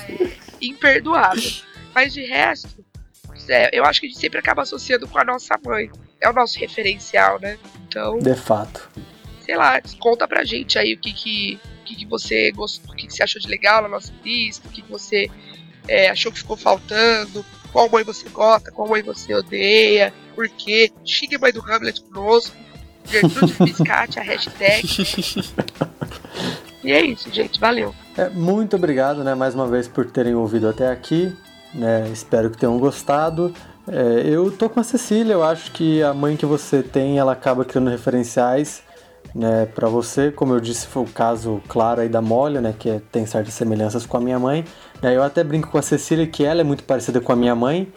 imperdoável. 0.59 1.51
Mas 1.95 2.15
de 2.15 2.25
resto, 2.25 2.83
é, 3.47 3.79
eu 3.79 3.85
acho 3.85 4.01
que 4.01 4.07
a 4.07 4.09
gente 4.09 4.19
sempre 4.19 4.39
acaba 4.39 4.63
associando 4.63 5.07
com 5.07 5.19
a 5.19 5.25
nossa 5.25 5.55
mãe. 5.63 5.91
É 6.23 6.31
o 6.31 6.33
nosso 6.33 6.59
referencial, 6.59 7.41
né? 7.41 7.59
Então. 7.87 8.19
De 8.19 8.35
fato. 8.35 8.89
Sei 9.41 9.57
lá, 9.57 9.81
conta 9.99 10.27
pra 10.29 10.45
gente 10.45 10.79
aí 10.79 10.95
o 10.95 10.99
que 11.01 11.13
que, 11.13 11.61
o 11.81 11.85
que, 11.85 11.97
que 11.97 12.07
você 12.07 12.53
gostou, 12.53 12.95
o 12.95 12.97
que, 12.97 13.09
que 13.09 13.13
você 13.13 13.25
achou 13.25 13.43
de 13.43 13.49
legal 13.49 13.83
na 13.83 13.89
nossa 13.89 14.13
lista, 14.25 14.69
o 14.69 14.71
que, 14.71 14.83
que 14.83 14.91
você 14.91 15.29
é, 15.89 16.09
achou 16.09 16.31
que 16.31 16.39
ficou 16.39 16.57
faltando, 16.57 17.45
qual 17.73 17.91
mãe 17.91 18.05
você 18.05 18.29
gosta, 18.29 18.71
qual 18.71 18.89
mãe 18.89 19.03
você 19.03 19.35
odeia, 19.35 20.15
por 20.35 20.49
quê. 20.49 20.93
Xingue 21.05 21.37
a 21.37 21.39
mãe 21.41 21.53
do 21.53 21.61
Hamlet 21.61 22.01
conosco. 22.03 22.57
Gertrude 23.05 23.55
Biscate, 23.65 24.21
a 24.21 24.23
hashtag. 24.23 24.87
E 26.85 26.91
é 26.91 27.01
isso, 27.05 27.33
gente. 27.33 27.61
Valeu. 27.61 27.95
É, 28.17 28.29
muito 28.29 28.77
obrigado, 28.77 29.23
né, 29.23 29.35
mais 29.35 29.55
uma 29.55 29.69
vez 29.69 29.87
por 29.87 30.11
terem 30.11 30.35
ouvido 30.35 30.69
até 30.69 30.89
aqui. 30.91 31.33
Né, 31.73 32.09
espero 32.13 32.51
que 32.51 32.59
tenham 32.59 32.79
gostado. 32.79 33.55
É, 33.95 34.27
eu 34.27 34.51
tô 34.51 34.71
com 34.71 34.81
a 34.81 34.83
Cecília, 34.83 35.35
eu 35.35 35.45
acho 35.45 35.71
que 35.71 36.03
a 36.03 36.15
mãe 36.15 36.35
que 36.35 36.47
você 36.47 36.83
tem, 36.83 37.19
ela 37.19 37.33
acaba 37.33 37.63
criando 37.63 37.91
referenciais 37.91 38.83
né, 39.35 39.67
para 39.67 39.87
você, 39.87 40.33
como 40.33 40.55
eu 40.55 40.61
disse, 40.61 40.87
foi 40.87 41.03
o 41.03 41.07
caso 41.07 41.61
claro 41.69 42.01
aí 42.01 42.09
da 42.09 42.23
Molly, 42.23 42.59
né, 42.59 42.75
que 42.79 42.89
é, 42.89 43.03
tem 43.13 43.27
certas 43.27 43.53
semelhanças 43.53 44.07
com 44.07 44.17
a 44.17 44.21
minha 44.21 44.39
mãe. 44.39 44.65
Né, 45.03 45.15
eu 45.15 45.23
até 45.23 45.45
brinco 45.45 45.71
com 45.71 45.77
a 45.77 45.83
Cecília 45.83 46.27
que 46.27 46.43
ela 46.43 46.63
é 46.63 46.65
muito 46.65 46.85
parecida 46.85 47.21
com 47.21 47.33
a 47.33 47.37
minha 47.37 47.55
mãe, 47.55 47.93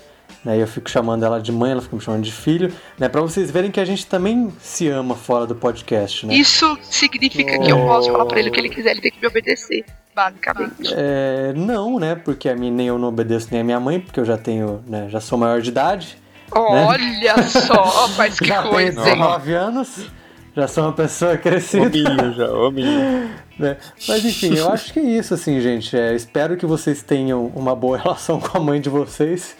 né, 0.46 0.62
eu 0.62 0.68
fico 0.68 0.90
chamando 0.90 1.26
ela 1.26 1.42
de 1.42 1.52
mãe, 1.52 1.72
ela 1.72 1.82
fica 1.82 1.96
me 1.96 2.02
chamando 2.02 2.24
de 2.24 2.32
filho, 2.32 2.72
né, 2.98 3.10
para 3.10 3.20
vocês 3.20 3.50
verem 3.50 3.72
que 3.72 3.80
a 3.80 3.86
gente 3.86 4.06
também 4.06 4.54
se 4.60 4.88
ama 4.88 5.16
fora 5.16 5.48
do 5.48 5.56
podcast, 5.56 6.26
né? 6.26 6.36
Isso 6.36 6.78
significa 6.84 7.58
oh. 7.58 7.62
que 7.62 7.72
eu 7.72 7.78
posso 7.78 8.12
falar 8.12 8.26
para 8.26 8.40
ele 8.40 8.50
o 8.50 8.52
que 8.52 8.60
ele 8.60 8.70
quiser, 8.70 8.92
ele 8.92 9.02
tem 9.02 9.12
que 9.12 9.20
me 9.20 9.28
obedecer 9.28 9.84
basicamente. 10.16 10.94
É, 10.96 11.52
não, 11.54 12.00
né? 12.00 12.16
Porque 12.16 12.48
a 12.48 12.56
mim 12.56 12.72
nem 12.72 12.88
eu 12.88 12.98
não 12.98 13.10
obedeço 13.10 13.50
nem 13.52 13.60
a 13.60 13.64
minha 13.64 13.80
mãe, 13.80 14.00
porque 14.00 14.20
eu 14.20 14.26
já 14.26 14.38
tenho, 14.38 14.82
né? 14.88 15.10
Já 15.10 15.20
sou 15.20 15.38
maior 15.38 15.62
de 15.62 15.70
idade. 15.70 16.18
Né? 16.54 16.86
Olha 16.86 17.36
né? 17.36 17.44
só, 17.44 18.08
mas 18.18 18.40
que 18.40 18.48
já 18.48 18.64
coisa. 18.64 19.02
Tenho 19.04 19.16
19 19.16 19.54
anos. 19.54 20.10
Já 20.56 20.70
sou 20.70 20.86
uma 20.86 20.94
pessoa 20.94 21.38
crescida. 21.38 21.86
Hominho 21.86 22.34
já, 22.34 22.50
hominho. 22.50 23.25
Né? 23.58 23.78
Mas 24.08 24.26
enfim, 24.26 24.56
eu 24.56 24.70
acho 24.70 24.92
que 24.92 25.00
é 25.00 25.04
isso, 25.04 25.34
assim, 25.34 25.62
gente. 25.62 25.98
É, 25.98 26.14
espero 26.14 26.58
que 26.58 26.66
vocês 26.66 27.02
tenham 27.02 27.48
uma 27.56 27.76
boa 27.76 27.98
relação 28.00 28.40
com 28.40 28.58
a 28.58 28.62
mãe 28.62 28.82
de 28.82 28.90
vocês. 28.90 29.56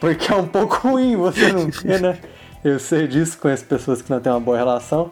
Porque 0.00 0.32
é 0.32 0.36
um 0.36 0.46
pouco 0.46 0.88
ruim 0.88 1.16
você 1.16 1.52
não 1.52 1.70
ter, 1.70 2.00
né? 2.00 2.18
Eu 2.64 2.78
sei 2.78 3.06
disso, 3.06 3.38
conheço 3.38 3.64
pessoas 3.64 4.00
que 4.00 4.10
não 4.10 4.20
têm 4.20 4.32
uma 4.32 4.40
boa 4.40 4.56
relação. 4.56 5.10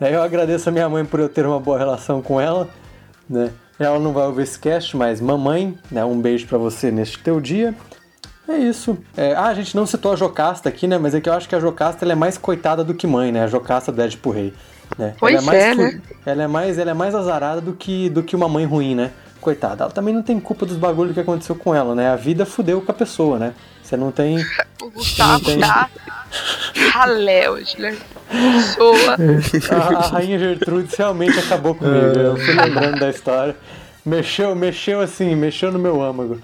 Eu 0.00 0.22
agradeço 0.22 0.68
a 0.68 0.72
minha 0.72 0.88
mãe 0.88 1.04
por 1.04 1.20
eu 1.20 1.28
ter 1.28 1.46
uma 1.46 1.60
boa 1.60 1.78
relação 1.78 2.20
com 2.20 2.40
ela, 2.40 2.68
né? 3.28 3.50
Ela 3.78 3.98
não 3.98 4.12
vai 4.12 4.26
ouvir 4.26 4.42
esse 4.42 4.58
cast, 4.58 4.96
mas 4.96 5.20
mamãe, 5.20 5.78
né? 5.90 6.04
Um 6.04 6.20
beijo 6.20 6.46
para 6.46 6.58
você 6.58 6.90
neste 6.90 7.18
teu 7.18 7.40
dia. 7.40 7.74
É 8.48 8.56
isso. 8.56 8.98
É, 9.16 9.34
ah, 9.34 9.46
a 9.46 9.54
gente 9.54 9.76
não 9.76 9.86
citou 9.86 10.12
a 10.12 10.16
Jocasta 10.16 10.68
aqui, 10.68 10.86
né? 10.86 10.98
Mas 10.98 11.14
é 11.14 11.20
que 11.20 11.28
eu 11.28 11.32
acho 11.32 11.48
que 11.48 11.54
a 11.54 11.60
Jocasta 11.60 12.04
ela 12.04 12.12
é 12.12 12.16
mais 12.16 12.36
coitada 12.36 12.82
do 12.82 12.94
que 12.94 13.06
mãe, 13.06 13.30
né? 13.30 13.44
A 13.44 13.46
Jocasta 13.46 13.92
do 13.92 13.96
Deadpool 13.96 14.32
Rei. 14.32 14.54
Né? 14.98 15.14
Pois 15.18 15.34
ela 15.34 15.42
é, 15.42 15.46
mais, 15.46 15.62
é, 15.62 15.74
né? 15.74 16.00
Ela 16.26 16.42
é 16.42 16.46
mais, 16.46 16.78
ela 16.78 16.90
é 16.90 16.94
mais 16.94 17.14
azarada 17.14 17.60
do 17.60 17.72
que, 17.72 18.08
do 18.08 18.22
que 18.22 18.36
uma 18.36 18.48
mãe 18.48 18.64
ruim, 18.64 18.94
né? 18.94 19.10
Coitada. 19.40 19.84
Ela 19.84 19.92
também 19.92 20.14
não 20.14 20.22
tem 20.22 20.38
culpa 20.38 20.64
dos 20.64 20.76
bagulhos 20.76 21.14
que 21.14 21.20
aconteceu 21.20 21.56
com 21.56 21.74
ela, 21.74 21.94
né? 21.94 22.10
A 22.10 22.16
vida 22.16 22.46
fudeu 22.46 22.80
com 22.80 22.92
a 22.92 22.94
pessoa, 22.94 23.38
né? 23.38 23.54
Você 23.82 23.96
não 23.96 24.12
tem. 24.12 24.38
o 24.80 24.90
Gustavo 24.90 25.44
tem... 25.44 25.58
tá 25.58 25.88
ralé 26.92 27.50
hoje, 27.50 27.80
né? 27.80 27.96
Pessoa. 28.30 29.16
A, 29.70 29.98
a 29.98 30.08
rainha 30.08 30.38
Gertrude 30.38 30.94
realmente 30.96 31.38
acabou 31.38 31.74
comigo. 31.74 32.18
Eu 32.18 32.36
fui 32.36 32.54
lembrando 32.54 32.98
da 32.98 33.10
história. 33.10 33.56
Mexeu, 34.04 34.54
mexeu 34.54 35.00
assim, 35.00 35.34
mexeu 35.34 35.70
no 35.70 35.78
meu 35.78 36.02
âmago. 36.02 36.40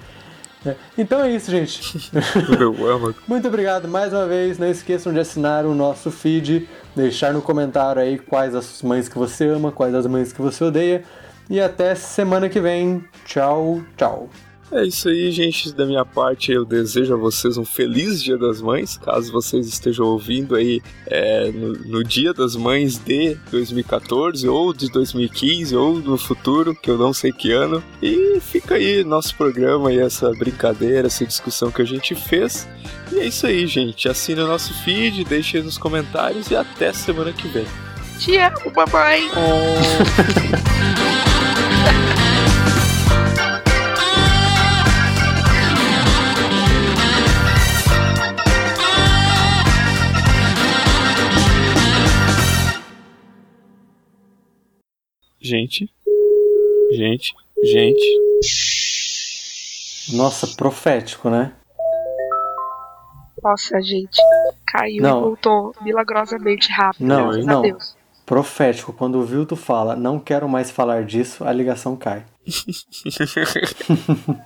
É. 0.64 0.74
Então 0.96 1.22
é 1.22 1.30
isso, 1.30 1.50
gente. 1.50 2.10
Meu 2.58 2.72
âmago. 2.88 3.14
Muito 3.26 3.48
obrigado 3.48 3.88
mais 3.88 4.12
uma 4.12 4.26
vez. 4.26 4.58
Não 4.58 4.68
esqueçam 4.68 5.12
de 5.12 5.20
assinar 5.20 5.64
o 5.64 5.74
nosso 5.74 6.10
feed, 6.10 6.68
deixar 6.98 7.32
no 7.32 7.40
comentário 7.40 8.02
aí 8.02 8.18
quais 8.18 8.54
as 8.54 8.82
mães 8.82 9.08
que 9.08 9.16
você 9.16 9.48
ama, 9.48 9.70
quais 9.70 9.94
as 9.94 10.06
mães 10.06 10.32
que 10.32 10.42
você 10.42 10.64
odeia. 10.64 11.04
E 11.48 11.60
até 11.60 11.94
semana 11.94 12.48
que 12.48 12.60
vem. 12.60 13.04
Tchau, 13.24 13.80
tchau. 13.96 14.28
É 14.70 14.84
isso 14.84 15.08
aí, 15.08 15.30
gente. 15.30 15.72
Da 15.72 15.86
minha 15.86 16.04
parte, 16.04 16.52
eu 16.52 16.64
desejo 16.64 17.14
a 17.14 17.16
vocês 17.16 17.56
um 17.56 17.64
feliz 17.64 18.22
Dia 18.22 18.36
das 18.36 18.60
Mães, 18.60 18.98
caso 18.98 19.32
vocês 19.32 19.66
estejam 19.66 20.06
ouvindo 20.06 20.54
aí 20.54 20.82
é, 21.06 21.50
no, 21.50 21.72
no, 21.72 22.04
Dia 22.04 22.34
das 22.34 22.54
Mães 22.54 22.98
de 22.98 23.34
2014, 23.50 24.46
ou 24.46 24.74
de 24.74 24.90
2015, 24.90 25.74
ou 25.74 25.98
no 25.98 26.18
futuro, 26.18 26.74
que 26.74 26.90
eu 26.90 26.98
não 26.98 27.12
sei 27.12 27.32
que 27.32 27.50
ano. 27.52 27.82
E 28.02 28.38
fica 28.40 28.74
aí 28.74 29.02
nosso 29.04 29.34
programa 29.36 29.92
e 29.92 29.98
essa 29.98 30.30
brincadeira, 30.32 31.06
essa 31.06 31.24
discussão 31.24 31.70
que 31.70 31.80
a 31.80 31.86
gente 31.86 32.14
fez. 32.14 32.68
E 33.12 33.20
é 33.20 33.26
isso 33.26 33.46
aí, 33.46 33.66
gente. 33.66 34.08
Assina 34.08 34.44
o 34.44 34.48
nosso 34.48 34.74
feed, 34.84 35.24
deixe 35.24 35.56
aí 35.56 35.62
nos 35.62 35.78
comentários 35.78 36.50
e 36.50 36.56
até 36.56 36.92
semana 36.92 37.32
que 37.32 37.48
vem. 37.48 37.66
Te 38.18 38.36
amo, 38.36 38.72
mamãe! 38.74 39.30
Oh. 39.32 41.24
Gente. 55.40 55.88
Gente. 56.92 57.34
Gente. 57.64 58.18
Nossa, 60.12 60.46
profético, 60.56 61.30
né? 61.30 61.52
Nossa, 63.42 63.80
gente. 63.80 64.18
Caiu 64.66 65.02
não. 65.02 65.18
e 65.18 65.22
voltou 65.22 65.74
milagrosamente 65.80 66.70
rápido. 66.70 67.06
Não, 67.06 67.32
não. 67.32 67.62
Profético. 68.26 68.92
Quando 68.92 69.18
o 69.18 69.24
Vilto 69.24 69.56
fala, 69.56 69.96
não 69.96 70.18
quero 70.18 70.48
mais 70.48 70.70
falar 70.70 71.04
disso, 71.04 71.44
a 71.44 71.52
ligação 71.52 71.96
cai. 71.96 72.24